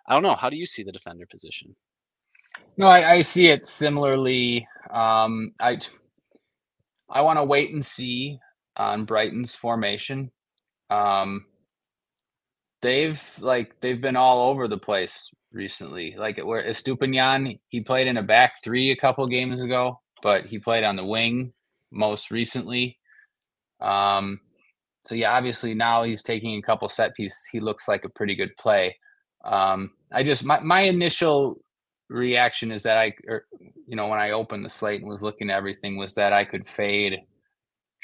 I 0.08 0.14
don't 0.14 0.22
know. 0.22 0.34
How 0.34 0.50
do 0.50 0.56
you 0.56 0.66
see 0.66 0.82
the 0.82 0.92
defender 0.92 1.26
position? 1.30 1.74
No, 2.76 2.86
I, 2.86 3.12
I 3.12 3.20
see 3.22 3.48
it 3.48 3.66
similarly. 3.66 4.68
Um, 4.90 5.52
I 5.60 5.78
I 7.08 7.22
want 7.22 7.38
to 7.38 7.44
wait 7.44 7.72
and 7.72 7.84
see 7.84 8.38
on 8.76 9.04
Brighton's 9.04 9.54
formation. 9.54 10.30
Um, 10.90 11.46
they've 12.82 13.22
like 13.38 13.80
they've 13.80 14.00
been 14.00 14.16
all 14.16 14.50
over 14.50 14.68
the 14.68 14.78
place 14.78 15.30
recently. 15.52 16.14
Like 16.16 16.38
where 16.38 16.62
Estupiñán, 16.62 17.58
he 17.68 17.80
played 17.80 18.06
in 18.06 18.16
a 18.16 18.22
back 18.22 18.62
three 18.62 18.90
a 18.90 18.96
couple 18.96 19.26
games 19.26 19.62
ago, 19.62 20.00
but 20.22 20.46
he 20.46 20.58
played 20.58 20.84
on 20.84 20.96
the 20.96 21.04
wing 21.04 21.52
most 21.90 22.30
recently. 22.30 22.98
Um, 23.80 24.40
so 25.06 25.14
yeah, 25.14 25.36
obviously 25.36 25.74
now 25.74 26.02
he's 26.02 26.22
taking 26.22 26.56
a 26.56 26.62
couple 26.62 26.88
set 26.88 27.14
pieces. 27.14 27.48
He 27.52 27.60
looks 27.60 27.88
like 27.88 28.04
a 28.04 28.08
pretty 28.08 28.34
good 28.34 28.56
play. 28.56 28.96
Um, 29.44 29.90
I 30.10 30.22
just 30.22 30.44
my 30.44 30.60
my 30.60 30.80
initial 30.80 31.60
reaction 32.08 32.70
is 32.70 32.82
that 32.84 32.98
I, 32.98 33.14
or, 33.26 33.36
er, 33.36 33.46
you 33.86 33.96
know, 33.96 34.08
when 34.08 34.18
I 34.18 34.30
opened 34.30 34.64
the 34.64 34.70
slate 34.70 35.00
and 35.00 35.08
was 35.08 35.22
looking 35.22 35.50
at 35.50 35.56
everything, 35.56 35.96
was 35.96 36.14
that 36.14 36.32
I 36.32 36.44
could 36.44 36.66
fade 36.66 37.18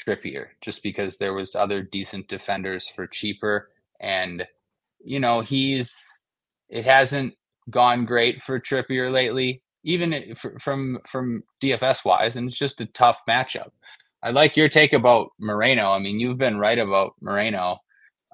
Trippier 0.05 0.47
just 0.61 0.83
because 0.83 1.17
there 1.17 1.33
was 1.33 1.55
other 1.55 1.81
decent 1.81 2.27
defenders 2.27 2.87
for 2.87 3.07
cheaper, 3.07 3.69
and 3.99 4.45
you 5.03 5.19
know 5.19 5.41
he's 5.41 6.23
it 6.69 6.85
hasn't 6.85 7.33
gone 7.69 8.05
great 8.05 8.43
for 8.43 8.59
Trippier 8.59 9.11
lately, 9.11 9.63
even 9.83 10.35
from 10.59 10.99
from 11.07 11.43
DFS 11.61 12.05
wise, 12.05 12.35
and 12.35 12.47
it's 12.47 12.57
just 12.57 12.81
a 12.81 12.85
tough 12.85 13.21
matchup. 13.27 13.71
I 14.23 14.31
like 14.31 14.55
your 14.55 14.69
take 14.69 14.93
about 14.93 15.31
Moreno. 15.39 15.91
I 15.91 15.99
mean, 15.99 16.19
you've 16.19 16.37
been 16.37 16.57
right 16.57 16.77
about 16.77 17.15
Moreno. 17.21 17.79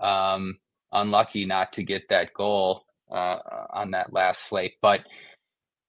Um, 0.02 0.58
unlucky 0.92 1.46
not 1.46 1.74
to 1.74 1.84
get 1.84 2.10
that 2.10 2.34
goal 2.34 2.86
uh, 3.12 3.38
on 3.72 3.92
that 3.92 4.14
last 4.14 4.44
slate, 4.48 4.74
but 4.82 5.02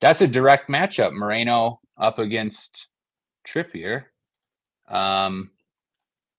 that's 0.01 0.21
a 0.21 0.29
direct 0.29 0.69
matchup. 0.69 1.13
Moreno 1.13 1.81
up 2.01 2.19
against 2.19 2.87
Trippier. 3.47 4.05
Um, 4.89 5.51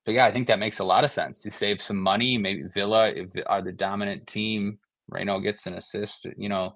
but 0.06 0.16
yeah, 0.16 0.26
I 0.26 0.32
think 0.32 0.48
that 0.48 0.60
makes 0.60 0.80
a 0.80 0.86
lot 0.86 1.04
of 1.04 1.12
sense 1.12 1.44
to 1.44 1.52
save 1.52 1.82
some 1.82 1.98
money. 1.98 2.38
Maybe 2.38 2.64
Villa 2.64 3.14
are 3.46 3.62
the 3.62 3.74
dominant 3.74 4.26
team. 4.26 4.80
Moreno 5.12 5.40
gets 5.40 5.68
an 5.68 5.74
assist. 5.74 6.28
You 6.38 6.50
know, 6.50 6.76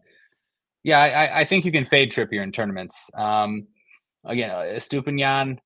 yeah, 0.84 1.00
I, 1.00 1.39
I 1.39 1.43
think 1.46 1.65
you 1.65 1.72
can 1.72 1.86
fade 1.86 2.12
Trippier 2.12 2.43
in 2.43 2.52
tournaments. 2.52 3.10
Um, 3.15 3.67
again, 4.26 4.52
uh, 4.52 4.63
Estupiñán 4.76 5.60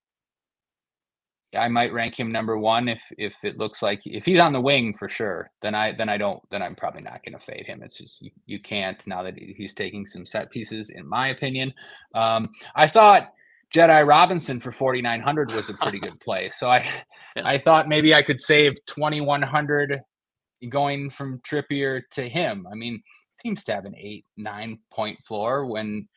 I 1.58 1.67
might 1.70 1.93
rank 1.93 2.20
him 2.20 2.32
number 2.32 2.58
one 2.58 2.88
if 2.88 3.02
if 3.17 3.43
it 3.43 3.58
looks 3.58 3.82
like 3.82 4.02
if 4.06 4.26
he's 4.26 4.39
on 4.39 4.54
the 4.54 4.62
wing 4.62 4.93
for 4.93 5.08
sure. 5.08 5.52
Then 5.62 5.76
I 5.76 5.91
then 5.91 6.10
I 6.10 6.17
don't 6.17 6.41
then 6.50 6.62
I'm 6.62 6.76
probably 6.76 7.02
not 7.02 7.23
going 7.23 7.38
to 7.38 7.44
fade 7.44 7.65
him. 7.65 7.82
It's 7.84 7.98
just 7.98 8.21
you, 8.21 8.32
you, 8.46 8.60
can't 8.60 9.06
now 9.08 9.23
that 9.23 9.36
he's 9.38 9.73
taking 9.73 10.06
some 10.06 10.25
set 10.25 10.50
pieces. 10.52 10.90
In 10.90 11.08
my 11.08 11.27
opinion, 11.29 11.73
um, 12.13 12.50
I 12.75 12.88
thought 12.88 13.34
Jedi 13.73 14.06
Robinson 14.08 14.60
for 14.60 14.71
4900 14.71 15.54
was 15.54 15.69
a 15.69 15.73
pretty 15.73 16.00
good 16.00 16.19
play. 16.19 16.50
So 16.52 16.67
I 16.69 16.86
yeah. 17.36 17.44
I 17.46 17.58
thought 17.58 17.90
maybe 17.90 18.13
I 18.13 18.21
could 18.21 18.42
save 18.42 18.73
2100 18.86 20.00
going 20.69 21.10
from 21.10 21.40
Trippier 21.40 22.02
to 22.12 22.27
him. 22.27 22.65
I 22.71 22.75
mean, 22.75 23.02
seems 23.42 23.63
to 23.65 23.73
have 23.73 23.86
an 23.86 23.96
eight 23.98 24.25
nine 24.36 24.79
point 24.92 25.19
floor 25.23 25.65
when 25.65 26.08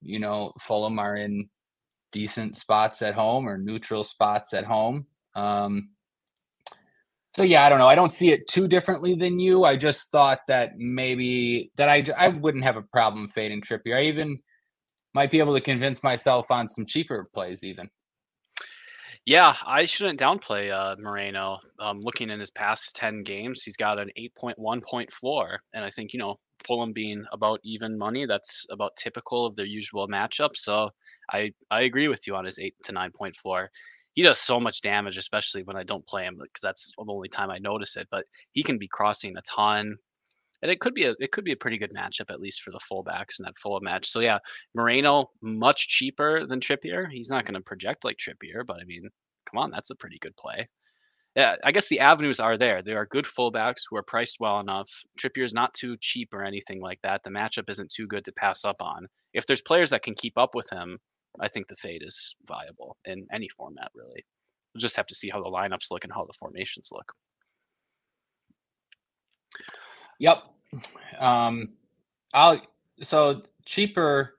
you 0.00 0.18
know 0.18 0.52
Fulham 0.60 0.98
are 0.98 1.16
in 1.16 1.48
decent 2.12 2.56
spots 2.56 3.02
at 3.02 3.14
home 3.14 3.48
or 3.48 3.58
neutral 3.58 4.04
spots 4.04 4.54
at 4.54 4.64
home. 4.64 5.06
Um, 5.34 5.90
so 7.34 7.42
yeah, 7.42 7.64
I 7.64 7.68
don't 7.70 7.78
know. 7.78 7.88
I 7.88 7.94
don't 7.94 8.12
see 8.12 8.30
it 8.30 8.46
too 8.46 8.68
differently 8.68 9.14
than 9.14 9.40
you. 9.40 9.64
I 9.64 9.76
just 9.76 10.10
thought 10.10 10.40
that 10.48 10.72
maybe 10.76 11.70
that 11.76 11.88
I 11.88 12.04
I 12.16 12.28
wouldn't 12.28 12.64
have 12.64 12.76
a 12.76 12.82
problem 12.82 13.28
fading 13.28 13.62
Trippier. 13.62 13.96
I 13.96 14.02
even 14.04 14.38
might 15.14 15.30
be 15.30 15.38
able 15.38 15.54
to 15.54 15.60
convince 15.60 16.02
myself 16.02 16.50
on 16.50 16.68
some 16.68 16.86
cheaper 16.86 17.28
plays 17.32 17.64
even. 17.64 17.88
Yeah, 19.24 19.54
I 19.64 19.84
shouldn't 19.84 20.18
downplay 20.18 20.72
uh, 20.72 20.96
Moreno. 20.98 21.60
Um, 21.78 22.00
looking 22.00 22.28
in 22.28 22.40
his 22.40 22.50
past 22.50 22.96
10 22.96 23.22
games, 23.22 23.62
he's 23.62 23.76
got 23.76 24.00
an 24.00 24.10
8.1 24.18 24.82
point 24.82 25.12
floor. 25.12 25.60
And 25.74 25.84
I 25.84 25.90
think, 25.90 26.12
you 26.12 26.18
know, 26.18 26.40
Fulham 26.66 26.92
being 26.92 27.24
about 27.32 27.60
even 27.62 27.96
money, 27.96 28.26
that's 28.26 28.66
about 28.70 28.96
typical 28.96 29.46
of 29.46 29.54
their 29.54 29.66
usual 29.66 30.08
matchup. 30.08 30.56
So 30.56 30.90
I, 31.30 31.52
I 31.70 31.82
agree 31.82 32.08
with 32.08 32.26
you 32.26 32.34
on 32.36 32.44
his 32.44 32.58
eight 32.58 32.74
to 32.84 32.92
nine 32.92 33.10
point 33.12 33.36
floor. 33.36 33.70
He 34.14 34.22
does 34.22 34.38
so 34.38 34.60
much 34.60 34.82
damage, 34.82 35.16
especially 35.16 35.62
when 35.62 35.76
I 35.76 35.84
don't 35.84 36.06
play 36.06 36.24
him, 36.24 36.36
because 36.40 36.60
that's 36.62 36.92
the 36.96 37.04
only 37.08 37.28
time 37.28 37.50
I 37.50 37.58
notice 37.58 37.96
it. 37.96 38.08
But 38.10 38.26
he 38.52 38.62
can 38.62 38.78
be 38.78 38.88
crossing 38.88 39.36
a 39.36 39.42
ton 39.42 39.96
and 40.62 40.70
it 40.70 40.80
could 40.80 40.94
be 40.94 41.04
a 41.04 41.14
it 41.20 41.32
could 41.32 41.44
be 41.44 41.52
a 41.52 41.56
pretty 41.56 41.76
good 41.76 41.92
matchup 41.92 42.30
at 42.30 42.40
least 42.40 42.62
for 42.62 42.70
the 42.70 42.78
fullbacks 42.78 43.38
in 43.38 43.44
that 43.44 43.58
full 43.58 43.78
match. 43.80 44.08
So 44.08 44.20
yeah, 44.20 44.38
Moreno 44.74 45.30
much 45.42 45.88
cheaper 45.88 46.46
than 46.46 46.60
Trippier. 46.60 47.10
He's 47.10 47.30
not 47.30 47.44
going 47.44 47.54
to 47.54 47.60
project 47.60 48.04
like 48.04 48.16
Trippier, 48.16 48.64
but 48.66 48.80
I 48.80 48.84
mean, 48.84 49.08
come 49.50 49.58
on, 49.58 49.70
that's 49.70 49.90
a 49.90 49.96
pretty 49.96 50.18
good 50.20 50.36
play. 50.36 50.68
Yeah, 51.34 51.56
I 51.64 51.72
guess 51.72 51.88
the 51.88 52.00
avenues 52.00 52.40
are 52.40 52.58
there. 52.58 52.82
There 52.82 52.98
are 52.98 53.06
good 53.06 53.24
fullbacks 53.24 53.82
who 53.88 53.96
are 53.96 54.02
priced 54.02 54.38
well 54.38 54.60
enough. 54.60 54.88
Trippier's 55.18 55.54
not 55.54 55.72
too 55.72 55.96
cheap 55.98 56.28
or 56.32 56.44
anything 56.44 56.80
like 56.80 57.00
that. 57.02 57.22
The 57.22 57.30
matchup 57.30 57.70
isn't 57.70 57.90
too 57.90 58.06
good 58.06 58.24
to 58.26 58.32
pass 58.32 58.66
up 58.66 58.76
on. 58.80 59.06
If 59.32 59.46
there's 59.46 59.62
players 59.62 59.90
that 59.90 60.02
can 60.02 60.14
keep 60.14 60.36
up 60.36 60.54
with 60.54 60.68
him, 60.68 60.98
I 61.40 61.48
think 61.48 61.68
the 61.68 61.76
fade 61.76 62.02
is 62.04 62.34
viable 62.46 62.96
in 63.04 63.26
any 63.32 63.48
format, 63.48 63.90
really. 63.94 64.24
We'll 64.74 64.80
just 64.80 64.96
have 64.96 65.06
to 65.06 65.14
see 65.14 65.30
how 65.30 65.42
the 65.42 65.50
lineups 65.50 65.90
look 65.90 66.04
and 66.04 66.12
how 66.12 66.24
the 66.24 66.32
formations 66.38 66.90
look. 66.92 67.12
Yep. 70.18 70.42
Um, 71.18 71.70
I'll 72.32 72.60
so 73.02 73.42
cheaper. 73.64 74.36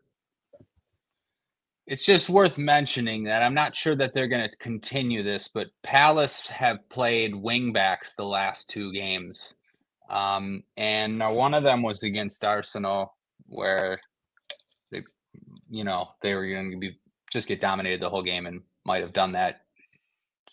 It's 1.85 2.05
just 2.05 2.29
worth 2.29 2.57
mentioning 2.57 3.23
that 3.25 3.43
I'm 3.43 3.53
not 3.53 3.75
sure 3.75 3.95
that 3.95 4.13
they're 4.13 4.29
going 4.29 4.49
to 4.49 4.57
continue 4.57 5.21
this, 5.21 5.49
but 5.49 5.67
Palace 5.83 6.47
have 6.47 6.87
played 6.89 7.33
wingbacks 7.33 8.15
the 8.15 8.25
last 8.25 8.69
two 8.69 8.93
games, 8.93 9.55
um, 10.09 10.63
and 10.77 11.19
one 11.19 11.53
of 11.53 11.63
them 11.63 11.81
was 11.83 12.03
against 12.03 12.45
Arsenal, 12.45 13.17
where 13.47 13.99
you 15.73 15.83
know, 15.83 16.09
they 16.21 16.35
were 16.35 16.47
going 16.47 16.71
to 16.71 16.77
be 16.77 16.99
just 17.31 17.47
get 17.47 17.59
dominated 17.59 17.99
the 17.99 18.09
whole 18.09 18.21
game 18.21 18.45
and 18.45 18.61
might 18.85 19.01
have 19.01 19.11
done 19.11 19.31
that 19.31 19.61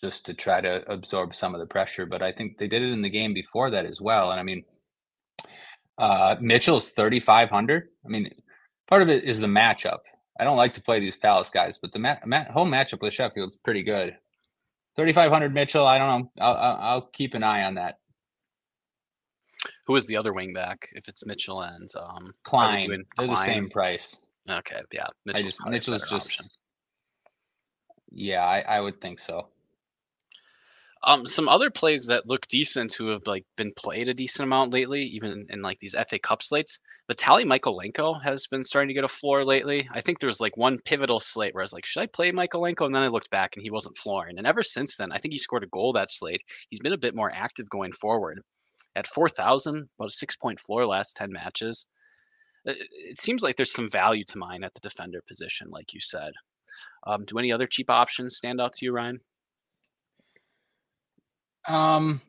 just 0.03 0.25
to 0.27 0.35
try 0.35 0.63
to 0.63 0.91
absorb 0.91 1.35
some 1.35 1.55
of 1.55 1.61
the 1.61 1.67
pressure. 1.67 2.07
But 2.07 2.23
I 2.23 2.33
think 2.33 2.57
they 2.57 2.67
did 2.67 2.83
it 2.83 2.91
in 2.91 3.03
the 3.03 3.11
game 3.11 3.35
before 3.35 3.71
that 3.71 3.85
as 3.85 4.01
well. 4.01 4.31
And 4.31 4.41
I 4.41 4.43
mean, 4.43 4.65
uh, 5.99 6.37
Mitchell's 6.41 6.93
3,500. 6.93 7.89
I 8.05 8.09
mean, 8.09 8.31
part 8.89 9.03
of 9.03 9.11
it 9.11 9.25
is 9.25 9.41
the 9.41 9.47
matchup. 9.47 9.99
I 10.39 10.45
don't 10.45 10.57
like 10.57 10.73
to 10.75 10.83
play 10.83 11.01
these 11.01 11.17
Palace 11.17 11.51
guys, 11.51 11.77
but 11.77 11.93
the 11.93 11.99
mat, 11.99 12.27
mat, 12.27 12.51
home 12.51 12.71
matchup 12.73 13.03
with 13.03 13.13
Sheffield's 13.13 13.57
pretty 13.57 13.83
good. 13.83 14.17
3,500 14.97 15.53
Mitchell. 15.53 15.87
I 15.87 15.99
don't 15.99 16.09
know. 16.09 16.33
I'll, 16.41 16.57
I'll, 16.57 16.79
I'll, 16.81 17.03
keep 17.03 17.35
an 17.35 17.43
eye 17.43 17.65
on 17.65 17.75
that. 17.75 17.99
Who 19.87 19.97
is 19.97 20.07
the 20.07 20.17
other 20.17 20.33
wing 20.33 20.55
back? 20.55 20.89
If 20.93 21.09
it's 21.09 21.27
Mitchell 21.27 21.61
and 21.61 21.91
um, 22.01 22.33
Clyne, 22.45 22.89
they're 22.89 23.27
Clyne? 23.27 23.29
the 23.29 23.37
same 23.37 23.71
price. 23.71 24.17
Okay, 24.51 24.81
yeah. 24.93 25.07
Mitchell's, 25.25 25.45
just, 25.45 25.67
Mitchell's 25.67 26.03
just. 26.03 26.13
Option. 26.13 26.47
Yeah, 28.13 28.45
I, 28.45 28.61
I 28.61 28.81
would 28.81 29.01
think 29.01 29.19
so. 29.19 29.49
Um, 31.03 31.25
some 31.25 31.49
other 31.49 31.71
plays 31.71 32.07
that 32.07 32.27
look 32.27 32.47
decent 32.49 32.93
who 32.93 33.09
have 33.09 33.27
like 33.27 33.47
been 33.57 33.73
played 33.75 34.09
a 34.09 34.15
decent 34.15 34.47
amount 34.47 34.75
lately, 34.75 35.03
even 35.03 35.47
in 35.49 35.63
like 35.63 35.79
these 35.79 35.95
FA 36.09 36.19
Cup 36.19 36.43
slates. 36.43 36.79
Vitaly 37.11 37.45
Mykolenko 37.45 38.23
has 38.23 38.47
been 38.47 38.63
starting 38.63 38.89
to 38.89 38.95
get 38.95 39.05
a 39.05 39.09
floor 39.09 39.45
lately. 39.45 39.89
I 39.93 40.01
think 40.01 40.21
there 40.21 40.29
was 40.29 40.41
like 40.41 40.57
one 40.57 40.79
pivotal 40.85 41.19
slate 41.19 41.55
where 41.55 41.63
I 41.63 41.65
was 41.65 41.73
like, 41.73 41.87
should 41.87 42.03
I 42.03 42.07
play 42.07 42.31
Mykolenko? 42.31 42.87
And 42.87 42.95
then 42.95 43.03
I 43.03 43.09
looked 43.09 43.31
back 43.31 43.57
and 43.57 43.63
he 43.63 43.71
wasn't 43.71 43.97
flooring. 43.97 44.39
And 44.39 44.47
ever 44.47 44.63
since 44.63 44.97
then, 44.97 45.11
I 45.11 45.19
think 45.19 45.33
he 45.33 45.39
scored 45.39 45.65
a 45.65 45.69
goal 45.69 45.93
that 45.95 46.11
slate. 46.11 46.43
He's 46.69 46.81
been 46.81 46.93
a 46.93 46.99
bit 46.99 47.17
more 47.17 47.33
active 47.35 47.69
going 47.71 47.93
forward. 47.93 48.41
At 48.95 49.07
4,000, 49.07 49.89
about 49.99 50.09
a 50.09 50.13
six 50.13 50.37
point 50.37 50.61
floor 50.61 50.87
last 50.87 51.17
10 51.17 51.33
matches. 51.33 51.87
It 52.65 53.19
seems 53.19 53.43
like 53.43 53.57
there's 53.57 53.73
some 53.73 53.89
value 53.89 54.25
to 54.25 54.39
mine 54.39 54.65
at 54.65 54.75
the 54.75 54.81
defender 54.81 55.23
position, 55.27 55.71
like 55.71 55.95
you 55.95 56.01
said. 56.01 56.33
Um, 57.07 57.25
do 57.25 57.39
any 57.39 57.53
other 57.53 57.67
cheap 57.67 57.89
options 57.89 58.37
stand 58.37 58.61
out 58.61 58.75
to 58.75 58.85
you, 58.85 58.93
Ryan? 58.93 59.21
Um, 61.67 62.21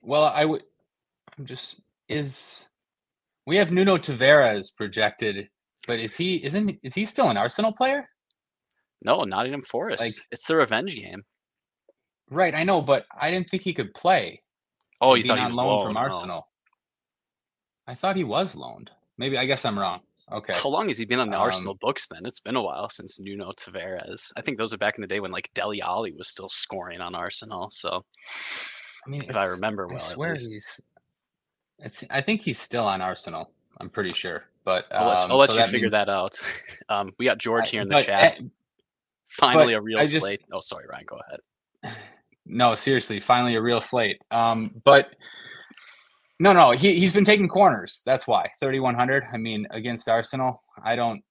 well, 0.00 0.24
I 0.24 0.44
would. 0.44 0.62
I'm 1.38 1.46
just 1.46 1.80
is 2.08 2.68
we 3.46 3.56
have 3.56 3.72
Nuno 3.72 3.96
Tavares 3.96 4.66
projected, 4.76 5.48
but 5.86 5.98
is 5.98 6.16
he 6.16 6.44
isn't 6.44 6.78
is 6.82 6.94
he 6.94 7.04
still 7.04 7.30
an 7.30 7.36
Arsenal 7.36 7.72
player? 7.72 8.08
No, 9.04 9.24
Nottingham 9.24 9.62
Forest. 9.62 10.00
Like 10.00 10.12
it's 10.30 10.46
the 10.46 10.56
revenge 10.56 10.94
game. 10.94 11.24
Right, 12.30 12.54
I 12.54 12.64
know, 12.64 12.80
but 12.80 13.06
I 13.18 13.30
didn't 13.30 13.50
think 13.50 13.62
he 13.62 13.74
could 13.74 13.92
play. 13.94 14.42
Oh, 15.00 15.14
he's 15.14 15.28
on 15.28 15.38
loan 15.52 15.66
loaned, 15.66 15.86
from 15.86 15.96
Arsenal. 15.96 16.48
I 17.86 17.94
thought 17.94 18.16
he 18.16 18.24
was 18.24 18.54
loaned. 18.54 18.90
Maybe 19.18 19.38
I 19.38 19.44
guess 19.44 19.64
I'm 19.64 19.78
wrong. 19.78 20.00
Okay. 20.30 20.54
How 20.54 20.68
long 20.68 20.88
has 20.88 20.96
he 20.96 21.04
been 21.04 21.20
on 21.20 21.30
the 21.30 21.36
um, 21.36 21.42
Arsenal 21.42 21.74
books 21.74 22.06
then? 22.08 22.24
It's 22.24 22.40
been 22.40 22.56
a 22.56 22.62
while 22.62 22.88
since 22.88 23.20
Nuno 23.20 23.52
Tavares. 23.52 24.32
I 24.36 24.40
think 24.40 24.56
those 24.56 24.72
are 24.72 24.78
back 24.78 24.96
in 24.96 25.02
the 25.02 25.08
day 25.08 25.20
when 25.20 25.30
like 25.30 25.50
Dele 25.54 25.82
Alli 25.82 26.12
was 26.12 26.28
still 26.28 26.48
scoring 26.48 27.00
on 27.00 27.14
Arsenal. 27.14 27.68
So, 27.70 28.04
I 29.06 29.10
mean, 29.10 29.22
if 29.28 29.36
I 29.36 29.46
remember 29.46 29.88
well, 29.88 29.96
I 29.96 30.00
swear 30.00 30.34
he's. 30.34 30.80
It's. 31.80 32.04
I 32.08 32.20
think 32.20 32.40
he's 32.40 32.58
still 32.58 32.84
on 32.84 33.02
Arsenal. 33.02 33.50
I'm 33.78 33.90
pretty 33.90 34.12
sure, 34.12 34.44
but 34.64 34.84
um, 34.92 35.02
I'll 35.02 35.08
let, 35.08 35.30
I'll 35.30 35.36
let 35.38 35.52
so 35.52 35.58
you 35.58 35.64
figure 35.64 35.80
means, 35.80 35.92
that 35.92 36.08
out. 36.08 36.38
Um, 36.88 37.12
we 37.18 37.24
got 37.24 37.38
George 37.38 37.70
here 37.70 37.80
in 37.80 37.88
the 37.88 37.94
but, 37.94 38.04
chat. 38.04 38.40
Uh, 38.40 38.44
finally, 39.28 39.72
a 39.72 39.80
real 39.80 39.98
just, 40.00 40.20
slate. 40.20 40.42
Oh, 40.52 40.60
sorry, 40.60 40.84
Ryan. 40.90 41.04
Go 41.06 41.20
ahead. 41.28 41.96
No, 42.44 42.74
seriously, 42.74 43.20
finally 43.20 43.54
a 43.54 43.62
real 43.62 43.80
slate. 43.80 44.20
Um, 44.32 44.72
but 44.82 45.14
no, 46.42 46.52
no, 46.52 46.72
he 46.72 46.98
he's 46.98 47.12
been 47.12 47.24
taking 47.24 47.46
corners. 47.46 48.02
That's 48.04 48.26
why 48.26 48.50
thirty 48.58 48.80
one 48.80 48.96
hundred. 48.96 49.22
I 49.32 49.36
mean, 49.36 49.68
against 49.70 50.08
Arsenal, 50.08 50.60
I 50.82 50.96
don't. 50.96 51.22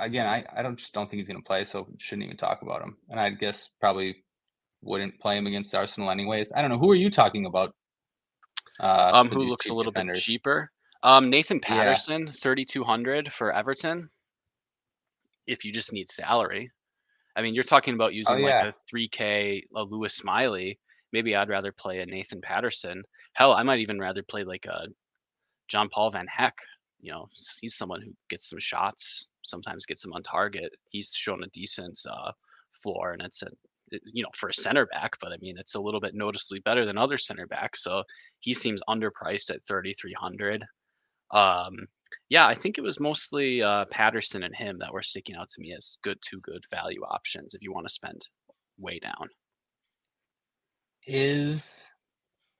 Again, 0.00 0.26
I 0.26 0.44
I 0.52 0.62
don't 0.62 0.76
just 0.76 0.92
don't 0.92 1.08
think 1.08 1.20
he's 1.20 1.28
going 1.28 1.40
to 1.40 1.46
play, 1.46 1.62
so 1.62 1.86
shouldn't 1.98 2.24
even 2.24 2.36
talk 2.36 2.62
about 2.62 2.82
him. 2.82 2.96
And 3.08 3.20
I 3.20 3.30
guess 3.30 3.70
probably 3.80 4.24
wouldn't 4.82 5.20
play 5.20 5.38
him 5.38 5.46
against 5.46 5.72
Arsenal 5.76 6.10
anyways. 6.10 6.52
I 6.54 6.60
don't 6.60 6.72
know. 6.72 6.78
Who 6.78 6.90
are 6.90 6.96
you 6.96 7.08
talking 7.08 7.46
about? 7.46 7.72
Uh, 8.80 9.12
um, 9.14 9.28
who 9.28 9.44
looks 9.44 9.68
a 9.68 9.74
little 9.74 9.92
defenders? 9.92 10.20
bit 10.20 10.24
cheaper? 10.24 10.72
Um, 11.04 11.30
Nathan 11.30 11.60
Patterson, 11.60 12.26
yeah. 12.26 12.32
thirty 12.36 12.64
two 12.64 12.82
hundred 12.82 13.32
for 13.32 13.52
Everton. 13.52 14.10
If 15.46 15.64
you 15.64 15.72
just 15.72 15.92
need 15.92 16.10
salary, 16.10 16.68
I 17.36 17.42
mean, 17.42 17.54
you're 17.54 17.62
talking 17.62 17.94
about 17.94 18.12
using 18.12 18.34
oh, 18.34 18.38
yeah. 18.38 18.62
like 18.62 18.74
a 18.74 18.78
three 18.90 19.08
K 19.08 19.62
a 19.76 19.82
Lewis 19.82 20.14
Smiley. 20.14 20.80
Maybe 21.12 21.36
I'd 21.36 21.48
rather 21.48 21.70
play 21.70 22.00
a 22.00 22.06
Nathan 22.06 22.40
Patterson. 22.40 23.02
Hell, 23.36 23.52
I 23.52 23.62
might 23.62 23.80
even 23.80 23.98
rather 23.98 24.22
play 24.22 24.44
like 24.44 24.64
a 24.64 24.86
John 25.68 25.90
Paul 25.90 26.10
Van 26.10 26.26
Hecke. 26.26 26.52
You 27.00 27.12
know, 27.12 27.26
he's 27.60 27.74
someone 27.74 28.00
who 28.00 28.12
gets 28.30 28.48
some 28.48 28.58
shots, 28.58 29.28
sometimes 29.44 29.84
gets 29.84 30.00
them 30.00 30.14
on 30.14 30.22
target. 30.22 30.74
He's 30.88 31.12
shown 31.14 31.42
a 31.42 31.48
decent 31.48 32.00
uh, 32.10 32.32
floor, 32.82 33.12
and 33.12 33.20
it's 33.20 33.42
a 33.42 33.48
you 33.90 34.22
know 34.22 34.30
for 34.34 34.48
a 34.48 34.54
center 34.54 34.86
back, 34.86 35.12
but 35.20 35.32
I 35.32 35.36
mean 35.42 35.58
it's 35.58 35.74
a 35.74 35.80
little 35.80 36.00
bit 36.00 36.14
noticeably 36.14 36.60
better 36.60 36.86
than 36.86 36.96
other 36.96 37.18
center 37.18 37.46
backs. 37.46 37.84
So 37.84 38.02
he 38.40 38.54
seems 38.54 38.80
underpriced 38.88 39.50
at 39.50 39.66
3,300. 39.68 40.64
Um, 41.32 41.86
yeah, 42.30 42.46
I 42.46 42.54
think 42.54 42.78
it 42.78 42.82
was 42.82 42.98
mostly 42.98 43.62
uh, 43.62 43.84
Patterson 43.90 44.44
and 44.44 44.56
him 44.56 44.78
that 44.78 44.92
were 44.94 45.02
sticking 45.02 45.36
out 45.36 45.50
to 45.50 45.60
me 45.60 45.74
as 45.76 45.98
good 46.02 46.18
two 46.22 46.40
good 46.40 46.64
value 46.70 47.02
options 47.02 47.52
if 47.52 47.62
you 47.62 47.70
want 47.70 47.86
to 47.86 47.92
spend 47.92 48.26
way 48.78 48.98
down. 48.98 49.28
Is 51.06 51.92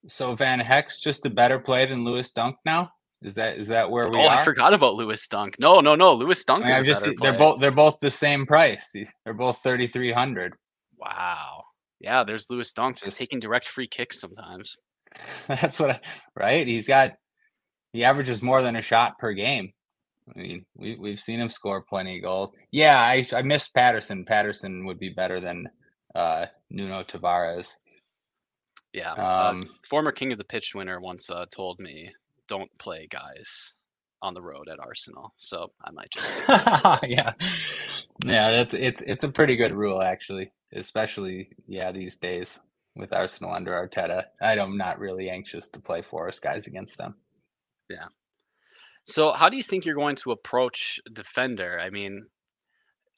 so 0.08 0.34
Van 0.34 0.60
Hecke's 0.60 1.00
just 1.00 1.26
a 1.26 1.30
better 1.30 1.58
play 1.58 1.86
than 1.86 2.04
Lewis 2.04 2.30
Dunk 2.30 2.56
now. 2.64 2.90
Is 3.22 3.34
that 3.34 3.58
is 3.58 3.68
that 3.68 3.90
where 3.90 4.08
we 4.10 4.18
oh, 4.18 4.26
are? 4.26 4.38
I 4.38 4.44
forgot 4.44 4.74
about 4.74 4.94
Lewis 4.94 5.26
Dunk. 5.26 5.56
No, 5.58 5.80
no, 5.80 5.94
no. 5.94 6.14
Lewis 6.14 6.44
Dunk 6.44 6.64
I 6.64 6.80
mean, 6.80 6.90
is 6.90 7.02
just 7.02 7.16
they're 7.20 7.38
both 7.38 7.60
they're 7.60 7.70
both 7.70 7.98
the 7.98 8.10
same 8.10 8.46
price. 8.46 8.94
They're 9.24 9.34
both 9.34 9.58
thirty 9.62 9.86
three 9.86 10.12
hundred. 10.12 10.54
Wow. 10.98 11.64
Yeah, 11.98 12.24
there's 12.24 12.50
Lewis 12.50 12.72
Dunk 12.72 12.98
just 12.98 13.18
taking 13.18 13.40
direct 13.40 13.66
free 13.66 13.88
kicks 13.88 14.20
sometimes. 14.20 14.76
That's 15.48 15.80
what 15.80 15.90
I, 15.90 16.00
right. 16.36 16.66
He's 16.66 16.86
got 16.86 17.14
he 17.92 18.04
averages 18.04 18.42
more 18.42 18.62
than 18.62 18.76
a 18.76 18.82
shot 18.82 19.18
per 19.18 19.32
game. 19.32 19.72
I 20.34 20.38
mean, 20.38 20.66
we 20.76 20.96
we've 20.96 21.20
seen 21.20 21.40
him 21.40 21.48
score 21.48 21.80
plenty 21.80 22.18
of 22.18 22.22
goals. 22.22 22.52
Yeah, 22.70 22.98
I 23.00 23.24
I 23.34 23.42
missed 23.42 23.74
Patterson. 23.74 24.24
Patterson 24.26 24.84
would 24.84 24.98
be 24.98 25.08
better 25.08 25.40
than 25.40 25.68
uh, 26.14 26.46
Nuno 26.70 27.02
Tavares. 27.02 27.76
Yeah. 28.96 29.12
Uh, 29.12 29.50
um, 29.50 29.62
uh, 29.62 29.74
former 29.90 30.10
King 30.10 30.32
of 30.32 30.38
the 30.38 30.44
Pitch 30.44 30.74
winner 30.74 30.98
once 31.00 31.28
uh, 31.30 31.44
told 31.54 31.78
me, 31.78 32.10
"Don't 32.48 32.70
play 32.78 33.06
guys 33.10 33.74
on 34.22 34.32
the 34.32 34.40
road 34.40 34.68
at 34.70 34.80
Arsenal." 34.80 35.34
So 35.36 35.70
I 35.84 35.90
might 35.90 36.10
just. 36.10 36.42
yeah, 36.48 37.34
yeah. 38.24 38.50
That's 38.50 38.72
it's 38.72 39.02
it's 39.02 39.24
a 39.24 39.28
pretty 39.28 39.54
good 39.56 39.72
rule 39.72 40.00
actually, 40.00 40.50
especially 40.72 41.50
yeah 41.66 41.92
these 41.92 42.16
days 42.16 42.58
with 42.96 43.12
Arsenal 43.12 43.52
under 43.52 43.72
Arteta. 43.72 44.24
I'm 44.40 44.78
not 44.78 44.98
really 44.98 45.28
anxious 45.28 45.68
to 45.68 45.80
play 45.80 46.00
Forest 46.00 46.42
guys 46.42 46.66
against 46.66 46.96
them. 46.96 47.16
Yeah. 47.90 48.06
So 49.04 49.32
how 49.32 49.50
do 49.50 49.58
you 49.58 49.62
think 49.62 49.84
you're 49.84 49.94
going 49.94 50.16
to 50.16 50.32
approach 50.32 51.00
defender? 51.12 51.78
I 51.78 51.90
mean, 51.90 52.26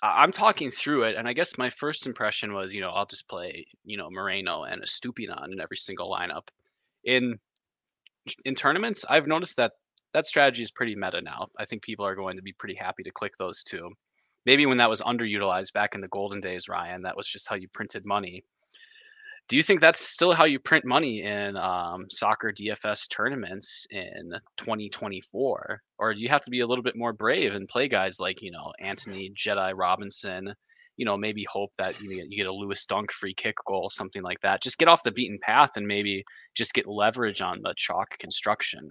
I'm 0.03 0.31
talking 0.33 0.71
through 0.71 1.05
it, 1.05 1.17
and 1.17 1.27
I 1.27 1.33
guess 1.33 1.59
my 1.59 1.71
first 1.71 2.07
impression 2.07 2.53
was, 2.53 2.73
you 2.73 2.81
know, 2.81 2.91
I'll 2.91 3.07
just 3.07 3.29
play, 3.29 3.67
you 3.85 3.97
know, 3.97 4.11
Moreno 4.11 4.63
and 4.63 4.81
a 4.81 4.87
Estupiñán 4.87 5.53
in 5.53 5.61
every 5.61 5.77
single 5.77 6.11
lineup. 6.11 6.49
In 7.05 7.39
in 8.45 8.55
tournaments, 8.55 9.05
I've 9.09 9.27
noticed 9.27 9.57
that 9.57 9.73
that 10.13 10.27
strategy 10.27 10.63
is 10.63 10.71
pretty 10.71 10.95
meta 10.95 11.21
now. 11.21 11.49
I 11.59 11.65
think 11.65 11.83
people 11.83 12.07
are 12.07 12.15
going 12.15 12.37
to 12.37 12.43
be 12.43 12.53
pretty 12.53 12.75
happy 12.75 13.03
to 13.03 13.11
click 13.11 13.33
those 13.39 13.63
two. 13.63 13.91
Maybe 14.47 14.67
when 14.67 14.79
that 14.79 14.91
was 14.91 15.01
underutilized 15.03 15.73
back 15.73 15.95
in 15.95 16.01
the 16.01 16.09
golden 16.09 16.41
days, 16.41 16.69
Ryan, 16.69 17.03
that 17.03 17.17
was 17.17 17.27
just 17.27 17.49
how 17.49 17.57
you 17.57 17.69
printed 17.69 18.07
money 18.07 18.45
do 19.49 19.57
you 19.57 19.63
think 19.63 19.81
that's 19.81 20.01
still 20.01 20.35
how 20.35 20.45
you 20.45 20.59
print 20.59 20.85
money 20.85 21.23
in 21.23 21.57
um, 21.57 22.07
soccer 22.11 22.53
DFS 22.53 23.09
tournaments 23.11 23.87
in 23.91 24.31
2024, 24.59 25.83
or 25.99 26.15
do 26.15 26.21
you 26.21 26.29
have 26.29 26.43
to 26.43 26.51
be 26.51 26.61
a 26.61 26.67
little 26.67 26.85
bit 26.85 26.97
more 26.97 27.15
brave 27.15 27.55
and 27.55 27.67
play 27.67 27.89
guys 27.89 28.21
like 28.21 28.43
you 28.43 28.51
know 28.51 28.73
Antonee 28.81 29.33
Jedi 29.35 29.73
Robinson? 29.75 30.55
You 30.99 31.05
know, 31.05 31.17
maybe 31.17 31.47
hope 31.49 31.73
that 31.79 32.01
you 32.01 32.09
get, 32.09 32.27
you 32.29 32.37
get 32.37 32.47
a 32.47 32.53
Lewis 32.53 32.85
Dunk 32.85 33.13
free 33.13 33.33
kick 33.33 33.55
goal, 33.67 33.89
something 33.89 34.23
like 34.23 34.41
that. 34.41 34.61
Just 34.61 34.79
get 34.79 34.89
off 34.89 35.05
the 35.05 35.13
beaten 35.13 35.39
path 35.41 35.71
and 35.77 35.87
maybe 35.87 36.25
just 36.57 36.75
get 36.75 36.89
leverage 36.89 37.41
on 37.41 37.63
the 37.63 37.73
chalk 37.77 38.19
construction. 38.19 38.91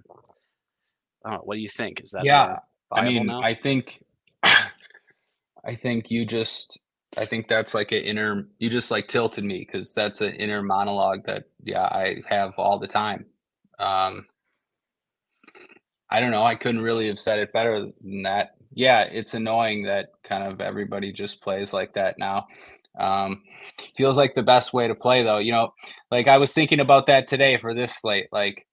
Know. 1.26 1.42
What 1.44 1.56
do 1.56 1.62
you 1.62 1.70
think? 1.70 2.02
Is 2.02 2.12
that 2.12 2.24
yeah? 2.24 2.60
I 2.92 3.04
mean, 3.04 3.28
now? 3.28 3.42
I 3.42 3.54
think 3.54 4.04
I 4.44 5.76
think 5.76 6.10
you 6.10 6.26
just 6.26 6.80
I 7.16 7.26
think 7.26 7.48
that's 7.48 7.74
like 7.74 7.92
an 7.92 8.00
inner. 8.00 8.48
You 8.60 8.70
just 8.70 8.92
like 8.92 9.08
tilted 9.08 9.44
me 9.44 9.60
because 9.60 9.94
that's 9.94 10.22
an 10.22 10.34
inner 10.34 10.62
monologue 10.62 11.26
that 11.26 11.46
yeah 11.64 11.84
I 11.86 12.22
have 12.28 12.56
all 12.58 12.80
the 12.80 12.88
time. 12.88 13.26
Um, 13.80 14.26
I 16.10 16.20
don't 16.22 16.32
know. 16.32 16.44
I 16.44 16.56
couldn't 16.56 16.82
really 16.82 17.08
have 17.08 17.20
said 17.20 17.40
it 17.40 17.54
better 17.54 17.80
than 18.02 18.24
that. 18.24 18.52
Yeah, 18.74 19.04
it's 19.04 19.34
annoying 19.34 19.84
that 19.86 20.10
kind 20.24 20.44
of 20.44 20.62
everybody 20.62 21.12
just 21.12 21.42
plays 21.42 21.74
like 21.74 21.94
that 21.94 22.18
now. 22.20 22.48
Um, 23.00 23.44
feels 23.96 24.18
like 24.18 24.34
the 24.34 24.44
best 24.44 24.74
way 24.74 24.88
to 24.88 24.96
play 24.96 25.24
though. 25.24 25.38
You 25.38 25.52
know, 25.52 25.72
like 26.12 26.28
I 26.28 26.38
was 26.38 26.54
thinking 26.54 26.80
about 26.80 27.08
that 27.08 27.28
today 27.28 27.58
for 27.58 27.74
this 27.74 27.96
slate. 28.00 28.28
Like, 28.32 28.66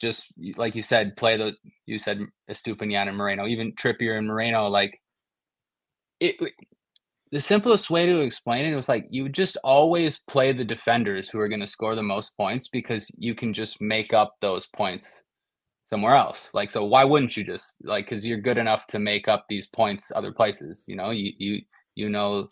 just 0.00 0.26
like 0.56 0.74
you 0.74 0.82
said, 0.82 1.16
play 1.16 1.36
the. 1.36 1.54
You 1.86 1.98
said 1.98 2.20
Estupiñán 2.50 3.08
and 3.08 3.16
Moreno, 3.16 3.46
even 3.46 3.72
Trippier 3.74 4.16
and 4.16 4.26
Moreno. 4.26 4.68
Like, 4.68 4.98
it 6.20 6.36
the 7.32 7.40
simplest 7.40 7.90
way 7.90 8.06
to 8.06 8.20
explain 8.20 8.64
it 8.64 8.74
was 8.74 8.88
like 8.88 9.06
you 9.10 9.28
just 9.28 9.56
always 9.62 10.18
play 10.26 10.52
the 10.52 10.64
defenders 10.64 11.30
who 11.30 11.38
are 11.38 11.48
going 11.48 11.60
to 11.60 11.66
score 11.66 11.94
the 11.94 12.02
most 12.02 12.36
points 12.36 12.68
because 12.68 13.10
you 13.16 13.34
can 13.34 13.52
just 13.52 13.80
make 13.80 14.12
up 14.12 14.34
those 14.40 14.66
points 14.66 15.24
somewhere 15.86 16.16
else. 16.16 16.50
Like 16.54 16.70
so 16.70 16.84
why 16.84 17.04
wouldn't 17.04 17.36
you 17.36 17.44
just 17.44 17.74
like 17.82 18.08
cuz 18.08 18.26
you're 18.26 18.38
good 18.38 18.58
enough 18.58 18.86
to 18.88 18.98
make 18.98 19.28
up 19.28 19.46
these 19.48 19.66
points 19.68 20.10
other 20.14 20.32
places, 20.32 20.84
you 20.88 20.96
know? 20.96 21.10
You 21.10 21.32
you 21.38 21.62
you 21.94 22.08
know 22.08 22.48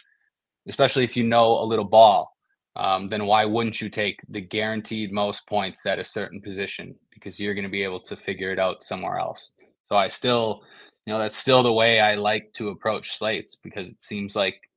especially 0.68 1.04
if 1.04 1.16
you 1.16 1.24
know 1.24 1.58
a 1.58 1.64
little 1.64 1.84
ball. 1.84 2.36
Um, 2.76 3.08
then 3.08 3.26
why 3.26 3.44
wouldn't 3.44 3.80
you 3.80 3.88
take 3.88 4.20
the 4.28 4.40
guaranteed 4.40 5.10
most 5.12 5.48
points 5.48 5.84
at 5.86 5.98
a 5.98 6.04
certain 6.04 6.40
position 6.40 6.94
because 7.10 7.40
you're 7.40 7.54
going 7.54 7.64
to 7.64 7.70
be 7.70 7.82
able 7.82 7.98
to 8.02 8.14
figure 8.14 8.52
it 8.52 8.60
out 8.60 8.84
somewhere 8.84 9.18
else. 9.18 9.52
So 9.86 9.96
I 9.96 10.06
still 10.06 10.62
you 11.04 11.12
know 11.12 11.18
that's 11.18 11.36
still 11.36 11.62
the 11.64 11.72
way 11.72 12.00
I 12.00 12.14
like 12.14 12.52
to 12.54 12.68
approach 12.68 13.16
slates 13.16 13.56
because 13.56 13.88
it 13.88 14.00
seems 14.00 14.36
like 14.36 14.67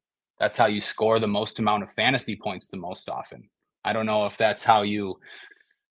that's 0.41 0.57
how 0.57 0.65
you 0.65 0.81
score 0.81 1.19
the 1.19 1.27
most 1.27 1.59
amount 1.59 1.83
of 1.83 1.91
fantasy 1.91 2.35
points 2.35 2.67
the 2.67 2.75
most 2.75 3.07
often. 3.07 3.47
I 3.85 3.93
don't 3.93 4.07
know 4.07 4.25
if 4.25 4.37
that's 4.37 4.63
how 4.65 4.81
you 4.81 5.19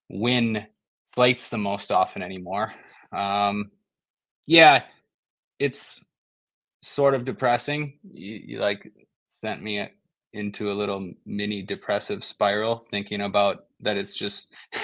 win 0.09 0.66
slates 1.07 1.48
the 1.48 1.57
most 1.57 1.92
often 1.92 2.20
anymore. 2.20 2.74
Um, 3.12 3.70
yeah, 4.46 4.82
it's 5.61 6.03
sort 6.82 7.14
of 7.14 7.24
depressing. 7.24 8.01
You, 8.03 8.40
you 8.44 8.59
like 8.59 8.92
sent 9.28 9.62
me 9.62 9.88
into 10.32 10.72
a 10.72 10.74
little 10.74 11.12
mini 11.24 11.62
depressive 11.62 12.24
spiral 12.24 12.78
thinking 12.90 13.20
about 13.20 13.66
that 13.78 13.96
it's 13.96 14.16
just 14.16 14.53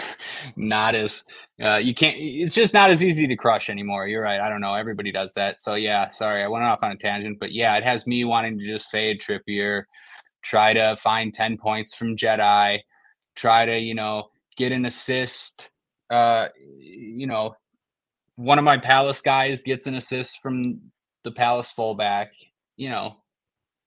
not 0.57 0.95
as 0.95 1.25
uh, 1.63 1.77
you 1.77 1.95
can't 1.95 2.17
it's 2.19 2.55
just 2.55 2.75
not 2.75 2.91
as 2.91 3.03
easy 3.03 3.27
to 3.27 3.37
crush 3.37 3.71
anymore. 3.71 4.07
You're 4.07 4.23
right. 4.23 4.41
I 4.41 4.49
don't 4.49 4.61
know. 4.61 4.75
Everybody 4.75 5.13
does 5.13 5.35
that. 5.35 5.61
So 5.61 5.75
yeah 5.75 6.09
sorry. 6.09 6.43
I 6.43 6.49
went 6.49 6.65
off 6.65 6.83
on 6.83 6.93
a 6.93 6.97
tangent 6.97 7.39
but 7.39 7.53
yeah 7.53 7.77
it 7.77 7.85
has 7.85 8.07
me 8.07 8.25
wanting 8.25 8.59
to 8.59 8.65
just 8.65 8.91
fade 8.91 9.21
trippier 9.21 9.85
try 10.43 10.73
to 10.73 10.97
find 10.97 11.33
10 11.35 11.59
points 11.59 11.97
from 11.97 12.17
jedi 12.17 12.81
try 13.35 13.67
to 13.67 13.77
you 13.79 13.95
know 13.95 14.29
get 14.57 14.71
an 14.71 14.87
assist 14.87 15.71
uh 16.09 16.49
you 16.79 17.27
know 17.27 17.57
one 18.37 18.59
of 18.59 18.65
my 18.65 18.79
palace 18.79 19.21
guys 19.21 19.63
gets 19.65 19.87
an 19.89 19.97
assist 19.97 20.41
from 20.41 20.81
the 21.25 21.33
palace 21.33 21.73
fullback 21.73 22.33
you 22.77 22.89
know 22.89 23.17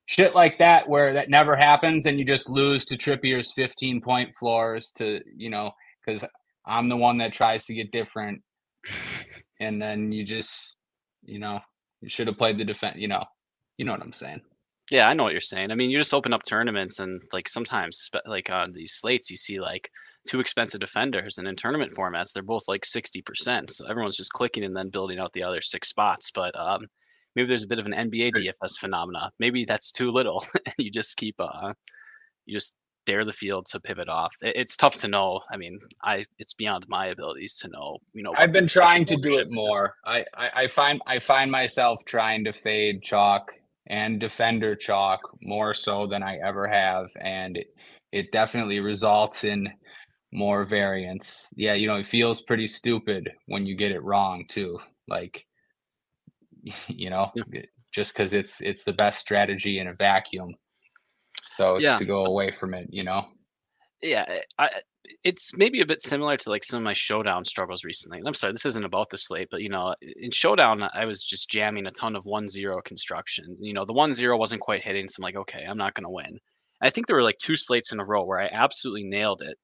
shit 0.09 0.33
like 0.33 0.57
that 0.57 0.89
where 0.89 1.13
that 1.13 1.29
never 1.29 1.55
happens 1.55 2.07
and 2.07 2.17
you 2.17 2.25
just 2.25 2.49
lose 2.49 2.83
to 2.83 2.97
Trippier's 2.97 3.53
15 3.53 4.01
point 4.01 4.35
floors 4.35 4.91
to, 4.93 5.21
you 5.37 5.51
know, 5.51 5.69
because 6.03 6.25
I'm 6.69 6.87
the 6.87 6.97
one 6.97 7.17
that 7.17 7.33
tries 7.33 7.65
to 7.65 7.73
get 7.73 7.91
different. 7.91 8.41
And 9.61 9.81
then 9.81 10.13
you 10.13 10.23
just, 10.23 10.77
you 11.25 11.37
know, 11.37 11.59
you 11.99 12.07
should 12.07 12.27
have 12.27 12.37
played 12.37 12.57
the 12.57 12.63
defense, 12.63 12.95
you 12.97 13.09
know, 13.09 13.25
you 13.77 13.83
know 13.83 13.91
what 13.91 14.01
I'm 14.01 14.13
saying. 14.13 14.39
Yeah, 14.89 15.09
I 15.09 15.13
know 15.13 15.23
what 15.23 15.33
you're 15.33 15.41
saying. 15.41 15.69
I 15.69 15.75
mean, 15.75 15.89
you 15.89 15.99
just 15.99 16.13
open 16.13 16.31
up 16.31 16.43
tournaments 16.43 16.99
and 16.99 17.21
like 17.33 17.49
sometimes 17.49 18.09
like 18.25 18.49
on 18.49 18.71
these 18.71 18.93
slates, 18.93 19.29
you 19.29 19.35
see 19.35 19.59
like 19.59 19.91
two 20.29 20.39
expensive 20.39 20.79
defenders 20.79 21.39
and 21.39 21.47
in 21.47 21.57
tournament 21.57 21.93
formats, 21.93 22.31
they're 22.31 22.41
both 22.41 22.69
like 22.69 22.83
60%. 22.83 23.69
So 23.69 23.85
everyone's 23.85 24.15
just 24.15 24.31
clicking 24.31 24.63
and 24.63 24.73
then 24.73 24.87
building 24.87 25.19
out 25.19 25.33
the 25.33 25.43
other 25.43 25.59
six 25.59 25.89
spots. 25.89 26.31
But 26.33 26.57
um, 26.57 26.87
maybe 27.35 27.47
there's 27.47 27.65
a 27.65 27.67
bit 27.67 27.79
of 27.79 27.85
an 27.85 27.93
NBA 27.93 28.31
DFS 28.33 28.79
phenomena. 28.79 29.31
Maybe 29.39 29.65
that's 29.65 29.91
too 29.91 30.11
little, 30.11 30.45
and 30.65 30.75
you 30.77 30.89
just 30.89 31.17
keep 31.17 31.35
uh, 31.39 31.73
you 32.45 32.55
just 32.55 32.77
dare 33.05 33.25
the 33.25 33.33
field 33.33 33.65
to 33.67 33.79
pivot 33.79 34.09
off. 34.09 34.33
It's 34.41 34.77
tough 34.77 34.95
to 34.97 35.07
know. 35.07 35.41
I 35.51 35.57
mean, 35.57 35.79
I 36.03 36.25
it's 36.37 36.53
beyond 36.53 36.87
my 36.87 37.07
abilities 37.07 37.57
to 37.59 37.67
know. 37.69 37.97
You 38.13 38.23
know, 38.23 38.33
I've 38.37 38.51
been 38.51 38.67
trying 38.67 39.05
to 39.05 39.17
do 39.17 39.37
it 39.37 39.47
more. 39.49 39.95
I, 40.05 40.25
I 40.35 40.51
I 40.55 40.67
find 40.67 41.01
I 41.07 41.19
find 41.19 41.51
myself 41.51 42.03
trying 42.05 42.43
to 42.45 42.51
fade 42.51 43.01
chalk 43.01 43.51
and 43.87 44.19
defender 44.19 44.75
chalk 44.75 45.21
more 45.41 45.73
so 45.73 46.05
than 46.07 46.23
I 46.23 46.37
ever 46.37 46.67
have, 46.67 47.07
and 47.19 47.57
it, 47.57 47.73
it 48.11 48.31
definitely 48.31 48.79
results 48.79 49.43
in 49.43 49.69
more 50.31 50.63
variance. 50.63 51.51
Yeah, 51.55 51.73
you 51.73 51.87
know, 51.87 51.95
it 51.95 52.05
feels 52.05 52.41
pretty 52.41 52.67
stupid 52.67 53.31
when 53.47 53.65
you 53.65 53.75
get 53.75 53.91
it 53.91 54.03
wrong 54.03 54.45
too. 54.47 54.79
Like 55.07 55.47
you 56.87 57.09
know, 57.09 57.31
yeah. 57.35 57.61
just 57.91 58.13
because 58.13 58.33
it's 58.33 58.61
it's 58.61 58.83
the 58.83 58.93
best 58.93 59.19
strategy 59.19 59.79
in 59.79 59.87
a 59.87 59.93
vacuum. 59.93 60.55
So 61.59 61.77
yeah. 61.77 61.97
to 61.97 62.05
go 62.05 62.25
away 62.25 62.51
from 62.51 62.73
it, 62.73 62.87
you 62.89 63.03
know. 63.03 63.25
Yeah, 64.01 64.23
eh, 64.29 64.39
I, 64.57 64.69
it's 65.25 65.57
maybe 65.57 65.81
a 65.81 65.85
bit 65.85 66.01
similar 66.01 66.37
to 66.37 66.49
like 66.49 66.63
some 66.63 66.77
of 66.77 66.85
my 66.85 66.93
showdown 66.93 67.43
struggles 67.43 67.83
recently. 67.83 68.21
I'm 68.25 68.33
sorry, 68.33 68.53
this 68.53 68.65
isn't 68.65 68.85
about 68.85 69.09
the 69.09 69.17
slate, 69.17 69.49
but 69.51 69.61
you 69.61 69.67
know, 69.67 69.93
in 70.01 70.31
showdown, 70.31 70.87
I 70.93 71.03
was 71.03 71.21
just 71.21 71.49
jamming 71.49 71.85
a 71.85 71.91
ton 71.91 72.15
of 72.15 72.23
one 72.23 72.47
zero 72.47 72.81
construction. 72.81 73.57
You 73.59 73.73
know, 73.73 73.83
the 73.83 73.91
one 73.91 74.13
zero 74.13 74.37
wasn't 74.37 74.61
quite 74.61 74.85
hitting, 74.85 75.09
so 75.09 75.15
I'm 75.19 75.23
like, 75.23 75.35
okay, 75.35 75.65
I'm 75.69 75.77
not 75.77 75.95
gonna 75.95 76.09
win. 76.09 76.39
I 76.81 76.89
think 76.89 77.07
there 77.07 77.17
were 77.17 77.23
like 77.23 77.39
two 77.39 77.57
slates 77.57 77.91
in 77.91 77.99
a 77.99 78.05
row 78.05 78.23
where 78.23 78.39
I 78.39 78.49
absolutely 78.53 79.03
nailed 79.03 79.41
it 79.41 79.57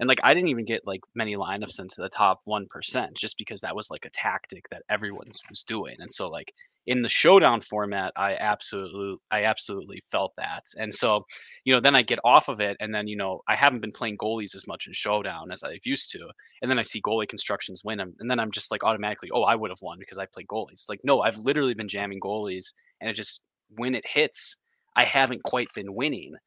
and 0.00 0.08
like 0.08 0.20
I 0.24 0.34
didn't 0.34 0.48
even 0.48 0.64
get 0.64 0.86
like 0.86 1.00
many 1.14 1.36
lineups 1.36 1.80
into 1.80 1.96
the 1.98 2.08
top 2.08 2.40
one 2.44 2.66
percent 2.66 3.16
just 3.16 3.38
because 3.38 3.60
that 3.60 3.76
was 3.76 3.90
like 3.90 4.04
a 4.04 4.10
tactic 4.10 4.68
that 4.70 4.82
everyone 4.88 5.28
was 5.48 5.62
doing. 5.62 5.96
And 6.00 6.10
so 6.10 6.28
like 6.28 6.52
in 6.86 7.00
the 7.00 7.08
showdown 7.08 7.60
format, 7.60 8.12
I 8.16 8.36
absolutely 8.36 9.16
I 9.30 9.44
absolutely 9.44 10.02
felt 10.10 10.32
that. 10.36 10.64
And 10.76 10.92
so, 10.92 11.24
you 11.64 11.72
know, 11.72 11.80
then 11.80 11.94
I 11.94 12.02
get 12.02 12.18
off 12.24 12.48
of 12.48 12.60
it 12.60 12.76
and 12.80 12.94
then, 12.94 13.06
you 13.06 13.16
know, 13.16 13.40
I 13.48 13.54
haven't 13.54 13.80
been 13.80 13.92
playing 13.92 14.18
goalies 14.18 14.54
as 14.54 14.66
much 14.66 14.86
in 14.86 14.92
showdown 14.92 15.52
as 15.52 15.62
I've 15.62 15.86
used 15.86 16.10
to. 16.12 16.28
And 16.60 16.70
then 16.70 16.78
I 16.78 16.82
see 16.82 17.00
goalie 17.00 17.28
constructions 17.28 17.84
win 17.84 17.98
them. 17.98 18.14
And 18.18 18.30
then 18.30 18.40
I'm 18.40 18.50
just 18.50 18.70
like 18.70 18.82
automatically, 18.82 19.30
oh, 19.32 19.42
I 19.42 19.54
would 19.54 19.70
have 19.70 19.82
won 19.82 19.98
because 19.98 20.18
I 20.18 20.26
play 20.26 20.44
goalies. 20.44 20.72
It's 20.72 20.88
like, 20.88 21.00
no, 21.04 21.22
I've 21.22 21.38
literally 21.38 21.74
been 21.74 21.88
jamming 21.88 22.20
goalies 22.20 22.72
and 23.00 23.08
it 23.08 23.14
just 23.14 23.44
when 23.76 23.94
it 23.94 24.06
hits, 24.06 24.56
I 24.96 25.04
haven't 25.04 25.42
quite 25.44 25.68
been 25.74 25.94
winning. 25.94 26.34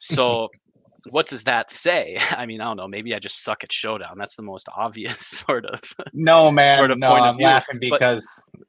So 0.00 0.50
what 1.10 1.26
does 1.26 1.44
that 1.44 1.70
say? 1.70 2.18
I 2.30 2.46
mean, 2.46 2.60
I 2.60 2.64
don't 2.64 2.76
know. 2.76 2.88
Maybe 2.88 3.14
I 3.14 3.18
just 3.18 3.42
suck 3.42 3.64
at 3.64 3.72
showdown. 3.72 4.16
That's 4.18 4.36
the 4.36 4.42
most 4.42 4.68
obvious 4.74 5.26
sort 5.46 5.66
of. 5.66 5.80
No, 6.12 6.50
man. 6.50 6.78
Sort 6.78 6.90
of 6.90 6.98
no, 6.98 7.12
I'm 7.14 7.38
laughing 7.38 7.78
because. 7.78 8.26
But, 8.52 8.64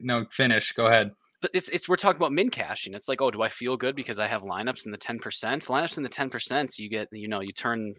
no, 0.00 0.24
finish. 0.30 0.72
Go 0.72 0.86
ahead. 0.86 1.10
But 1.42 1.50
it's 1.52 1.68
it's 1.68 1.88
we're 1.88 1.96
talking 1.96 2.16
about 2.16 2.32
min 2.32 2.50
cashing. 2.50 2.94
It's 2.94 3.08
like, 3.08 3.20
oh, 3.20 3.30
do 3.30 3.42
I 3.42 3.48
feel 3.48 3.76
good 3.76 3.94
because 3.94 4.18
I 4.18 4.26
have 4.26 4.42
lineups 4.42 4.86
in 4.86 4.92
the 4.92 4.98
ten 4.98 5.18
percent? 5.18 5.66
Lineups 5.66 5.98
in 5.98 6.02
the 6.02 6.08
ten 6.08 6.30
percent, 6.30 6.78
you 6.78 6.88
get 6.88 7.08
you 7.12 7.28
know 7.28 7.40
you 7.40 7.52
turn, 7.52 7.94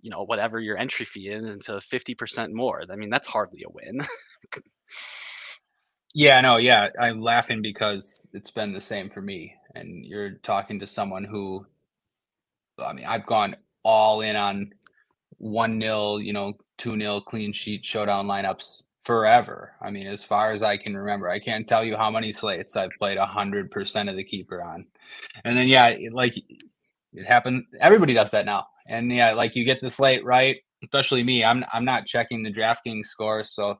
you 0.00 0.10
know 0.10 0.24
whatever 0.24 0.60
your 0.60 0.78
entry 0.78 1.04
fee 1.04 1.28
is 1.28 1.50
into 1.50 1.80
fifty 1.80 2.14
percent 2.14 2.54
more. 2.54 2.82
I 2.90 2.96
mean, 2.96 3.10
that's 3.10 3.26
hardly 3.26 3.64
a 3.66 3.70
win. 3.70 4.06
yeah, 6.14 6.40
no, 6.40 6.58
yeah, 6.58 6.90
I'm 6.98 7.20
laughing 7.20 7.60
because 7.60 8.28
it's 8.32 8.52
been 8.52 8.72
the 8.72 8.80
same 8.80 9.10
for 9.10 9.20
me, 9.20 9.56
and 9.74 10.06
you're 10.06 10.34
talking 10.34 10.78
to 10.78 10.86
someone 10.86 11.24
who 11.24 11.66
I 12.78 12.92
mean, 12.92 13.06
I've 13.06 13.26
gone 13.26 13.56
all 13.82 14.20
in 14.20 14.36
on 14.36 14.72
one 15.38 15.78
nil, 15.78 16.20
you 16.20 16.32
know, 16.32 16.54
two 16.78 16.96
nil 16.96 17.20
clean 17.20 17.52
sheet 17.52 17.84
showdown 17.84 18.26
lineups 18.26 18.82
forever. 19.04 19.72
I 19.80 19.90
mean, 19.90 20.06
as 20.06 20.24
far 20.24 20.52
as 20.52 20.62
I 20.62 20.76
can 20.76 20.96
remember, 20.96 21.28
I 21.28 21.38
can't 21.38 21.68
tell 21.68 21.84
you 21.84 21.96
how 21.96 22.10
many 22.10 22.32
slates 22.32 22.76
I've 22.76 22.90
played 22.98 23.18
hundred 23.18 23.70
percent 23.70 24.08
of 24.08 24.16
the 24.16 24.24
keeper 24.24 24.62
on. 24.62 24.86
And 25.44 25.56
then 25.56 25.68
yeah, 25.68 25.94
like 26.12 26.34
it 27.12 27.26
happened. 27.26 27.64
Everybody 27.80 28.14
does 28.14 28.30
that 28.32 28.46
now. 28.46 28.66
And 28.86 29.12
yeah, 29.12 29.32
like 29.32 29.54
you 29.54 29.64
get 29.64 29.80
the 29.80 29.90
slate 29.90 30.24
right, 30.24 30.56
especially 30.82 31.22
me. 31.22 31.44
I'm 31.44 31.64
I'm 31.72 31.84
not 31.84 32.06
checking 32.06 32.42
the 32.42 32.52
DraftKings 32.52 33.06
score, 33.06 33.44
so 33.44 33.78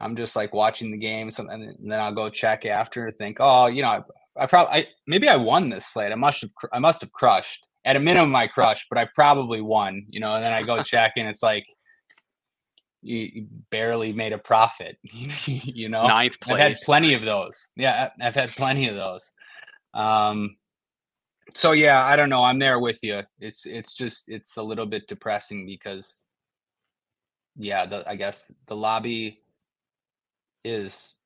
I'm 0.00 0.16
just 0.16 0.36
like 0.36 0.52
watching 0.52 0.90
the 0.90 0.98
game. 0.98 1.30
Something, 1.30 1.74
and 1.78 1.92
then 1.92 2.00
I'll 2.00 2.14
go 2.14 2.28
check 2.30 2.66
after. 2.66 3.10
Think, 3.10 3.38
oh, 3.40 3.66
you 3.66 3.82
know, 3.82 3.88
I, 3.88 4.42
I 4.42 4.46
probably 4.46 4.88
maybe 5.06 5.28
I 5.28 5.36
won 5.36 5.68
this 5.68 5.86
slate. 5.86 6.12
I 6.12 6.16
must 6.16 6.40
have 6.40 6.50
I 6.72 6.78
must 6.78 7.00
have 7.02 7.12
crushed 7.12 7.66
at 7.88 7.96
a 7.96 8.00
minimum. 8.00 8.36
I 8.36 8.46
crushed, 8.46 8.86
but 8.90 8.98
I 8.98 9.08
probably 9.14 9.62
won. 9.62 10.06
You 10.10 10.20
know, 10.20 10.34
and 10.34 10.44
then 10.44 10.52
I 10.52 10.62
go 10.62 10.82
check, 10.84 11.14
and 11.16 11.26
it's 11.26 11.42
like 11.42 11.66
you, 13.02 13.46
barely 13.70 14.12
made 14.12 14.32
a 14.32 14.38
profit. 14.38 14.98
you 15.02 15.88
know, 15.88 16.06
ninth 16.06 16.38
place. 16.40 16.54
I've 16.54 16.60
had 16.60 16.76
plenty 16.84 17.14
of 17.14 17.22
those. 17.22 17.70
Yeah, 17.76 18.10
I've 18.20 18.34
had 18.34 18.50
plenty 18.56 18.88
of 18.88 18.94
those. 18.94 19.32
Um, 19.94 20.56
so 21.54 21.72
yeah, 21.72 22.04
I 22.04 22.16
don't 22.16 22.28
know. 22.28 22.44
I'm 22.44 22.58
there 22.58 22.78
with 22.78 22.98
you. 23.02 23.22
It's 23.40 23.64
it's 23.64 23.94
just 23.94 24.28
it's 24.28 24.58
a 24.58 24.62
little 24.62 24.86
bit 24.86 25.08
depressing 25.08 25.64
because, 25.64 26.26
yeah, 27.56 27.86
the, 27.86 28.08
I 28.08 28.16
guess 28.16 28.52
the 28.66 28.76
lobby 28.76 29.40
is 30.62 31.16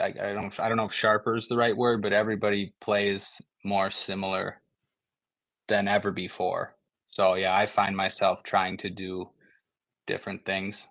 I, 0.00 0.06
I 0.06 0.32
don't 0.32 0.60
I 0.60 0.68
don't 0.68 0.76
know 0.76 0.84
if 0.84 0.92
sharper 0.92 1.34
is 1.34 1.48
the 1.48 1.56
right 1.56 1.76
word, 1.76 2.00
but 2.00 2.12
everybody 2.12 2.74
plays 2.80 3.42
more 3.64 3.90
similar 3.90 4.61
than 5.68 5.88
ever 5.88 6.10
before. 6.10 6.76
So 7.10 7.34
yeah, 7.34 7.54
I 7.54 7.66
find 7.66 7.96
myself 7.96 8.42
trying 8.42 8.78
to 8.78 8.90
do 8.90 9.30
different 10.06 10.44
things. 10.44 10.88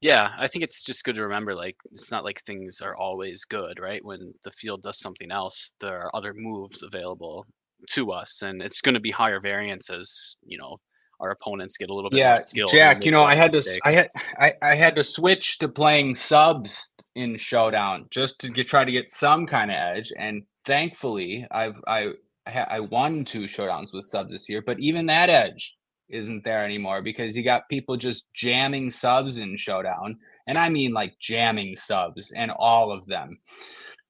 Yeah, 0.00 0.30
I 0.38 0.46
think 0.46 0.62
it's 0.62 0.84
just 0.84 1.04
good 1.04 1.16
to 1.16 1.22
remember 1.22 1.54
like 1.54 1.76
it's 1.92 2.12
not 2.12 2.24
like 2.24 2.42
things 2.42 2.80
are 2.80 2.96
always 2.96 3.44
good, 3.44 3.80
right? 3.80 4.04
When 4.04 4.32
the 4.44 4.52
field 4.52 4.82
does 4.82 5.00
something 5.00 5.32
else, 5.32 5.74
there 5.80 5.98
are 5.98 6.14
other 6.14 6.32
moves 6.34 6.84
available 6.84 7.46
to 7.90 8.12
us 8.12 8.42
and 8.42 8.62
it's 8.62 8.80
going 8.80 8.94
to 8.94 9.00
be 9.00 9.10
higher 9.10 9.40
variance 9.40 9.90
as, 9.90 10.36
you 10.44 10.56
know, 10.56 10.76
our 11.20 11.30
opponents 11.30 11.76
get 11.76 11.90
a 11.90 11.94
little 11.94 12.10
bit 12.10 12.18
yeah, 12.18 12.42
Jack, 12.68 13.04
you 13.04 13.10
know, 13.10 13.24
I 13.24 13.34
had 13.34 13.50
to 13.52 13.80
I 13.84 13.90
had 13.90 14.10
I, 14.38 14.54
I 14.62 14.74
had 14.76 14.94
to 14.96 15.04
switch 15.04 15.58
to 15.58 15.68
playing 15.68 16.14
subs 16.14 16.92
in 17.16 17.36
showdown 17.36 18.06
just 18.10 18.38
to 18.40 18.50
get, 18.50 18.68
try 18.68 18.84
to 18.84 18.92
get 18.92 19.10
some 19.10 19.46
kind 19.46 19.72
of 19.72 19.76
edge 19.76 20.12
and 20.16 20.44
thankfully 20.64 21.44
I've 21.50 21.82
I 21.88 22.12
I 22.48 22.80
won 22.80 23.24
two 23.24 23.42
showdowns 23.42 23.92
with 23.92 24.06
subs 24.06 24.30
this 24.30 24.48
year, 24.48 24.62
but 24.62 24.80
even 24.80 25.06
that 25.06 25.30
edge 25.30 25.76
isn't 26.08 26.44
there 26.44 26.64
anymore 26.64 27.02
because 27.02 27.36
you 27.36 27.44
got 27.44 27.68
people 27.68 27.96
just 27.96 28.32
jamming 28.32 28.90
subs 28.90 29.36
in 29.38 29.56
showdown 29.56 30.16
and 30.46 30.56
i 30.56 30.68
mean 30.68 30.92
like 30.92 31.18
jamming 31.20 31.76
subs 31.76 32.30
and 32.30 32.50
all 32.50 32.90
of 32.90 33.06
them. 33.06 33.38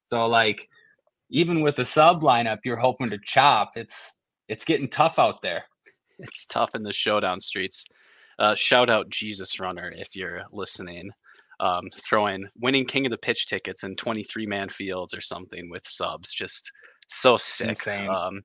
So 0.05 0.27
like 0.27 0.69
even 1.31 1.61
with 1.61 1.77
the 1.77 1.85
sub 1.85 2.23
lineup 2.23 2.59
you're 2.65 2.77
hoping 2.77 3.11
to 3.11 3.19
chop. 3.19 3.77
It's 3.77 4.21
it's 4.49 4.65
getting 4.65 4.89
tough 4.89 5.19
out 5.19 5.43
there. 5.43 5.65
It's 6.21 6.47
tough 6.47 6.75
in 6.75 6.83
the 6.83 6.93
showdown 6.93 7.41
streets. 7.41 7.85
Uh, 8.39 8.55
shout 8.55 8.89
out 8.89 9.11
jesus 9.11 9.59
runner 9.61 9.93
if 9.97 10.15
you're 10.15 10.43
listening. 10.53 11.11
Um, 11.61 11.91
throwing 11.97 12.47
winning 12.61 12.85
king 12.87 13.05
of 13.07 13.11
the 13.11 13.19
pitch 13.19 13.47
tickets 13.47 13.83
in 13.83 13.97
23 13.97 14.47
man 14.47 14.69
fields 14.69 15.13
or 15.13 15.21
something 15.21 15.69
with 15.69 15.85
subs 15.85 16.33
just 16.33 16.71
so 17.09 17.37
sick 17.37 17.87
um, 17.89 18.43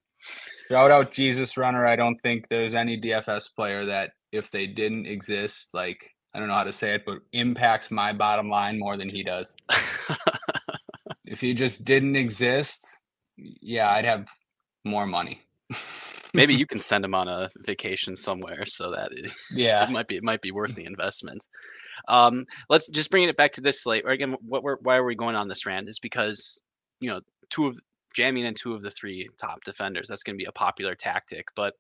Shout 0.70 0.91
out 0.91 1.11
Jesus 1.11 1.57
Runner. 1.57 1.86
I 1.86 1.95
don't 1.95 2.20
think 2.22 2.47
there's 2.47 2.76
any 2.76 2.99
DFS 2.99 3.53
player 3.55 3.86
that 3.86 4.11
if 4.32 4.49
they 4.49 4.66
didn't 4.66 5.05
exist, 5.05 5.74
like 5.74 6.16
I 6.34 6.39
don't 6.39 6.47
know 6.47 6.55
how 6.55 6.64
to 6.64 6.74
say 6.74 6.95
it, 6.95 7.03
but 7.05 7.20
impacts 7.32 7.91
my 7.91 8.14
bottom 8.14 8.49
line 8.49 8.80
more 8.80 8.97
than 8.97 9.09
he 9.09 9.24
does. 9.24 9.55
if 11.26 11.39
he 11.41 11.53
just 11.53 11.86
didn't 11.86 12.16
exist, 12.16 12.99
yeah, 13.38 13.91
I'd 13.91 14.05
have 14.05 14.28
more 14.84 15.05
money. 15.05 15.41
Maybe 16.34 16.55
you 16.55 16.66
can 16.66 16.80
send 16.80 17.05
him 17.05 17.14
on 17.14 17.28
a 17.28 17.51
vacation 17.57 18.16
somewhere 18.16 18.66
so 18.66 18.89
that 18.89 19.11
it, 19.11 19.32
yeah, 19.51 19.84
it 19.84 19.91
might 19.91 20.07
be 20.07 20.18
it 20.18 20.24
might 20.24 20.41
be 20.41 20.51
worth 20.51 20.74
the 20.74 20.86
investment. 20.86 21.45
Um, 22.07 22.45
let's 22.70 22.89
just 22.89 23.11
bring 23.11 23.30
it 23.30 23.38
back 23.38 23.51
to 23.53 23.61
this 23.61 23.84
slate. 23.84 24.05
Or 24.05 24.11
again, 24.11 24.36
what 24.41 24.64
we're 24.64 24.78
why 24.78 24.95
are 24.95 25.03
we 25.03 25.16
going 25.16 25.36
on 25.36 25.47
this 25.47 25.66
rant 25.68 25.88
is 25.88 25.99
because 25.99 26.59
you 26.99 27.09
know 27.09 27.22
two 27.51 27.68
of 27.68 27.80
jamming 28.14 28.45
in 28.45 28.53
two 28.53 28.74
of 28.74 28.82
the 28.82 28.91
three 28.91 29.28
top 29.38 29.64
defenders. 29.64 30.07
That's 30.07 30.24
going 30.24 30.36
to 30.36 30.41
be 30.41 30.47
a 30.47 30.51
popular 30.51 30.95
tactic. 30.95 31.47
But 31.55 31.74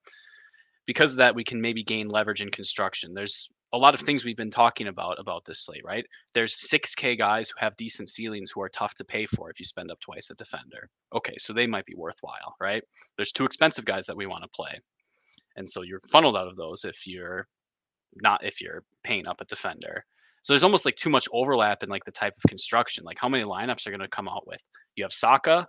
because 0.85 1.13
of 1.13 1.17
that, 1.17 1.35
we 1.35 1.43
can 1.43 1.61
maybe 1.61 1.83
gain 1.83 2.09
leverage 2.09 2.41
in 2.41 2.49
construction. 2.49 3.13
There's 3.13 3.49
a 3.73 3.77
lot 3.77 3.93
of 3.95 3.99
things 4.01 4.23
we've 4.23 4.37
been 4.37 4.51
talking 4.51 4.87
about 4.87 5.19
about 5.19 5.45
this 5.45 5.65
slate, 5.65 5.83
right? 5.83 6.05
There's 6.33 6.69
6K 6.69 7.17
guys 7.17 7.49
who 7.49 7.59
have 7.59 7.75
decent 7.75 8.09
ceilings 8.09 8.51
who 8.51 8.61
are 8.61 8.69
tough 8.69 8.93
to 8.95 9.03
pay 9.03 9.25
for 9.25 9.49
if 9.49 9.59
you 9.59 9.65
spend 9.65 9.89
up 9.89 9.99
twice 9.99 10.29
a 10.29 10.35
defender. 10.35 10.89
Okay, 11.13 11.35
so 11.37 11.53
they 11.53 11.65
might 11.65 11.85
be 11.85 11.95
worthwhile, 11.95 12.55
right? 12.59 12.83
There's 13.15 13.31
two 13.31 13.45
expensive 13.45 13.85
guys 13.85 14.05
that 14.05 14.17
we 14.17 14.27
want 14.27 14.43
to 14.43 14.49
play. 14.49 14.79
And 15.55 15.69
so 15.69 15.81
you're 15.81 15.99
funneled 16.11 16.37
out 16.37 16.47
of 16.47 16.55
those 16.55 16.85
if 16.85 17.07
you're 17.07 17.47
not 18.21 18.43
if 18.43 18.61
you're 18.61 18.83
paying 19.03 19.27
up 19.27 19.41
a 19.41 19.45
defender. 19.45 20.03
So 20.43 20.53
there's 20.53 20.63
almost 20.63 20.85
like 20.85 20.95
too 20.95 21.09
much 21.09 21.27
overlap 21.31 21.83
in 21.83 21.89
like 21.89 22.03
the 22.05 22.11
type 22.11 22.33
of 22.37 22.49
construction. 22.49 23.03
Like 23.05 23.17
how 23.19 23.29
many 23.29 23.43
lineups 23.43 23.87
are 23.87 23.91
going 23.91 24.01
to 24.01 24.07
come 24.07 24.27
out 24.27 24.45
with? 24.45 24.61
You 24.95 25.03
have 25.03 25.13
Saka, 25.13 25.67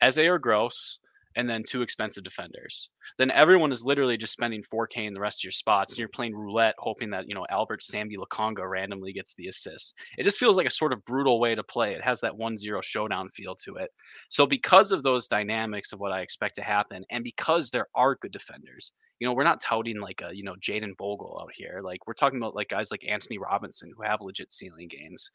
Eze 0.00 0.18
or 0.18 0.38
Gross, 0.38 0.98
and 1.36 1.48
then 1.48 1.62
two 1.62 1.82
expensive 1.82 2.24
defenders. 2.24 2.88
Then 3.18 3.30
everyone 3.30 3.70
is 3.70 3.84
literally 3.84 4.16
just 4.16 4.32
spending 4.32 4.62
4K 4.62 5.06
in 5.06 5.12
the 5.12 5.20
rest 5.20 5.40
of 5.40 5.44
your 5.44 5.52
spots, 5.52 5.92
and 5.92 5.98
you're 5.98 6.08
playing 6.08 6.34
roulette, 6.34 6.74
hoping 6.78 7.10
that 7.10 7.28
you 7.28 7.34
know 7.34 7.46
Albert 7.50 7.82
Sambi 7.82 8.16
Lokonga 8.16 8.68
randomly 8.68 9.12
gets 9.12 9.34
the 9.34 9.48
assist. 9.48 9.94
It 10.16 10.24
just 10.24 10.38
feels 10.38 10.56
like 10.56 10.66
a 10.66 10.70
sort 10.70 10.92
of 10.92 11.04
brutal 11.04 11.38
way 11.38 11.54
to 11.54 11.62
play. 11.62 11.94
It 11.94 12.02
has 12.02 12.20
that 12.22 12.32
1-0 12.32 12.82
showdown 12.82 13.28
feel 13.28 13.54
to 13.64 13.76
it. 13.76 13.90
So 14.30 14.46
because 14.46 14.92
of 14.92 15.02
those 15.02 15.28
dynamics 15.28 15.92
of 15.92 16.00
what 16.00 16.12
I 16.12 16.22
expect 16.22 16.54
to 16.56 16.62
happen, 16.62 17.04
and 17.10 17.22
because 17.22 17.70
there 17.70 17.86
are 17.94 18.16
good 18.16 18.32
defenders, 18.32 18.92
you 19.20 19.26
know, 19.26 19.34
we're 19.34 19.44
not 19.44 19.60
touting 19.60 20.00
like 20.00 20.22
a 20.22 20.34
you 20.34 20.42
know 20.42 20.54
Jayden 20.56 20.96
Bogle 20.96 21.38
out 21.40 21.52
here. 21.54 21.80
Like 21.84 22.06
we're 22.06 22.14
talking 22.14 22.38
about 22.38 22.56
like 22.56 22.68
guys 22.68 22.90
like 22.90 23.04
Antonee 23.06 23.38
Robinson 23.38 23.92
who 23.94 24.02
have 24.02 24.20
legit 24.22 24.52
ceiling 24.52 24.88
games. 24.88 25.30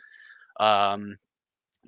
Um, 0.59 1.17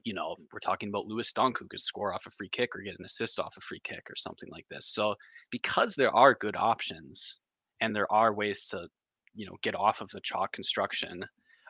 you 0.04 0.14
know, 0.14 0.36
we're 0.52 0.60
talking 0.60 0.90
about 0.90 1.06
Lewis 1.06 1.32
Dunk 1.34 1.60
who 1.60 1.68
could 1.68 1.80
score 1.80 2.14
off 2.14 2.26
a 2.26 2.32
free 2.32 2.50
kick 2.50 2.76
or 2.76 2.82
get 2.82 2.98
an 3.00 3.06
assist 3.06 3.40
off 3.40 3.56
a 3.58 3.62
free 3.62 3.82
kick 3.84 4.08
or 4.10 4.16
something 4.16 4.50
like 4.52 4.66
this. 4.70 4.88
So 4.88 5.16
because 5.52 5.96
there 5.96 6.14
are 6.16 6.34
good 6.34 6.56
options 6.56 7.40
and 7.80 7.96
there 7.96 8.12
are 8.12 8.34
ways 8.34 8.68
to, 8.70 8.88
you 9.36 9.46
know, 9.46 9.58
get 9.62 9.76
off 9.76 10.02
of 10.02 10.10
the 10.10 10.22
chalk 10.22 10.52
construction, 10.52 11.24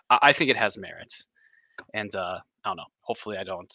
I, 0.10 0.20
I 0.22 0.34
think 0.34 0.50
it 0.50 0.58
has 0.58 0.78
merit. 0.78 1.14
And 1.94 2.14
uh, 2.16 2.40
I 2.64 2.70
don't 2.70 2.78
know. 2.78 2.84
Hopefully, 3.02 3.38
I 3.38 3.44
don't 3.44 3.74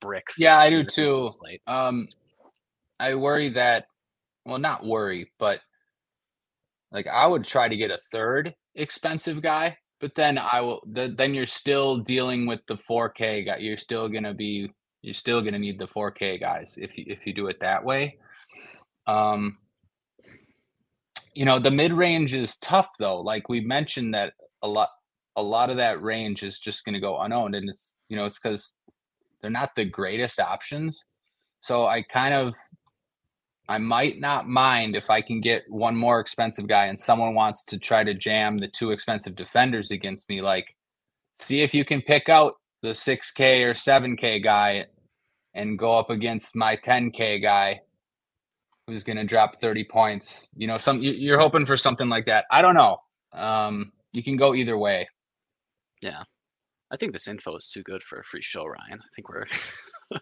brick. 0.00 0.26
Yeah, 0.38 0.58
I 0.58 0.70
do 0.70 0.84
too. 0.84 1.30
Um, 1.66 2.08
I 2.98 3.14
worry 3.14 3.50
that, 3.50 3.86
well, 4.44 4.58
not 4.58 4.84
worry, 4.84 5.32
but 5.38 5.60
like 6.92 7.08
I 7.08 7.26
would 7.26 7.44
try 7.44 7.68
to 7.68 7.76
get 7.76 7.90
a 7.90 7.98
third 8.12 8.54
expensive 8.74 9.42
guy 9.42 9.78
but 10.04 10.14
then 10.14 10.36
I 10.36 10.60
will. 10.60 10.82
The, 10.86 11.08
then 11.08 11.32
you're 11.32 11.46
still 11.46 11.96
dealing 11.96 12.44
with 12.44 12.60
the 12.68 12.76
4K 12.76 13.46
guy. 13.46 13.56
You're 13.56 13.78
still 13.78 14.06
gonna 14.06 14.34
be. 14.34 14.70
You're 15.00 15.14
still 15.14 15.40
gonna 15.40 15.58
need 15.58 15.78
the 15.78 15.86
4K 15.86 16.38
guys 16.38 16.76
if 16.78 16.98
you 16.98 17.06
if 17.08 17.26
you 17.26 17.32
do 17.32 17.46
it 17.46 17.60
that 17.60 17.82
way. 17.82 18.18
Um, 19.06 19.56
you 21.32 21.46
know 21.46 21.58
the 21.58 21.70
mid 21.70 21.90
range 21.90 22.34
is 22.34 22.58
tough 22.58 22.90
though. 22.98 23.18
Like 23.18 23.48
we 23.48 23.62
mentioned 23.62 24.12
that 24.12 24.34
a 24.60 24.68
lot. 24.68 24.90
A 25.36 25.42
lot 25.42 25.70
of 25.70 25.78
that 25.78 26.02
range 26.02 26.42
is 26.42 26.58
just 26.58 26.84
gonna 26.84 27.00
go 27.00 27.18
unowned, 27.18 27.54
and 27.54 27.70
it's 27.70 27.96
you 28.10 28.16
know 28.18 28.26
it's 28.26 28.38
because 28.38 28.74
they're 29.40 29.50
not 29.50 29.74
the 29.74 29.86
greatest 29.86 30.38
options. 30.38 31.02
So 31.60 31.86
I 31.86 32.02
kind 32.02 32.34
of 32.34 32.54
I 33.68 33.78
might 33.78 34.20
not 34.20 34.46
mind 34.46 34.94
if 34.94 35.08
I 35.08 35.22
can 35.22 35.40
get 35.40 35.64
one 35.68 35.96
more 35.96 36.20
expensive 36.20 36.66
guy 36.66 36.84
and 36.86 36.98
someone 36.98 37.34
wants 37.34 37.64
to 37.64 37.78
try 37.78 38.04
to 38.04 38.12
jam 38.12 38.58
the 38.58 38.68
two 38.68 38.90
expensive 38.90 39.34
defenders 39.34 39.90
against 39.90 40.28
me. 40.28 40.42
Like, 40.42 40.76
see 41.38 41.62
if 41.62 41.72
you 41.72 41.84
can 41.84 42.02
pick 42.02 42.28
out 42.28 42.54
the 42.82 42.90
6K 42.90 43.64
or 43.64 43.72
7K 43.72 44.42
guy 44.42 44.86
and 45.54 45.78
go 45.78 45.98
up 45.98 46.10
against 46.10 46.54
my 46.54 46.76
10K 46.76 47.40
guy 47.42 47.80
who's 48.86 49.04
going 49.04 49.16
to 49.16 49.24
drop 49.24 49.60
30 49.60 49.84
points. 49.84 50.50
You 50.54 50.66
know, 50.66 50.76
some 50.76 51.00
you're 51.00 51.38
hoping 51.38 51.64
for 51.64 51.76
something 51.76 52.08
like 52.08 52.26
that. 52.26 52.44
I 52.50 52.60
don't 52.60 52.74
know. 52.74 52.98
Um, 53.32 53.92
you 54.12 54.22
can 54.22 54.36
go 54.36 54.54
either 54.54 54.76
way. 54.76 55.08
Yeah. 56.02 56.22
I 56.90 56.96
think 56.96 57.12
this 57.12 57.28
info 57.28 57.56
is 57.56 57.70
too 57.70 57.82
good 57.82 58.02
for 58.02 58.18
a 58.18 58.24
free 58.24 58.42
show, 58.42 58.64
Ryan. 58.64 59.00
I 59.00 59.08
think 59.16 59.28
we're 59.28 59.46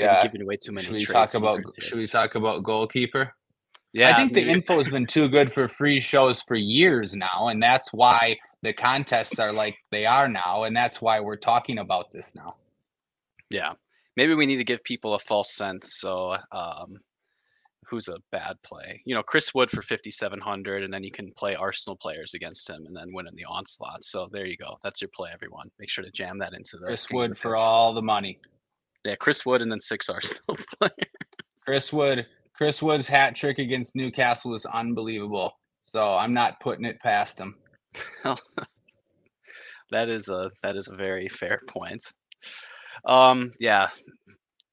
yeah. 0.00 0.22
giving 0.22 0.42
away 0.42 0.56
too 0.56 0.72
many. 0.72 0.84
Should 0.84 0.94
we 0.94 1.04
talk 1.04 1.34
about? 1.34 1.60
Should 1.80 1.98
we 1.98 2.06
talk 2.06 2.34
about 2.34 2.62
goalkeeper? 2.62 3.34
Yeah, 3.92 4.10
I 4.10 4.12
think 4.14 4.34
the 4.34 4.48
info 4.48 4.76
has 4.76 4.88
been 4.88 5.06
too 5.06 5.28
good 5.28 5.52
for 5.52 5.66
free 5.66 5.98
shows 5.98 6.42
for 6.42 6.54
years 6.54 7.16
now, 7.16 7.48
and 7.48 7.60
that's 7.60 7.92
why 7.92 8.38
the 8.62 8.72
contests 8.72 9.40
are 9.40 9.52
like 9.52 9.76
they 9.90 10.06
are 10.06 10.28
now, 10.28 10.62
and 10.62 10.76
that's 10.76 11.02
why 11.02 11.18
we're 11.18 11.36
talking 11.36 11.78
about 11.78 12.12
this 12.12 12.34
now. 12.34 12.54
Yeah, 13.50 13.72
maybe 14.16 14.34
we 14.34 14.46
need 14.46 14.58
to 14.58 14.64
give 14.64 14.84
people 14.84 15.14
a 15.14 15.18
false 15.18 15.52
sense. 15.52 15.98
So, 15.98 16.36
um, 16.52 17.00
who's 17.84 18.06
a 18.06 18.18
bad 18.30 18.56
play? 18.62 19.02
You 19.04 19.16
know, 19.16 19.22
Chris 19.24 19.52
Wood 19.56 19.72
for 19.72 19.82
5,700, 19.82 20.84
and 20.84 20.94
then 20.94 21.02
you 21.02 21.10
can 21.10 21.32
play 21.32 21.56
Arsenal 21.56 21.96
players 21.96 22.34
against 22.34 22.70
him 22.70 22.86
and 22.86 22.96
then 22.96 23.12
win 23.12 23.26
in 23.26 23.34
the 23.34 23.44
onslaught. 23.44 24.04
So 24.04 24.28
there 24.30 24.46
you 24.46 24.56
go. 24.56 24.78
That's 24.84 25.02
your 25.02 25.10
play, 25.16 25.30
everyone. 25.32 25.68
Make 25.80 25.90
sure 25.90 26.04
to 26.04 26.12
jam 26.12 26.38
that 26.38 26.52
into 26.54 26.76
the 26.76 26.86
Chris 26.86 27.10
Wood 27.10 27.36
for 27.36 27.56
all 27.56 27.92
the 27.92 28.02
money. 28.02 28.38
Yeah, 29.04 29.14
Chris 29.16 29.46
Wood 29.46 29.62
and 29.62 29.70
then 29.70 29.80
six 29.80 30.08
Arsenal 30.08 30.56
players. 30.78 30.94
Chris 31.64 31.92
Wood. 31.92 32.26
Chris 32.54 32.82
Wood's 32.82 33.08
hat 33.08 33.34
trick 33.34 33.58
against 33.58 33.96
Newcastle 33.96 34.54
is 34.54 34.66
unbelievable. 34.66 35.52
So 35.84 36.16
I'm 36.16 36.34
not 36.34 36.60
putting 36.60 36.84
it 36.84 37.00
past 37.00 37.38
him. 37.38 37.56
that 39.90 40.08
is 40.08 40.28
a 40.28 40.50
that 40.62 40.76
is 40.76 40.88
a 40.88 40.96
very 40.96 41.28
fair 41.28 41.60
point. 41.68 42.02
Um, 43.06 43.52
yeah, 43.58 43.88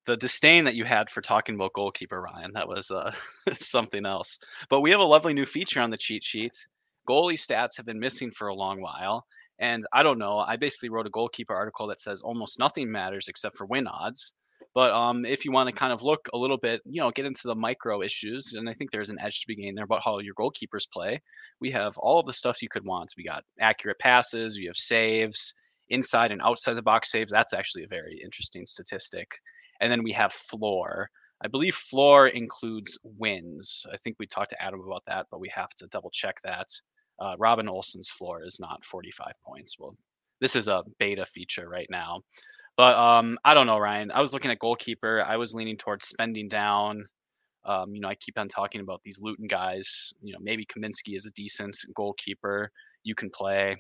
the 0.06 0.18
disdain 0.18 0.64
that 0.66 0.76
you 0.76 0.86
had 0.86 1.10
for 1.10 1.22
talking 1.22 1.56
about 1.56 1.74
goalkeeper 1.74 2.22
Ryan, 2.22 2.52
that 2.54 2.68
was 2.68 2.92
uh, 2.92 3.12
something 3.54 4.06
else. 4.06 4.38
But 4.70 4.82
we 4.82 4.92
have 4.92 5.00
a 5.00 5.06
lovely 5.06 5.34
new 5.34 5.46
feature 5.46 5.82
on 5.82 5.90
the 5.90 5.98
cheat 5.98 6.24
sheet. 6.24 6.54
Goalie 7.08 7.34
stats 7.34 7.78
have 7.78 7.86
been 7.86 8.00
missing 8.00 8.32
for 8.32 8.50
a 8.50 8.56
long 8.56 8.82
while. 8.82 9.26
And 9.60 9.86
I 9.94 10.04
don't 10.04 10.20
know. 10.20 10.40
I 10.40 10.56
basically 10.56 10.90
wrote 10.90 11.08
a 11.08 11.12
goalkeeper 11.12 11.56
article 11.56 11.88
that 11.88 12.00
says 12.00 12.22
almost 12.22 12.60
nothing 12.60 12.92
matters 12.92 13.28
except 13.28 13.58
for 13.58 13.66
win 13.66 13.88
odds. 13.88 14.34
But 14.74 14.92
um, 14.92 15.26
if 15.26 15.46
you 15.46 15.52
want 15.52 15.70
to 15.70 15.76
kind 15.76 15.94
of 15.94 16.04
look 16.04 16.30
a 16.34 16.38
little 16.38 16.58
bit, 16.58 16.82
you 16.86 17.02
know, 17.02 17.12
get 17.12 17.26
into 17.26 17.48
the 17.48 17.56
micro 17.56 18.02
issues, 18.02 18.54
and 18.54 18.70
I 18.70 18.74
think 18.74 18.92
there's 18.92 19.10
an 19.10 19.22
edge 19.22 19.42
to 19.42 19.48
be 19.48 19.56
gained 19.56 19.78
there 19.78 19.86
about 19.86 20.04
how 20.04 20.20
your 20.20 20.36
goalkeepers 20.36 20.90
play. 20.92 21.22
We 21.60 21.72
have 21.72 21.98
all 21.98 22.20
of 22.20 22.26
the 22.26 22.34
stuff 22.34 22.62
you 22.62 22.70
could 22.70 22.86
want. 22.86 23.14
We 23.18 23.24
got 23.24 23.44
accurate 23.60 24.00
passes, 24.00 24.58
we 24.58 24.66
have 24.66 24.76
saves, 24.76 25.54
inside 25.90 26.32
and 26.32 26.42
outside 26.42 26.74
the 26.74 26.82
box 26.82 27.12
saves. 27.12 27.32
That's 27.32 27.54
actually 27.54 27.84
a 27.84 27.88
very 27.88 28.20
interesting 28.24 28.66
statistic. 28.66 29.28
And 29.80 29.92
then 29.92 30.04
we 30.04 30.12
have 30.14 30.34
floor. 30.34 31.10
I 31.44 31.48
believe 31.48 31.76
floor 31.76 32.28
includes 32.28 32.98
wins. 33.04 33.86
I 33.92 33.98
think 33.98 34.18
we 34.20 34.26
talked 34.26 34.50
to 34.52 34.64
Adam 34.64 34.82
about 34.82 35.04
that, 35.06 35.28
but 35.30 35.40
we 35.40 35.50
have 35.54 35.70
to 35.76 35.88
double 35.88 36.10
check 36.12 36.36
that. 36.44 36.68
Uh, 37.20 37.36
Robin 37.38 37.68
Olsen's 37.68 38.10
floor 38.10 38.44
is 38.44 38.60
not 38.60 38.86
45 38.86 39.32
points. 39.46 39.78
Well, 39.80 39.96
this 40.40 40.56
is 40.56 40.68
a 40.68 40.84
beta 41.00 41.26
feature 41.26 41.68
right 41.68 41.88
now. 41.90 42.22
But 42.76 42.96
um, 42.96 43.40
I 43.44 43.56
don't 43.56 43.66
know, 43.66 43.80
Ryan. 43.80 44.12
I 44.12 44.22
was 44.22 44.34
looking 44.34 44.52
at 44.52 44.60
goalkeeper. 44.60 45.24
I 45.26 45.38
was 45.38 45.56
leaning 45.56 45.78
towards 45.78 46.08
spending 46.08 46.48
down. 46.48 47.04
Um, 47.66 47.94
you 47.94 48.00
know, 48.00 48.08
I 48.08 48.16
keep 48.16 48.38
on 48.38 48.48
talking 48.48 48.82
about 48.82 49.02
these 49.04 49.20
Luton 49.22 49.48
guys. 49.48 50.14
You 50.22 50.34
know, 50.34 50.40
maybe 50.42 50.66
Kaminski 50.66 51.16
is 51.16 51.26
a 51.26 51.32
decent 51.32 51.76
goalkeeper. 51.96 52.72
You 53.04 53.16
can 53.16 53.32
play. 53.32 53.76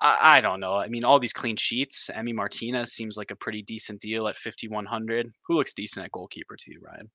I, 0.00 0.38
I 0.38 0.40
don't 0.40 0.58
know. 0.58 0.74
I 0.74 0.88
mean, 0.88 1.04
all 1.04 1.18
these 1.18 1.34
clean 1.34 1.56
sheets. 1.56 2.08
Emi 2.14 2.34
Martinez 2.34 2.92
seems 2.92 3.18
like 3.18 3.30
a 3.30 3.36
pretty 3.36 3.62
decent 3.62 4.00
deal 4.00 4.26
at 4.26 4.36
5,100. 4.36 5.30
Who 5.46 5.54
looks 5.54 5.74
decent 5.74 6.06
at 6.06 6.12
goalkeeper 6.12 6.56
to 6.56 6.72
you, 6.72 6.80
Ryan? 6.82 7.10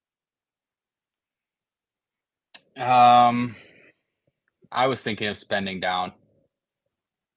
Um, 2.78 3.56
I 4.76 4.88
was 4.88 5.02
thinking 5.02 5.28
of 5.30 5.38
spending 5.38 5.80
down. 5.80 6.12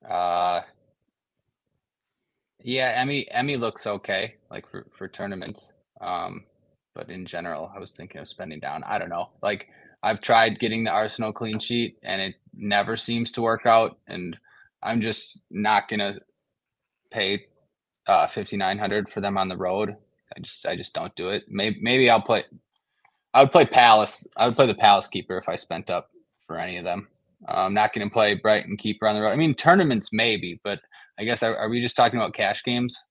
Uh, 0.09 0.62
yeah, 2.62 3.03
Emi 3.05 3.32
Emi 3.32 3.59
looks 3.59 3.86
okay, 3.86 4.36
like 4.51 4.68
for 4.68 4.86
for 4.97 5.09
tournaments. 5.09 5.74
Um, 6.01 6.45
but 6.95 7.11
in 7.11 7.26
general, 7.26 7.72
I 7.74 7.78
was 7.78 7.93
thinking 7.93 8.20
of 8.20 8.28
spending 8.28 8.61
down. 8.61 8.82
I 8.84 8.99
don't 8.99 9.09
know. 9.09 9.30
Like 9.43 9.68
I've 10.03 10.20
tried 10.20 10.59
getting 10.59 10.84
the 10.84 10.91
Arsenal 10.91 11.32
clean 11.32 11.61
sheet, 11.61 11.99
and 12.03 12.20
it 12.20 12.34
never 12.55 12.97
seems 12.97 13.30
to 13.32 13.43
work 13.43 13.66
out. 13.66 13.99
And 14.09 14.36
I'm 14.82 15.01
just 15.01 15.41
not 15.51 15.89
gonna 15.89 16.18
pay 17.12 17.47
uh, 18.09 18.26
fifty 18.26 18.57
nine 18.57 18.78
hundred 18.78 19.09
for 19.11 19.20
them 19.20 19.39
on 19.39 19.49
the 19.49 19.57
road. 19.57 19.97
I 20.36 20.41
just 20.41 20.66
I 20.66 20.76
just 20.76 20.95
don't 20.95 21.14
do 21.16 21.30
it. 21.30 21.45
Maybe 21.49 21.78
maybe 21.80 22.11
I'll 22.11 22.20
play. 22.20 22.45
I 23.32 23.43
would 23.43 23.53
play 23.53 23.66
Palace. 23.66 24.26
I 24.36 24.47
would 24.47 24.57
play 24.57 24.66
the 24.66 24.74
Palace 24.74 25.09
keeper 25.09 25.39
if 25.39 25.49
I 25.49 25.57
spent 25.57 25.91
up 25.91 26.11
for 26.49 26.59
any 26.59 26.78
of 26.78 26.84
them. 26.84 27.09
I'm 27.47 27.74
not 27.74 27.93
going 27.93 28.09
to 28.09 28.12
play 28.12 28.34
Brighton 28.34 28.76
keeper 28.76 29.07
on 29.07 29.14
the 29.14 29.22
road. 29.22 29.30
I 29.30 29.36
mean 29.36 29.55
tournaments 29.55 30.11
maybe, 30.12 30.61
but 30.64 30.80
I 31.18 31.24
guess 31.24 31.43
are, 31.43 31.57
are 31.57 31.68
we 31.68 31.80
just 31.80 31.97
talking 31.97 32.18
about 32.18 32.34
cash 32.34 32.62
games? 32.64 33.05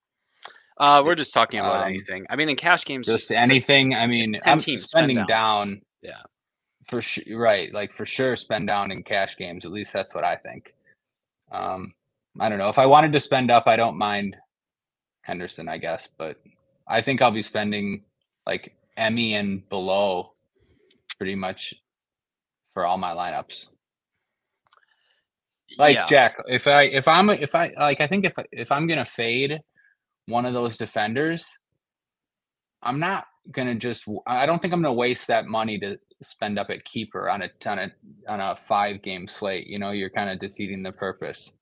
Uh, 0.80 1.01
we're 1.03 1.15
just 1.15 1.34
talking 1.34 1.59
about 1.59 1.78
um, 1.78 1.88
anything. 1.88 2.25
I 2.30 2.36
mean, 2.36 2.49
in 2.49 2.55
cash 2.55 2.86
games, 2.86 3.07
just, 3.07 3.32
anything. 3.32 3.95
I 3.95 4.05
mean, 4.05 4.34
I'm 4.45 4.59
spending 4.59 5.17
down. 5.17 5.28
down. 5.28 5.82
Yeah, 6.03 6.21
for 6.88 7.01
sure. 7.01 7.23
Right, 7.38 7.73
like 7.73 7.93
for 7.93 8.05
sure, 8.05 8.36
spend 8.36 8.67
down 8.67 8.91
in 8.91 9.01
cash 9.01 9.38
games. 9.38 9.65
At 9.65 9.71
least 9.71 9.91
that's 9.91 10.13
what 10.13 10.23
I 10.23 10.36
think. 10.36 10.75
Um, 11.51 11.93
I 12.39 12.49
don't 12.49 12.59
know. 12.59 12.69
If 12.69 12.78
I 12.78 12.86
wanted 12.86 13.13
to 13.13 13.19
spend 13.19 13.49
up, 13.49 13.63
I 13.67 13.75
don't 13.75 13.97
mind 13.97 14.38
Henderson, 15.23 15.67
I 15.67 15.80
guess, 15.80 16.07
but 16.15 16.38
I 16.88 17.01
think 17.01 17.21
I'll 17.21 17.32
be 17.32 17.41
spending 17.41 18.03
like 18.45 18.75
Emi 18.97 19.32
and 19.32 19.67
below 19.69 20.34
pretty 21.17 21.36
much 21.36 21.73
for 22.73 22.86
all 22.86 22.97
my 22.97 23.13
lineups. 23.13 23.65
Like 25.78 25.95
yeah. 25.95 26.05
Jack, 26.05 26.38
if 26.47 26.67
I 26.67 26.84
if 26.84 27.07
I'm 27.07 27.30
if 27.30 27.53
I 27.53 27.71
like 27.78 28.01
I 28.01 28.07
think 28.07 28.25
if 28.25 28.34
if 28.51 28.71
I'm 28.71 28.88
gonna 28.88 29.05
fade 29.05 29.61
one 30.25 30.45
of 30.45 30.53
those 30.53 30.78
defenders, 30.78 31.57
I'm 32.82 32.99
not 32.99 33.25
gonna 33.51 33.75
just 33.75 34.05
I 34.25 34.45
don't 34.45 34.61
think 34.61 34.73
I'm 34.73 34.82
gonna 34.82 34.93
waste 34.93 35.28
that 35.28 35.45
money 35.45 35.78
to 35.80 35.99
spend 36.21 36.57
up 36.57 36.69
at 36.69 36.84
keeper 36.84 37.30
on 37.30 37.43
a 37.43 37.49
on 37.67 37.80
a 37.80 37.91
on 38.28 38.41
a 38.41 38.57
five 38.65 39.01
game 39.01 39.28
slate. 39.28 39.67
You 39.67 39.80
know, 39.80 39.91
you're 39.91 40.09
kind 40.09 40.30
of 40.30 40.39
defeating 40.39 40.84
the 40.84 40.91
purpose. 40.91 41.53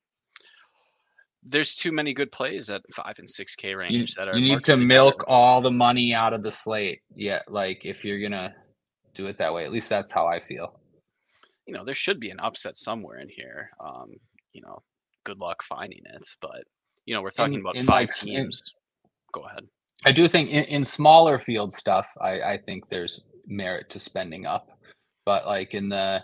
There's 1.43 1.75
too 1.75 1.91
many 1.91 2.13
good 2.13 2.31
plays 2.31 2.69
at 2.69 2.81
five 2.91 3.19
and 3.19 3.29
six 3.29 3.55
K 3.55 3.75
range 3.75 3.93
you, 3.93 4.05
that 4.17 4.29
are. 4.29 4.37
You 4.37 4.55
need 4.55 4.63
to 4.63 4.77
milk 4.77 5.23
all 5.27 5.61
the 5.61 5.71
money 5.71 6.13
out 6.13 6.33
of 6.33 6.41
the 6.41 6.51
slate. 6.51 7.01
Yeah, 7.15 7.41
like 7.47 7.85
if 7.85 8.05
you're 8.05 8.21
gonna 8.21 8.55
do 9.13 9.27
it 9.27 9.37
that 9.37 9.53
way, 9.53 9.65
at 9.65 9.71
least 9.71 9.89
that's 9.89 10.11
how 10.11 10.25
I 10.25 10.39
feel. 10.39 10.79
You 11.65 11.73
know, 11.73 11.83
there 11.83 11.95
should 11.95 12.19
be 12.19 12.29
an 12.29 12.39
upset 12.39 12.77
somewhere 12.77 13.19
in 13.19 13.29
here. 13.29 13.69
Um, 13.79 14.11
you 14.53 14.61
know, 14.61 14.81
good 15.23 15.39
luck 15.39 15.63
finding 15.63 16.01
it, 16.05 16.27
but 16.41 16.63
you 17.05 17.13
know, 17.13 17.21
we're 17.21 17.31
talking 17.31 17.55
in, 17.55 17.59
about 17.61 17.75
in 17.75 17.85
five 17.85 18.07
like, 18.07 18.15
teams. 18.15 18.55
In, 18.55 19.11
Go 19.33 19.41
ahead. 19.41 19.67
I 20.05 20.11
do 20.11 20.27
think 20.27 20.49
in, 20.49 20.63
in 20.65 20.85
smaller 20.85 21.39
field 21.39 21.73
stuff, 21.73 22.09
I, 22.21 22.41
I 22.41 22.57
think 22.57 22.89
there's 22.89 23.21
merit 23.47 23.89
to 23.91 23.99
spending 23.99 24.45
up, 24.45 24.77
but 25.25 25.45
like 25.45 25.73
in 25.73 25.89
the 25.89 26.23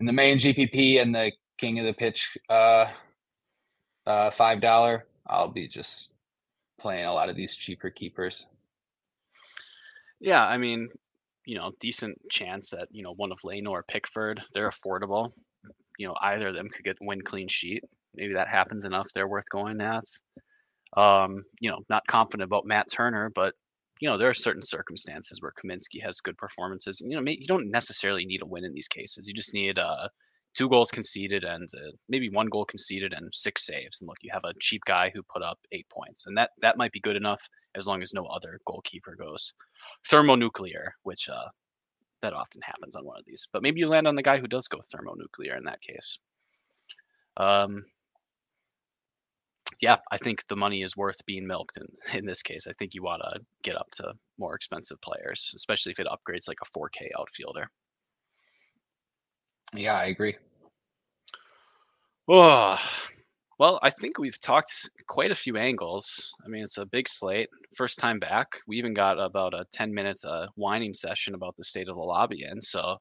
in 0.00 0.06
the 0.06 0.12
main 0.12 0.38
GPP 0.38 1.00
and 1.00 1.14
the 1.14 1.32
king 1.58 1.78
of 1.78 1.86
the 1.86 1.92
pitch, 1.92 2.36
uh, 2.48 2.86
uh, 4.06 4.30
five 4.30 4.60
dollar, 4.60 5.06
I'll 5.26 5.50
be 5.50 5.68
just 5.68 6.10
playing 6.78 7.04
a 7.04 7.12
lot 7.12 7.28
of 7.28 7.36
these 7.36 7.54
cheaper 7.54 7.90
keepers. 7.90 8.46
Yeah, 10.20 10.44
I 10.44 10.58
mean, 10.58 10.88
you 11.50 11.58
know, 11.58 11.72
decent 11.80 12.16
chance 12.30 12.70
that 12.70 12.86
you 12.92 13.02
know 13.02 13.12
one 13.16 13.32
of 13.32 13.38
Leno 13.42 13.72
or 13.72 13.82
Pickford, 13.82 14.40
they're 14.54 14.70
affordable. 14.70 15.32
You 15.98 16.06
know, 16.06 16.14
either 16.22 16.50
of 16.50 16.54
them 16.54 16.68
could 16.68 16.84
get 16.84 16.96
win 17.00 17.22
clean 17.22 17.48
sheet. 17.48 17.82
Maybe 18.14 18.34
that 18.34 18.46
happens 18.46 18.84
enough. 18.84 19.08
They're 19.12 19.26
worth 19.26 19.48
going 19.50 19.80
at. 19.80 20.04
Um, 20.96 21.42
you 21.60 21.68
know, 21.68 21.80
not 21.88 22.06
confident 22.06 22.46
about 22.46 22.66
Matt 22.66 22.86
Turner, 22.94 23.32
but 23.34 23.54
you 24.00 24.08
know, 24.08 24.16
there 24.16 24.28
are 24.28 24.34
certain 24.34 24.62
circumstances 24.62 25.42
where 25.42 25.52
Kaminski 25.58 26.00
has 26.04 26.20
good 26.20 26.38
performances. 26.38 27.02
You 27.04 27.20
know, 27.20 27.22
you 27.26 27.48
don't 27.48 27.68
necessarily 27.68 28.24
need 28.24 28.42
a 28.42 28.46
win 28.46 28.64
in 28.64 28.72
these 28.72 28.88
cases. 28.88 29.26
You 29.26 29.34
just 29.34 29.52
need 29.52 29.76
uh, 29.76 30.06
two 30.54 30.68
goals 30.68 30.92
conceded 30.92 31.42
and 31.42 31.68
uh, 31.76 31.90
maybe 32.08 32.30
one 32.30 32.46
goal 32.46 32.64
conceded 32.64 33.12
and 33.12 33.28
six 33.32 33.66
saves. 33.66 34.00
And 34.00 34.06
look, 34.06 34.18
you 34.22 34.30
have 34.32 34.44
a 34.44 34.54
cheap 34.60 34.82
guy 34.86 35.10
who 35.12 35.22
put 35.24 35.42
up 35.42 35.58
eight 35.72 35.88
points, 35.92 36.26
and 36.26 36.36
that 36.38 36.50
that 36.62 36.78
might 36.78 36.92
be 36.92 37.00
good 37.00 37.16
enough 37.16 37.42
as 37.74 37.88
long 37.88 38.02
as 38.02 38.14
no 38.14 38.26
other 38.26 38.60
goalkeeper 38.66 39.16
goes 39.16 39.52
thermonuclear, 40.08 40.94
which 41.02 41.28
uh, 41.28 41.48
that 42.22 42.32
often 42.32 42.60
happens 42.62 42.96
on 42.96 43.04
one 43.04 43.18
of 43.18 43.24
these. 43.26 43.48
But 43.52 43.62
maybe 43.62 43.80
you 43.80 43.88
land 43.88 44.06
on 44.06 44.14
the 44.14 44.22
guy 44.22 44.38
who 44.38 44.46
does 44.46 44.68
go 44.68 44.80
thermonuclear 44.90 45.56
in 45.56 45.64
that 45.64 45.80
case. 45.80 46.18
Um, 47.36 47.84
yeah, 49.80 49.96
I 50.12 50.18
think 50.18 50.46
the 50.46 50.56
money 50.56 50.82
is 50.82 50.96
worth 50.96 51.24
being 51.26 51.46
milked 51.46 51.78
in, 51.78 51.86
in 52.18 52.26
this 52.26 52.42
case. 52.42 52.66
I 52.66 52.72
think 52.74 52.94
you 52.94 53.02
want 53.02 53.22
to 53.22 53.40
get 53.62 53.76
up 53.76 53.90
to 53.92 54.12
more 54.38 54.54
expensive 54.54 55.00
players, 55.00 55.52
especially 55.54 55.92
if 55.92 56.00
it 56.00 56.06
upgrades 56.06 56.48
like 56.48 56.58
a 56.62 56.78
4K 56.78 57.08
outfielder. 57.18 57.70
Yeah, 59.74 59.94
I 59.94 60.06
agree. 60.06 60.36
Oh, 62.32 62.78
well, 63.60 63.78
I 63.82 63.90
think 63.90 64.18
we've 64.18 64.40
talked 64.40 64.88
quite 65.06 65.30
a 65.30 65.34
few 65.34 65.58
angles. 65.58 66.32
I 66.42 66.48
mean, 66.48 66.64
it's 66.64 66.78
a 66.78 66.86
big 66.86 67.06
slate. 67.06 67.50
First 67.76 67.98
time 67.98 68.18
back. 68.18 68.46
We 68.66 68.78
even 68.78 68.94
got 68.94 69.20
about 69.20 69.52
a 69.52 69.66
10 69.70 69.92
minutes 69.92 70.24
uh, 70.24 70.46
whining 70.56 70.94
session 70.94 71.34
about 71.34 71.56
the 71.56 71.64
state 71.64 71.90
of 71.90 71.96
the 71.96 72.00
lobby 72.00 72.46
in. 72.50 72.62
So, 72.62 72.96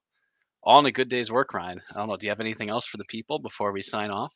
all 0.62 0.80
in 0.80 0.86
a 0.86 0.92
good 0.92 1.08
day's 1.08 1.32
work, 1.32 1.54
Ryan. 1.54 1.80
I 1.96 2.00
don't 2.00 2.10
know. 2.10 2.18
Do 2.18 2.26
you 2.26 2.32
have 2.32 2.42
anything 2.42 2.70
else 2.70 2.86
for 2.86 2.98
the 2.98 3.06
people 3.06 3.40
before 3.40 3.72
we 3.72 3.82
sign 3.82 4.12
off? 4.12 4.34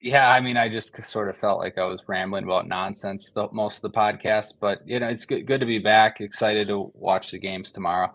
Yeah, 0.00 0.30
I 0.30 0.40
mean, 0.40 0.56
I 0.56 0.68
just 0.68 1.02
sort 1.02 1.28
of 1.28 1.36
felt 1.36 1.58
like 1.58 1.76
I 1.76 1.86
was 1.86 2.04
rambling 2.06 2.44
about 2.44 2.68
nonsense 2.68 3.32
the, 3.32 3.48
most 3.50 3.78
of 3.78 3.90
the 3.90 3.98
podcast, 3.98 4.54
but 4.60 4.86
you 4.86 5.00
know, 5.00 5.08
it's 5.08 5.24
good 5.24 5.44
good 5.44 5.58
to 5.58 5.66
be 5.66 5.80
back. 5.80 6.20
Excited 6.20 6.68
to 6.68 6.92
watch 6.94 7.32
the 7.32 7.38
games 7.40 7.72
tomorrow. 7.72 8.14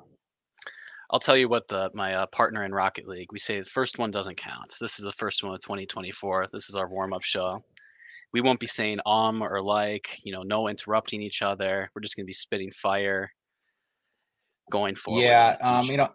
I'll 1.11 1.19
tell 1.19 1.37
you 1.37 1.49
what 1.49 1.67
the 1.67 1.89
my 1.93 2.13
uh, 2.13 2.25
partner 2.27 2.65
in 2.65 2.71
Rocket 2.71 3.07
League. 3.07 3.31
We 3.31 3.39
say 3.39 3.59
the 3.59 3.65
first 3.65 3.97
one 3.97 4.11
doesn't 4.11 4.37
count. 4.37 4.71
So 4.71 4.85
this 4.85 4.99
is 4.99 5.05
the 5.05 5.11
first 5.13 5.43
one 5.43 5.53
of 5.53 5.61
2024. 5.61 6.47
This 6.53 6.69
is 6.69 6.75
our 6.75 6.87
warm 6.87 7.13
up 7.13 7.23
show. 7.23 7.63
We 8.31 8.41
won't 8.41 8.59
be 8.59 8.67
saying 8.67 8.97
um 9.05 9.41
or 9.41 9.61
like. 9.61 10.19
You 10.23 10.33
know, 10.33 10.43
no 10.43 10.67
interrupting 10.67 11.21
each 11.21 11.41
other. 11.41 11.89
We're 11.95 12.01
just 12.01 12.15
gonna 12.15 12.25
be 12.25 12.33
spitting 12.33 12.71
fire. 12.71 13.29
going 14.71 14.95
forward. 14.95 15.23
Yeah, 15.23 15.57
um, 15.61 15.85
you 15.85 15.97
know, 15.97 16.09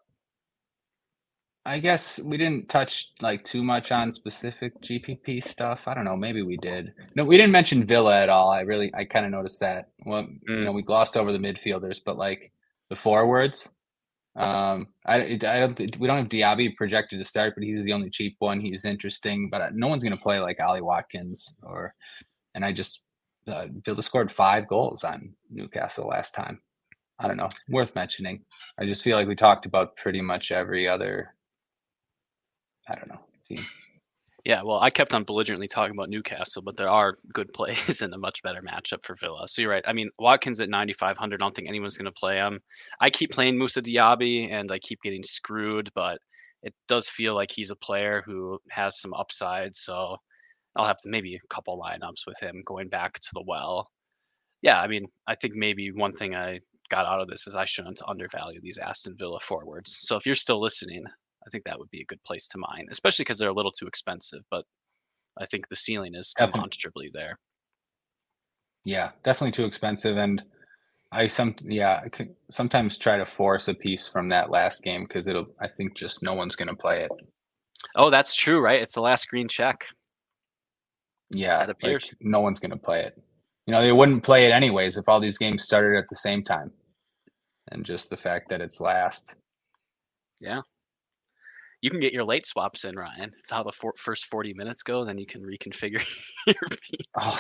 I 1.67 1.79
guess 1.79 2.21
we 2.21 2.37
didn't 2.37 2.69
touch 2.69 3.11
like 3.21 3.43
too 3.43 3.65
much 3.65 3.91
on 3.91 4.13
specific 4.13 4.81
GPP 4.83 5.43
stuff. 5.43 5.89
I 5.89 5.95
don't 5.95 6.05
know. 6.05 6.17
Maybe 6.17 6.43
we 6.43 6.57
did. 6.59 6.93
No, 7.17 7.25
we 7.25 7.37
didn't 7.37 7.53
mention 7.53 7.85
Villa 7.87 8.21
at 8.21 8.29
all. 8.29 8.51
I 8.51 8.61
really, 8.61 8.95
I 8.95 9.05
kind 9.05 9.25
of 9.25 9.33
noticed 9.33 9.61
that. 9.61 9.89
Well, 10.05 10.25
mm. 10.25 10.39
you 10.47 10.65
know, 10.65 10.73
we 10.73 10.83
glossed 10.83 11.17
over 11.17 11.33
the 11.33 11.39
midfielders, 11.39 12.01
but 12.05 12.19
like 12.19 12.53
the 12.91 12.97
forwards. 12.97 13.71
Um, 14.37 14.89
I, 15.07 15.23
I 15.23 15.37
don't. 15.37 15.79
We 15.99 16.09
don't 16.09 16.19
have 16.19 16.29
Diaby 16.29 16.77
projected 16.77 17.19
to 17.19 17.25
start, 17.25 17.55
but 17.55 17.65
he's 17.65 17.83
the 17.85 17.93
only 17.93 18.11
cheap 18.11 18.37
one. 18.41 18.61
He's 18.61 18.85
interesting, 18.85 19.49
but 19.49 19.61
uh, 19.61 19.71
no 19.73 19.87
one's 19.87 20.03
going 20.03 20.17
to 20.17 20.23
play 20.23 20.41
like 20.41 20.61
Ollie 20.61 20.81
Watkins 20.81 21.55
or. 21.63 21.95
And 22.57 22.65
I 22.65 22.71
just 22.73 23.03
uh, 23.49 23.67
Villa 23.85 24.01
scored 24.01 24.31
five 24.31 24.69
goals 24.69 25.03
on 25.03 25.35
Newcastle 25.51 26.07
last 26.07 26.35
time. 26.35 26.61
I 27.19 27.27
don't 27.27 27.37
know. 27.37 27.49
Worth 27.69 27.95
mentioning. 27.97 28.45
I 28.79 28.87
just 28.87 29.03
feel 29.03 29.17
like 29.17 29.27
we 29.27 29.35
talked 29.35 29.67
about 29.67 29.97
pretty 29.97 30.21
much 30.21 30.53
every 30.53 30.87
other 30.87 31.35
I 32.89 32.95
don't 32.95 33.09
know. 33.09 33.21
Team. 33.49 33.65
Yeah, 34.45 34.63
well, 34.63 34.79
I 34.81 34.91
kept 34.91 35.15
on 35.15 35.25
belligerently 35.25 35.69
talking 35.69 35.95
about 35.97 36.11
Newcastle, 36.11 36.61
but 36.61 36.77
there 36.77 36.91
are 36.91 37.15
good 37.33 37.53
plays 37.55 38.03
and 38.03 38.13
a 38.13 38.19
much 38.19 38.43
better 38.43 38.61
matchup 38.61 39.03
for 39.03 39.17
Villa. 39.17 39.49
So 39.49 39.63
you're 39.63 39.71
right. 39.71 39.85
I 39.87 39.95
mean, 39.95 40.11
Watkins 40.19 40.61
at 40.61 40.69
9,500. 40.69 41.41
I 41.41 41.45
don't 41.45 41.57
think 41.57 41.69
anyone's 41.69 41.97
going 41.97 42.05
to 42.07 42.13
play 42.13 42.37
him. 42.37 42.61
I 43.01 43.09
keep 43.09 43.31
playing 43.33 43.57
Moussa 43.59 43.81
Diaby, 43.81 44.53
and 44.53 44.71
I 44.71 44.79
keep 44.79 45.01
getting 45.03 45.23
screwed, 45.23 45.91
but 45.95 46.19
it 46.63 46.75
does 46.89 47.09
feel 47.09 47.35
like 47.35 47.51
he's 47.51 47.71
a 47.71 47.77
player 47.77 48.23
who 48.27 48.59
has 48.71 49.01
some 49.01 49.15
upside. 49.15 49.75
So 49.77 50.17
I'll 50.77 50.87
have 50.87 50.99
to 50.99 51.11
maybe 51.11 51.35
a 51.37 51.55
couple 51.55 51.81
lineups 51.81 52.27
with 52.27 52.39
him 52.41 52.63
going 52.67 52.89
back 52.89 53.15
to 53.15 53.31
the 53.35 53.45
well. 53.47 53.91
Yeah, 54.63 54.81
I 54.81 54.89
mean, 54.89 55.07
I 55.27 55.35
think 55.37 55.55
maybe 55.55 55.91
one 55.93 56.13
thing 56.13 56.35
I 56.35 56.61
got 56.91 57.07
out 57.07 57.21
of 57.21 57.29
this 57.29 57.47
is 57.47 57.55
I 57.57 57.65
shouldn't 57.65 58.01
undervalue 58.07 58.61
these 58.63 58.79
Aston 58.79 59.17
Villa 59.19 59.41
forwards. 59.41 59.97
So 60.01 60.17
if 60.17 60.27
you're 60.27 60.35
still 60.35 60.61
listening, 60.61 61.05
I 61.47 61.51
think 61.51 61.65
that 61.65 61.79
would 61.79 61.91
be 61.91 62.01
a 62.01 62.07
good 62.07 62.23
place 62.25 62.47
to 62.49 62.59
mine, 62.59 62.87
especially 62.91 63.25
because 63.25 63.39
they're 63.39 63.51
a 63.51 63.55
little 63.55 63.73
too 63.73 63.87
expensive. 63.87 64.43
But 64.51 64.65
I 65.39 65.47
think 65.47 65.69
the 65.69 65.77
ceiling 65.77 66.15
is 66.15 66.35
demonstrably 66.37 67.11
there. 67.13 67.39
Yeah, 68.85 69.11
definitely 69.23 69.53
too 69.53 69.65
expensive, 69.65 70.17
and 70.17 70.43
I 71.11 71.27
some 71.29 71.55
yeah 71.63 72.03
I 72.05 72.29
sometimes 72.51 72.99
try 72.99 73.17
to 73.17 73.27
force 73.27 73.69
a 73.69 73.75
piece 73.75 74.09
from 74.09 74.29
that 74.31 74.51
last 74.51 74.83
game 74.83 75.05
because 75.05 75.27
it'll 75.27 75.47
I 75.61 75.69
think 75.69 75.95
just 75.97 76.23
no 76.23 76.35
one's 76.35 76.57
going 76.57 76.69
to 76.69 76.75
play 76.75 77.03
it. 77.03 77.11
Oh, 77.97 78.11
that's 78.11 78.35
true, 78.35 78.61
right? 78.61 78.83
It's 78.83 78.95
the 78.95 79.01
last 79.01 79.29
green 79.29 79.49
check. 79.49 79.85
Yeah, 81.31 81.67
like 81.83 82.03
no 82.21 82.41
one's 82.41 82.61
going 82.61 82.71
to 82.71 82.77
play 82.77 83.01
it. 83.01 83.21
You 83.67 83.73
know, 83.73 83.81
they 83.81 83.93
wouldn't 83.93 84.23
play 84.23 84.47
it 84.47 84.53
anyways 84.53 84.97
if 84.97 85.09
all 85.09 85.21
these 85.21 85.39
games 85.39 85.65
started 85.65 85.97
at 85.97 86.09
the 86.09 86.17
same 86.17 86.43
time, 86.43 86.73
and 87.71 87.85
just 87.85 88.11
the 88.11 88.17
fact 88.17 88.51
that 88.51 88.61
it's 88.61 88.81
last. 88.81 89.37
Yeah, 90.41 90.61
you 91.85 91.91
can 91.91 92.01
get 92.01 92.15
your 92.15 92.25
late 92.25 92.47
swaps 92.47 92.87
in, 92.87 92.97
Ryan. 92.97 93.35
How 93.51 93.63
the 93.63 93.71
for- 93.71 93.93
first 93.99 94.25
40 94.25 94.55
minutes 94.55 94.83
go, 94.83 95.05
then 95.05 95.19
you 95.19 95.27
can 95.27 95.43
reconfigure 95.43 96.03
your 96.47 96.57
piece. 96.81 97.07
Oh, 97.15 97.39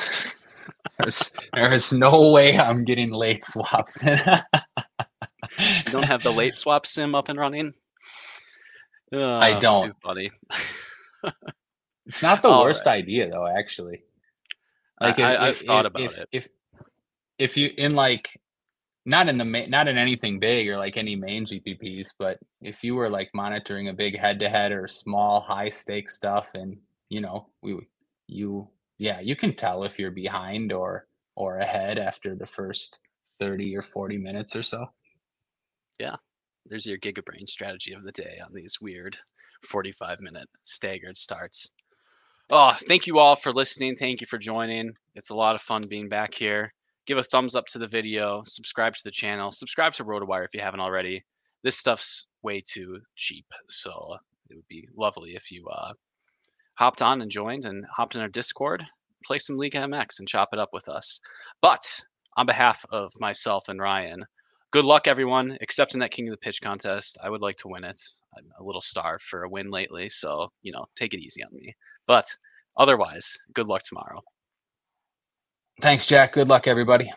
there's, 0.99 1.31
there's 1.55 1.93
no 1.95 2.31
way 2.31 2.59
I'm 2.59 2.85
getting 2.85 3.11
late 3.11 3.43
swaps 3.43 4.05
in. 4.05 4.21
you 5.59 5.83
don't 5.87 6.05
have 6.05 6.23
the 6.23 6.31
late 6.31 6.53
swap 6.61 6.85
sim 6.85 7.15
up 7.15 7.31
and 7.31 7.39
running? 7.39 7.73
Oh, 9.15 9.39
I 9.39 9.59
don't. 9.59 9.95
Buddy. 10.03 10.31
it's 12.05 12.23
not 12.23 12.43
the 12.43 12.49
All 12.49 12.65
worst 12.65 12.85
right. 12.85 12.97
idea, 12.97 13.31
though, 13.31 13.47
actually. 13.47 14.03
Like, 15.01 15.19
I, 15.21 15.33
if, 15.33 15.41
I, 15.41 15.47
I've 15.47 15.55
if, 15.55 15.63
thought 15.63 15.87
about 15.87 16.03
if, 16.03 16.19
it. 16.19 16.29
If, 16.33 16.49
if 17.39 17.57
you, 17.57 17.71
in 17.79 17.95
like 17.95 18.29
not 19.07 19.29
in 19.29 19.37
the 19.37 19.45
not 19.45 19.89
in 19.89 19.99
anything 19.99 20.39
big 20.39 20.69
or 20.69 20.79
like 20.79 20.97
any 20.97 21.15
main 21.17 21.45
GPPs, 21.45 22.15
but 22.19 22.39
if 22.63 22.83
you 22.83 22.95
were 22.95 23.11
like 23.11 23.31
monitoring 23.35 23.89
a 23.89 23.93
big 23.93 24.19
head 24.19 24.41
to 24.41 24.49
head 24.49 24.73
or 24.73 24.89
small 24.89 25.41
high 25.41 25.69
stake 25.69 26.09
stuff, 26.09 26.53
and 26.55 26.79
you 27.11 27.21
know 27.21 27.49
we 27.63 27.79
you 28.27 28.69
yeah 28.99 29.21
you 29.21 29.37
can 29.37 29.55
tell 29.55 29.85
if 29.85 29.99
you're 29.99 30.11
behind 30.11 30.73
or 30.73 31.07
or 31.37 31.59
ahead 31.59 31.99
after 31.99 32.35
the 32.35 32.47
first 32.47 33.01
thirty 33.39 33.77
or 33.77 33.83
forty 33.83 34.17
minutes 34.17 34.57
or 34.57 34.63
so. 34.63 34.87
Yeah, 35.99 36.17
there's 36.67 36.87
your 36.87 36.99
gigabrain 36.99 37.47
strategy 37.47 37.93
of 37.93 38.05
the 38.05 38.13
day 38.13 38.41
on 38.43 38.55
these 38.55 38.81
weird 38.81 39.19
forty-five 39.69 40.21
minute 40.21 40.49
staggered 40.63 41.19
starts. 41.19 41.71
Oh, 42.51 42.77
thank 42.89 43.07
you 43.07 43.19
all 43.19 43.37
for 43.37 43.53
listening. 43.53 43.97
Thank 43.97 44.21
you 44.23 44.27
for 44.27 44.39
joining. 44.39 44.95
It's 45.15 45.31
a 45.31 45.37
lot 45.37 45.55
of 45.55 45.63
fun 45.63 45.87
being 45.89 46.09
back 46.09 46.35
here 46.35 46.73
give 47.07 47.19
a 47.19 47.23
thumbs 47.23 47.55
up 47.55 47.67
to 47.67 47.79
the 47.79 47.89
video, 47.89 48.43
subscribe 48.45 48.95
to 48.95 49.05
the 49.05 49.11
channel, 49.11 49.53
subscribe 49.53 49.93
to 49.95 50.05
RotoWire 50.05 50.45
if 50.45 50.55
you 50.55 50.61
haven't 50.61 50.81
already. 50.81 51.25
This 51.63 51.79
stuff's 51.79 52.27
way 52.43 52.61
too 52.61 53.01
cheap, 53.17 53.47
so 53.69 54.17
it 54.51 54.55
would 54.55 54.69
be 54.69 54.89
lovely 54.97 55.35
if 55.35 55.51
you 55.51 55.67
uh, 55.69 55.93
hopped 56.75 57.03
on 57.03 57.23
and 57.23 57.31
joined 57.31 57.65
and 57.65 57.85
hopped 57.95 58.15
in 58.15 58.21
our 58.21 58.29
Discord, 58.29 58.85
play 59.25 59.39
some 59.39 59.57
League 59.57 59.75
MX 59.75 60.19
and 60.19 60.29
chop 60.29 60.51
it 60.53 60.59
up 60.59 60.71
with 60.73 60.89
us. 60.89 61.21
But 61.61 61.81
on 62.37 62.47
behalf 62.47 62.85
of 62.91 63.13
myself 63.19 63.69
and 63.69 63.81
Ryan, 63.81 64.25
good 64.71 64.85
luck 64.85 65.07
everyone, 65.07 65.57
except 65.61 65.95
in 65.95 66.01
that 66.01 66.11
King 66.11 66.29
of 66.29 66.33
the 66.33 66.39
Pitch 66.39 66.61
contest. 66.61 67.17
I 67.23 67.31
would 67.31 67.41
like 67.41 67.57
to 67.59 67.69
win 67.69 67.85
it. 67.85 67.99
I'm 68.37 68.45
a 68.59 68.65
little 68.65 68.81
starved 68.81 69.23
for 69.23 69.45
a 69.45 69.49
win 69.49 69.71
lately, 69.71 70.11
so 70.11 70.49
you 70.63 70.73
know, 70.73 70.85
take 70.97 71.15
it 71.15 71.21
easy 71.21 71.45
on 71.45 71.55
me. 71.55 71.75
But 72.07 72.27
otherwise, 72.77 73.39
good 73.55 73.69
luck 73.69 73.83
tomorrow. 73.83 74.21
Thanks, 75.81 76.07
Jack. 76.07 76.33
Good 76.35 76.49
luck, 76.49 76.67
everybody. 76.67 77.13